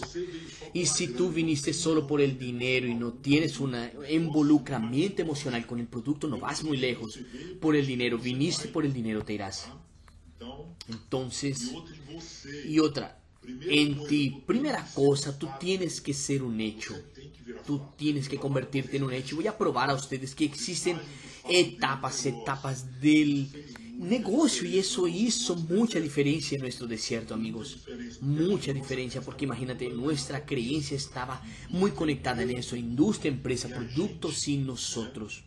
Y 0.73 0.87
si 0.87 1.09
tú 1.09 1.31
viniste 1.31 1.73
solo 1.73 2.07
por 2.07 2.21
el 2.21 2.39
dinero 2.39 2.87
y 2.87 2.95
no 2.95 3.15
tienes 3.15 3.59
un 3.59 3.75
involucramiento 4.09 5.23
emocional 5.23 5.67
con 5.67 5.81
el 5.81 5.87
producto, 5.87 6.29
no 6.29 6.39
vas 6.39 6.63
muy 6.63 6.77
lejos. 6.77 7.19
Por 7.61 7.75
el 7.75 7.87
dinero, 7.87 8.19
viniste 8.19 8.69
por 8.69 8.85
el 8.85 8.93
dinero, 8.93 9.25
te 9.25 9.33
irás. 9.33 9.69
Entonces, 10.89 11.73
y 12.67 12.79
otra, 12.79 13.19
en 13.69 14.07
ti. 14.07 14.43
Primera 14.47 14.87
cosa, 14.95 15.39
tú 15.39 15.49
tienes 15.59 16.01
que 16.01 16.15
ser 16.15 16.43
un 16.43 16.61
hecho. 16.61 16.95
Tú 17.67 17.81
tienes 17.97 18.29
que 18.29 18.39
convertirte 18.39 18.97
en 18.97 19.05
un 19.05 19.13
hecho. 19.13 19.37
Voy 19.37 19.47
a 19.47 19.57
probar 19.57 19.91
a 19.91 19.95
ustedes 19.95 20.35
que 20.35 20.45
existen 20.45 20.99
etapas, 21.49 22.27
etapas 22.27 23.01
del 23.01 23.49
negocio 23.99 24.69
y 24.69 24.79
eso 24.79 25.09
hizo 25.09 25.57
mucha 25.57 25.99
diferencia 25.99 26.57
en 26.57 26.63
nuestro 26.63 26.87
desierto, 26.87 27.35
amigos. 27.35 27.79
Mucha 28.21 28.73
diferencia 28.73 29.21
porque 29.21 29.45
imagínate, 29.45 29.89
nuestra 29.89 30.45
creencia 30.45 30.97
estaba 30.97 31.43
muy 31.71 31.93
conectada 31.93 32.43
en 32.43 32.51
eso. 32.51 32.77
Industria, 32.77 33.33
empresa, 33.33 33.69
producto 33.69 34.31
sin 34.31 34.67
nosotros. 34.67 35.45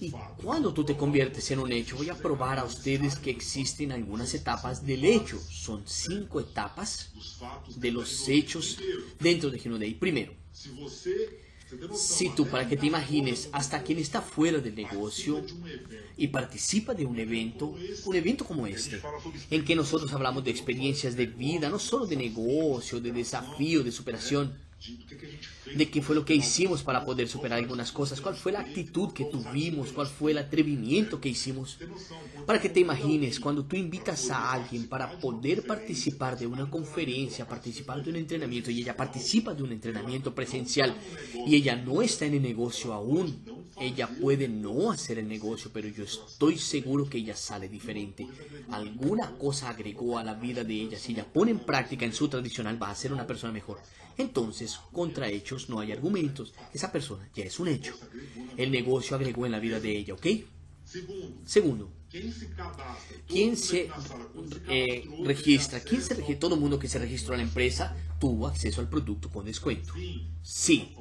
Y 0.00 0.12
cuando 0.42 0.72
tú 0.72 0.84
te 0.84 0.96
conviertes 0.96 1.50
en 1.50 1.60
un 1.60 1.72
hecho, 1.72 1.96
voy 1.96 2.08
a 2.08 2.16
probar 2.16 2.58
a 2.58 2.64
ustedes 2.64 3.16
que 3.16 3.30
existen 3.30 3.92
algunas 3.92 4.34
etapas 4.34 4.84
del 4.84 5.04
hecho. 5.04 5.38
Son 5.38 5.82
cinco 5.86 6.40
etapas 6.40 7.12
de 7.76 7.92
los 7.92 8.28
hechos 8.28 8.78
dentro 9.20 9.50
de 9.50 9.58
Genodei. 9.58 9.94
Primero, 9.94 10.32
si 11.94 12.30
tú, 12.30 12.46
para 12.46 12.66
que 12.66 12.76
te 12.76 12.86
imagines, 12.86 13.50
hasta 13.52 13.82
quien 13.82 13.98
está 13.98 14.22
fuera 14.22 14.58
del 14.58 14.74
negocio 14.74 15.44
y 16.16 16.28
participa 16.28 16.94
de 16.94 17.04
un 17.04 17.18
evento, 17.18 17.76
un 18.04 18.16
evento 18.16 18.44
como 18.44 18.66
este, 18.66 19.00
en 19.50 19.64
que 19.64 19.76
nosotros 19.76 20.12
hablamos 20.12 20.42
de 20.44 20.50
experiencias 20.50 21.14
de 21.14 21.26
vida, 21.26 21.68
no 21.68 21.78
solo 21.78 22.06
de 22.06 22.16
negocio, 22.16 23.00
de 23.00 23.12
desafío, 23.12 23.84
de 23.84 23.92
superación, 23.92 24.56
de 25.74 25.90
qué 25.90 26.02
fue 26.02 26.14
lo 26.14 26.24
que 26.24 26.34
hicimos 26.34 26.82
para 26.82 27.04
poder 27.04 27.28
superar 27.28 27.58
algunas 27.58 27.92
cosas, 27.92 28.20
cuál 28.20 28.34
fue 28.34 28.52
la 28.52 28.60
actitud 28.60 29.12
que 29.12 29.24
tuvimos, 29.24 29.92
cuál 29.92 30.06
fue 30.06 30.32
el 30.32 30.38
atrevimiento 30.38 31.20
que 31.20 31.28
hicimos. 31.28 31.78
Para 32.46 32.60
que 32.60 32.68
te 32.68 32.80
imagines, 32.80 33.40
cuando 33.40 33.64
tú 33.64 33.76
invitas 33.76 34.30
a 34.30 34.52
alguien 34.52 34.88
para 34.88 35.18
poder 35.18 35.66
participar 35.66 36.38
de 36.38 36.46
una 36.46 36.70
conferencia, 36.70 37.46
participar 37.46 38.02
de 38.02 38.10
un 38.10 38.16
entrenamiento, 38.16 38.70
y 38.70 38.80
ella 38.80 38.96
participa 38.96 39.54
de 39.54 39.62
un 39.62 39.72
entrenamiento 39.72 40.34
presencial, 40.34 40.94
y 41.46 41.56
ella 41.56 41.76
no 41.76 42.02
está 42.02 42.26
en 42.26 42.34
el 42.34 42.42
negocio 42.42 42.92
aún, 42.92 43.42
ella 43.80 44.08
puede 44.08 44.48
no 44.48 44.90
hacer 44.90 45.18
el 45.18 45.28
negocio, 45.28 45.70
pero 45.72 45.88
yo 45.88 46.04
estoy 46.04 46.58
seguro 46.58 47.08
que 47.08 47.18
ella 47.18 47.36
sale 47.36 47.68
diferente. 47.68 48.26
Alguna 48.70 49.36
cosa 49.38 49.68
agregó 49.68 50.18
a 50.18 50.24
la 50.24 50.34
vida 50.34 50.64
de 50.64 50.74
ella. 50.74 50.98
Si 50.98 51.12
ella 51.12 51.26
pone 51.30 51.52
en 51.52 51.60
práctica 51.60 52.04
en 52.04 52.12
su 52.12 52.28
tradicional, 52.28 52.82
va 52.82 52.90
a 52.90 52.94
ser 52.96 53.12
una 53.12 53.26
persona 53.26 53.52
mejor. 53.52 53.78
Entonces, 54.16 54.80
contra 54.92 55.28
no 55.68 55.80
hay 55.80 55.92
argumentos. 55.92 56.54
Esa 56.74 56.92
persona 56.92 57.28
ya 57.34 57.44
es 57.44 57.58
un 57.58 57.68
hecho. 57.68 57.94
El 58.56 58.70
negocio 58.70 59.16
agregó 59.16 59.46
en 59.46 59.52
la 59.52 59.60
vida 59.60 59.80
de 59.80 59.96
ella, 59.96 60.14
¿ok? 60.14 60.26
Segundo, 61.44 61.90
¿quién 63.26 63.56
se 63.56 63.90
eh, 64.68 65.04
registra? 65.24 65.80
¿Quién 65.80 66.00
se 66.02 66.14
registra? 66.14 66.40
Todo 66.40 66.54
el 66.54 66.60
mundo 66.60 66.78
que 66.78 66.88
se 66.88 66.98
registró 66.98 67.34
a 67.34 67.36
la 67.36 67.42
empresa 67.42 67.96
tuvo 68.18 68.46
acceso 68.46 68.80
al 68.80 68.88
producto 68.88 69.28
con 69.30 69.44
descuento. 69.44 69.92
Sí. 70.42 70.94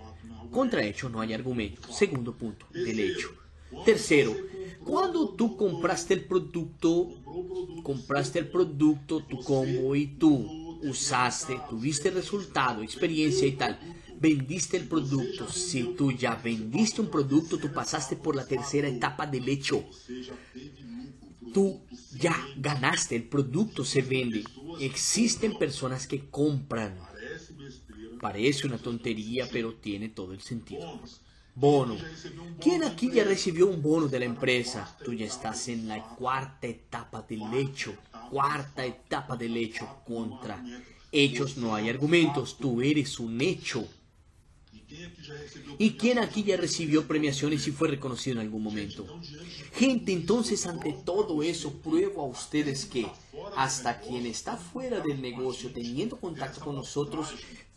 Contra 0.52 0.84
hecho 0.84 1.10
no 1.10 1.22
hay 1.22 1.34
argumento. 1.34 1.92
Segundo 1.92 2.34
punto, 2.34 2.66
del 2.72 3.00
hecho. 3.00 3.30
Tercero, 3.86 4.36
Cuando 4.84 5.30
tú 5.30 5.58
compraste 5.58 6.14
el 6.14 6.24
producto, 6.24 7.10
compraste 7.84 8.40
el 8.40 8.48
producto, 8.48 9.22
tu 9.24 9.44
combo 9.44 9.96
y 9.96 10.08
tú 10.08 10.80
usaste, 10.84 11.60
tuviste 11.70 12.12
resultado, 12.12 12.84
experiencia 12.84 13.48
y 13.48 13.54
tal, 13.54 13.80
vendiste 14.20 14.78
el 14.78 14.88
producto. 14.88 15.50
Si 15.50 15.96
tú 15.96 16.12
ya 16.12 16.36
vendiste 16.36 17.02
un 17.02 17.10
producto, 17.10 17.58
tú 17.58 17.72
pasaste 17.72 18.16
por 18.16 18.36
la 18.36 18.46
tercera 18.46 18.88
etapa 18.88 19.26
del 19.26 19.48
hecho. 19.50 19.84
Tú 21.54 21.82
ya 22.20 22.36
ganaste, 22.58 23.16
el 23.16 23.24
producto 23.24 23.86
se 23.86 24.02
vende. 24.02 24.44
Existen 24.80 25.58
personas 25.58 26.08
que 26.08 26.30
compran. 26.30 26.98
Parece 28.20 28.68
una 28.68 28.78
tontería, 28.78 29.48
pero 29.52 29.76
tiene 29.76 30.10
todo 30.10 30.34
el 30.34 30.42
sentido. 30.42 31.00
Bono. 31.56 31.98
¿Quién 32.62 32.84
aquí 32.84 33.12
ya 33.12 33.24
recibió 33.24 33.68
un 33.68 33.82
bono 33.82 34.08
de 34.08 34.20
la 34.20 34.26
empresa? 34.26 34.96
Tú 35.04 35.14
ya 35.14 35.26
estás 35.26 35.68
en 35.70 35.88
la 35.88 36.04
cuarta 36.16 36.68
etapa 36.68 37.24
del 37.24 37.52
hecho. 37.54 37.96
Cuarta 38.30 38.86
etapa 38.86 39.36
del 39.38 39.58
hecho 39.58 39.88
contra 40.06 40.64
hechos 41.12 41.58
no 41.58 41.74
hay 41.74 41.90
argumentos. 41.90 42.58
Tú 42.58 42.82
eres 42.82 43.20
un 43.20 43.42
hecho. 43.42 43.88
¿Y 45.78 45.92
quién 45.92 46.20
aquí 46.20 46.44
ya 46.44 46.58
recibió 46.58 47.08
premiaciones 47.08 47.68
y 47.68 47.72
fue 47.72 47.90
reconocido 47.90 48.40
en 48.40 48.46
algún 48.46 48.64
momento? 48.64 49.06
Gente, 49.74 50.14
entonces 50.14 50.66
ante 50.66 50.94
todo 50.94 51.44
eso, 51.44 51.74
pruebo 51.74 52.22
a 52.22 52.26
ustedes 52.28 52.86
que 52.86 53.08
hasta 53.56 54.00
quien 54.00 54.26
está 54.26 54.56
fuera 54.56 55.02
del 55.02 55.22
negocio, 55.22 55.72
teniendo 55.72 56.18
contacto 56.18 56.62
con 56.62 56.76
nosotros, 56.76 57.30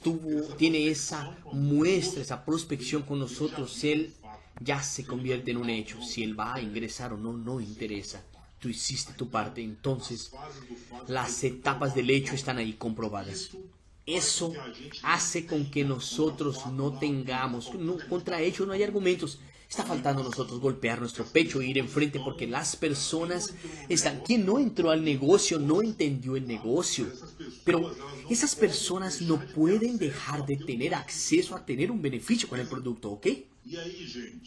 tuvo, 0.03 0.55
tiene 0.55 0.89
esa 0.89 1.37
muestra, 1.53 2.23
esa 2.23 2.45
prospección 2.45 3.03
con 3.03 3.19
nosotros, 3.19 3.83
él 3.85 4.15
ya 4.61 4.83
se 4.83 5.05
convierte 5.05 5.51
en 5.51 5.57
un 5.57 5.71
hecho. 5.71 6.01
Si 6.03 6.23
él 6.23 6.39
va 6.39 6.55
a 6.55 6.63
ingresar 6.63 7.13
o 7.13 7.17
no, 7.17 7.33
no 7.33 7.61
interesa. 7.61 8.23
Tú 8.61 8.69
hiciste 8.69 9.15
tu 9.15 9.31
parte, 9.31 9.63
entonces 9.63 10.33
las 11.09 11.43
etapas 11.45 11.95
del 11.95 12.11
hecho 12.11 12.35
están 12.35 12.59
ahí 12.59 12.75
comprobadas. 12.75 13.51
Eso 14.17 14.53
hace 15.03 15.47
con 15.47 15.71
que 15.71 15.85
nosotros 15.85 16.67
no 16.67 16.99
tengamos, 16.99 17.71
contra 18.09 18.41
ello 18.41 18.67
no 18.67 18.73
hay 18.73 18.83
argumentos. 18.83 19.39
Está 19.69 19.85
faltando 19.85 20.23
a 20.23 20.25
nosotros 20.25 20.59
golpear 20.59 20.99
nuestro 20.99 21.25
pecho 21.25 21.61
e 21.61 21.69
ir 21.69 21.79
enfrente 21.79 22.19
porque 22.19 22.45
las 22.45 22.75
personas 22.75 23.55
están... 23.89 24.21
Quien 24.23 24.45
no 24.45 24.59
entró 24.59 24.91
al 24.91 25.05
negocio 25.05 25.61
no 25.61 25.81
entendió 25.81 26.35
el 26.35 26.49
negocio. 26.49 27.07
Pero 27.63 27.95
esas 28.29 28.57
personas 28.57 29.21
no 29.23 29.41
pueden 29.55 29.97
dejar 29.97 30.45
de 30.45 30.57
tener 30.57 30.93
acceso 30.93 31.55
a 31.55 31.65
tener 31.65 31.93
un 31.93 32.03
beneficio 32.03 32.49
con 32.49 32.59
el 32.59 32.67
producto, 32.67 33.13
¿ok? 33.13 33.29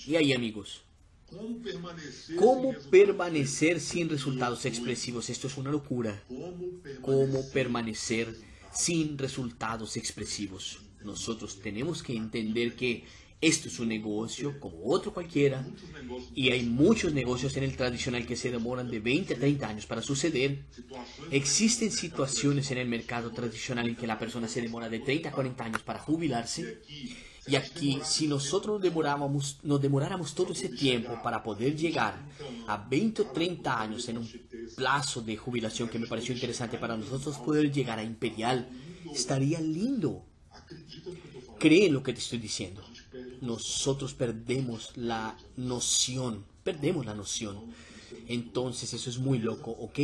Y 0.06 0.16
ahí 0.18 0.34
amigos. 0.34 0.84
¿Cómo 2.38 2.74
permanecer 2.92 3.80
sin 3.80 4.10
resultados 4.10 4.66
expresivos? 4.66 5.30
Esto 5.30 5.48
es 5.48 5.58
una 5.58 5.72
locura. 5.72 6.22
¿Cómo 7.02 7.50
permanecer 7.54 8.36
sin 8.74 9.18
resultados 9.18 9.98
expresivos. 9.98 10.80
Nosotros 11.04 11.60
tenemos 11.62 12.02
que 12.02 12.16
entender 12.16 12.76
que 12.76 13.06
esto 13.42 13.68
es 13.68 13.78
un 13.80 13.90
negocio 13.90 14.58
como 14.58 14.86
otro 14.86 15.14
cualquiera 15.14 15.68
y 16.34 16.52
hay 16.52 16.64
muchos 16.64 17.14
negocios 17.14 17.58
en 17.58 17.64
el 17.64 17.76
tradicional 17.76 18.26
que 18.26 18.38
se 18.38 18.50
demoran 18.50 18.90
de 18.90 19.02
20 19.02 19.34
a 19.34 19.38
30 19.38 19.68
años 19.68 19.86
para 19.86 20.02
suceder. 20.02 20.60
Existen 21.30 21.92
situaciones 21.92 22.72
en 22.72 22.78
el 22.78 22.88
mercado 22.88 23.32
tradicional 23.32 23.90
en 23.90 23.98
que 23.98 24.08
la 24.08 24.18
persona 24.18 24.48
se 24.48 24.62
demora 24.62 24.88
de 24.88 25.00
30 25.00 25.28
a 25.28 25.32
40 25.34 25.64
años 25.66 25.82
para 25.82 26.00
jubilarse. 26.00 26.80
Y 27.46 27.56
aquí, 27.56 28.00
si 28.04 28.28
nosotros 28.28 28.82
demorábamos, 28.82 29.60
nos 29.64 29.82
demoráramos 29.82 30.34
todo 30.34 30.54
ese 30.54 30.70
tiempo 30.70 31.20
para 31.22 31.44
poder 31.44 31.76
llegar 31.76 32.16
a 32.68 32.78
20 32.78 33.22
o 33.22 33.26
30 33.28 33.82
años 33.82 34.08
en 34.08 34.20
un 34.20 34.32
plazo 34.76 35.22
de 35.22 35.36
jubilación 35.36 35.90
que 35.90 36.00
me 36.00 36.08
pareció 36.08 36.34
interesante 36.34 36.78
para 36.78 36.96
nosotros 36.96 37.38
poder 37.38 37.72
llegar 37.72 38.00
a 38.00 38.04
Imperial, 38.04 38.70
estaría 39.14 39.60
lindo. 39.60 40.24
Cree 41.60 41.88
en 41.88 41.94
lo 41.94 42.04
que 42.04 42.14
te 42.14 42.20
estoy 42.20 42.40
diciendo. 42.40 42.82
Nosotros 43.42 44.14
perdemos 44.14 44.92
la 44.96 45.38
noción, 45.58 46.46
perdemos 46.64 47.06
la 47.06 47.14
noción. 47.14 47.74
Entonces 48.28 48.94
eso 48.94 49.10
es 49.10 49.18
muy 49.18 49.40
loco, 49.40 49.72
¿ok? 49.72 50.00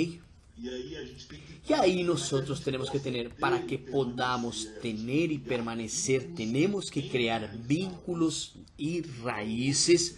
Y 1.68 1.74
ahí 1.74 2.04
nosotros 2.04 2.62
tenemos 2.62 2.90
que 2.90 3.00
tener, 3.00 3.36
para 3.36 3.66
que 3.66 3.78
podamos 3.78 4.68
tener 4.82 5.32
y 5.32 5.38
permanecer, 5.38 6.34
tenemos 6.36 6.90
que 6.92 7.08
crear 7.08 7.56
vínculos 7.68 8.56
y 8.78 9.02
raíces 9.02 10.18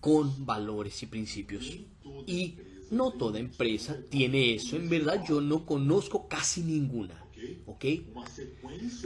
con 0.00 0.46
valores 0.46 1.02
y 1.02 1.06
principios. 1.06 1.78
Y 2.26 2.56
no 2.90 3.10
toda 3.12 3.38
empresa 3.38 3.96
tiene 4.10 4.54
eso. 4.54 4.76
En 4.76 4.88
verdad 4.88 5.24
yo 5.28 5.40
no 5.40 5.66
conozco 5.66 6.28
casi 6.28 6.62
ninguna. 6.62 7.18
¿Ok? 7.66 7.84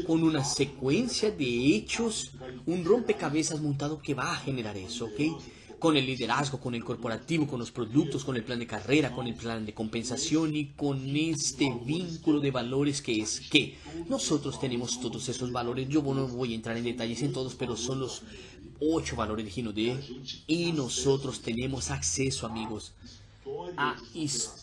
Con 0.06 0.22
una 0.22 0.44
secuencia 0.44 1.30
de 1.30 1.74
hechos, 1.74 2.32
un 2.66 2.84
rompecabezas 2.84 3.60
montado 3.60 4.00
que 4.00 4.14
va 4.14 4.32
a 4.32 4.36
generar 4.36 4.76
eso. 4.76 5.06
¿Ok? 5.06 5.20
Con 5.78 5.96
el 5.96 6.06
liderazgo, 6.06 6.58
con 6.58 6.74
el 6.74 6.84
corporativo, 6.84 7.46
con 7.46 7.58
los 7.60 7.70
productos, 7.70 8.24
con 8.24 8.36
el 8.36 8.44
plan 8.44 8.58
de 8.58 8.66
carrera, 8.66 9.12
con 9.12 9.26
el 9.26 9.34
plan 9.34 9.66
de 9.66 9.74
compensación 9.74 10.56
y 10.56 10.66
con 10.68 11.14
este 11.14 11.72
vínculo 11.84 12.40
de 12.40 12.50
valores 12.50 13.02
que 13.02 13.20
es 13.20 13.40
que 13.40 13.76
nosotros 14.08 14.58
tenemos 14.58 15.00
todos 15.00 15.28
esos 15.28 15.52
valores. 15.52 15.88
Yo 15.88 16.02
no 16.02 16.26
voy 16.28 16.52
a 16.52 16.56
entrar 16.56 16.76
en 16.76 16.84
detalles 16.84 17.22
en 17.22 17.32
todos, 17.32 17.54
pero 17.54 17.76
son 17.76 18.00
los 18.00 18.22
ocho 18.80 19.16
valores 19.16 19.44
de 19.44 19.50
Gino 19.50 19.72
D. 19.72 19.96
Y 20.46 20.72
nosotros 20.72 21.40
tenemos 21.40 21.90
acceso, 21.90 22.46
amigos, 22.46 22.92
a 23.76 23.96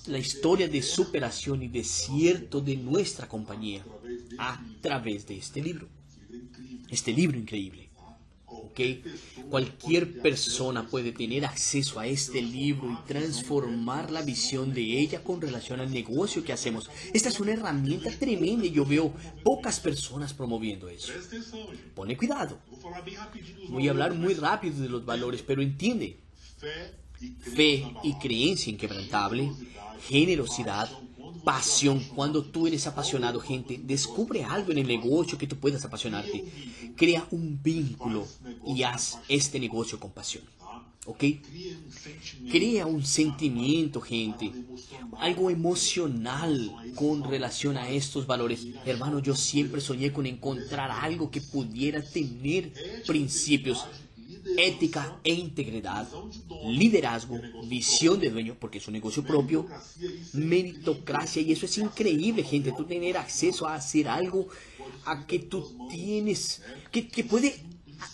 la 0.07 0.17
historia 0.17 0.67
de 0.67 0.81
superación 0.81 1.63
y 1.63 1.67
desierto 1.67 2.59
de 2.59 2.75
nuestra 2.75 3.27
compañía 3.27 3.83
a 4.37 4.61
través 4.81 5.27
de 5.27 5.37
este 5.37 5.61
libro. 5.61 5.87
Este 6.89 7.13
libro 7.13 7.37
increíble. 7.37 7.82
¿Okay? 8.73 9.03
Cualquier 9.49 10.21
persona 10.21 10.87
puede 10.87 11.11
tener 11.11 11.45
acceso 11.45 11.99
a 11.99 12.07
este 12.07 12.41
libro 12.41 12.91
y 12.91 13.07
transformar 13.07 14.11
la 14.11 14.23
visión 14.23 14.73
de 14.73 14.81
ella 14.81 15.23
con 15.23 15.39
relación 15.39 15.79
al 15.79 15.93
negocio 15.93 16.43
que 16.43 16.53
hacemos. 16.53 16.89
Esta 17.13 17.29
es 17.29 17.39
una 17.39 17.53
herramienta 17.53 18.09
tremenda 18.11 18.65
y 18.65 18.71
yo 18.71 18.85
veo 18.85 19.13
pocas 19.43 19.79
personas 19.79 20.33
promoviendo 20.33 20.89
eso. 20.89 21.13
Pone 21.95 22.17
cuidado. 22.17 22.57
Voy 23.69 23.87
a 23.87 23.91
hablar 23.91 24.13
muy 24.15 24.33
rápido 24.33 24.81
de 24.81 24.89
los 24.89 25.05
valores, 25.05 25.43
pero 25.43 25.61
entiende 25.61 26.19
fe 27.55 27.93
y 28.03 28.13
creencia 28.15 28.71
inquebrantable, 28.71 29.51
generosidad, 30.07 30.89
pasión. 31.43 31.99
Cuando 32.15 32.43
tú 32.43 32.67
eres 32.67 32.87
apasionado, 32.87 33.39
gente, 33.39 33.79
descubre 33.83 34.43
algo 34.43 34.71
en 34.71 34.79
el 34.79 34.87
negocio 34.87 35.37
que 35.37 35.47
tú 35.47 35.57
puedas 35.57 35.83
apasionarte. 35.85 36.43
Crea 36.95 37.27
un 37.31 37.61
vínculo 37.61 38.27
y 38.65 38.83
haz 38.83 39.19
este 39.27 39.59
negocio 39.59 39.99
con 39.99 40.11
pasión. 40.11 40.43
¿Ok? 41.05 41.23
Crea 42.49 42.85
un 42.85 43.05
sentimiento, 43.05 43.99
gente. 43.99 44.53
Algo 45.19 45.49
emocional 45.49 46.71
con 46.95 47.29
relación 47.29 47.75
a 47.75 47.89
estos 47.89 48.25
valores. 48.25 48.65
Hermano, 48.85 49.19
yo 49.19 49.35
siempre 49.35 49.81
soñé 49.81 50.13
con 50.13 50.25
encontrar 50.25 50.91
algo 50.91 51.29
que 51.29 51.41
pudiera 51.41 52.01
tener 52.01 52.71
principios 53.05 53.85
ética 54.57 55.19
e 55.23 55.33
integridad, 55.33 56.07
liderazgo, 56.65 57.39
visión 57.65 58.19
de 58.19 58.29
dueño, 58.29 58.57
porque 58.59 58.77
es 58.77 58.87
un 58.87 58.93
negocio 58.93 59.23
propio, 59.23 59.65
meritocracia, 60.33 61.41
y 61.41 61.51
eso 61.51 61.65
es 61.65 61.77
increíble, 61.77 62.43
gente, 62.43 62.73
tú 62.75 62.85
tener 62.85 63.17
acceso 63.17 63.67
a 63.67 63.75
hacer 63.75 64.07
algo 64.07 64.47
a 65.05 65.25
que 65.25 65.39
tú 65.39 65.87
tienes, 65.89 66.61
que, 66.91 67.07
que 67.07 67.23
puede, 67.23 67.55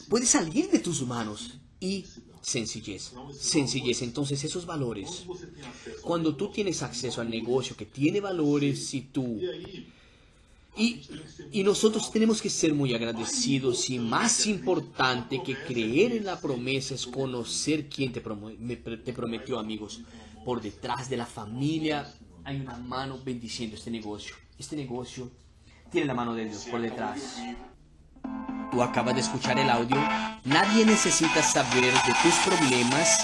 puede 0.08 0.26
salir 0.26 0.70
de 0.70 0.80
tus 0.80 1.06
manos, 1.06 1.60
y 1.80 2.06
sencillez, 2.42 3.12
sencillez, 3.38 4.02
entonces 4.02 4.44
esos 4.44 4.66
valores, 4.66 5.26
cuando 6.02 6.36
tú 6.36 6.52
tienes 6.52 6.82
acceso 6.84 7.22
al 7.22 7.30
negocio 7.30 7.76
que 7.76 7.86
tiene 7.86 8.20
valores, 8.20 8.94
y 8.94 9.02
tú 9.02 9.40
y, 10.80 11.64
nosotros 11.64 12.10
tenemos 12.12 12.42
que 12.42 12.50
ser 12.50 12.74
muy 12.74 12.94
agradecidos 12.94 13.90
y 13.90 14.00
más 14.00 14.48
importante 14.48 15.44
que 15.44 15.56
creer 15.56 16.14
en 16.14 16.26
la 16.26 16.40
promesa 16.40 16.96
es 16.96 17.06
conocer 17.06 17.90
quién 17.90 18.14
te, 18.14 18.22
te 18.22 19.14
prometió 19.14 19.60
amigos. 19.60 20.02
Por 20.46 20.62
detrás 20.62 21.10
de 21.10 21.18
la 21.18 21.26
familia 21.26 22.12
hay 22.46 22.62
una 22.62 22.78
mano 22.78 23.20
bendiciendo 23.24 23.76
este 23.76 23.92
negocio. 23.92 24.36
Este 24.58 24.76
negocio 24.76 25.30
tiene 25.92 26.08
la 26.08 26.14
mano 26.14 26.34
de 26.34 26.46
Dios 26.46 26.66
por 26.72 26.82
detrás. 26.82 27.38
Tú 28.72 28.82
acabas 28.82 29.16
de 29.16 29.22
escuchar 29.22 29.60
el 29.60 29.70
audio. 29.70 29.98
Nadie 30.46 30.86
necesita 30.86 31.44
saber 31.44 31.94
de 31.94 32.14
tus 32.24 32.36
problemas 32.46 33.20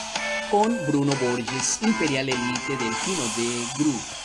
con 0.51 0.76
Bruno 0.88 1.14
Borges, 1.22 1.80
Imperial 1.82 2.30
Elite 2.30 2.78
del 2.78 2.93
Kino 3.06 3.24
de 3.38 3.66
Group. 3.78 4.24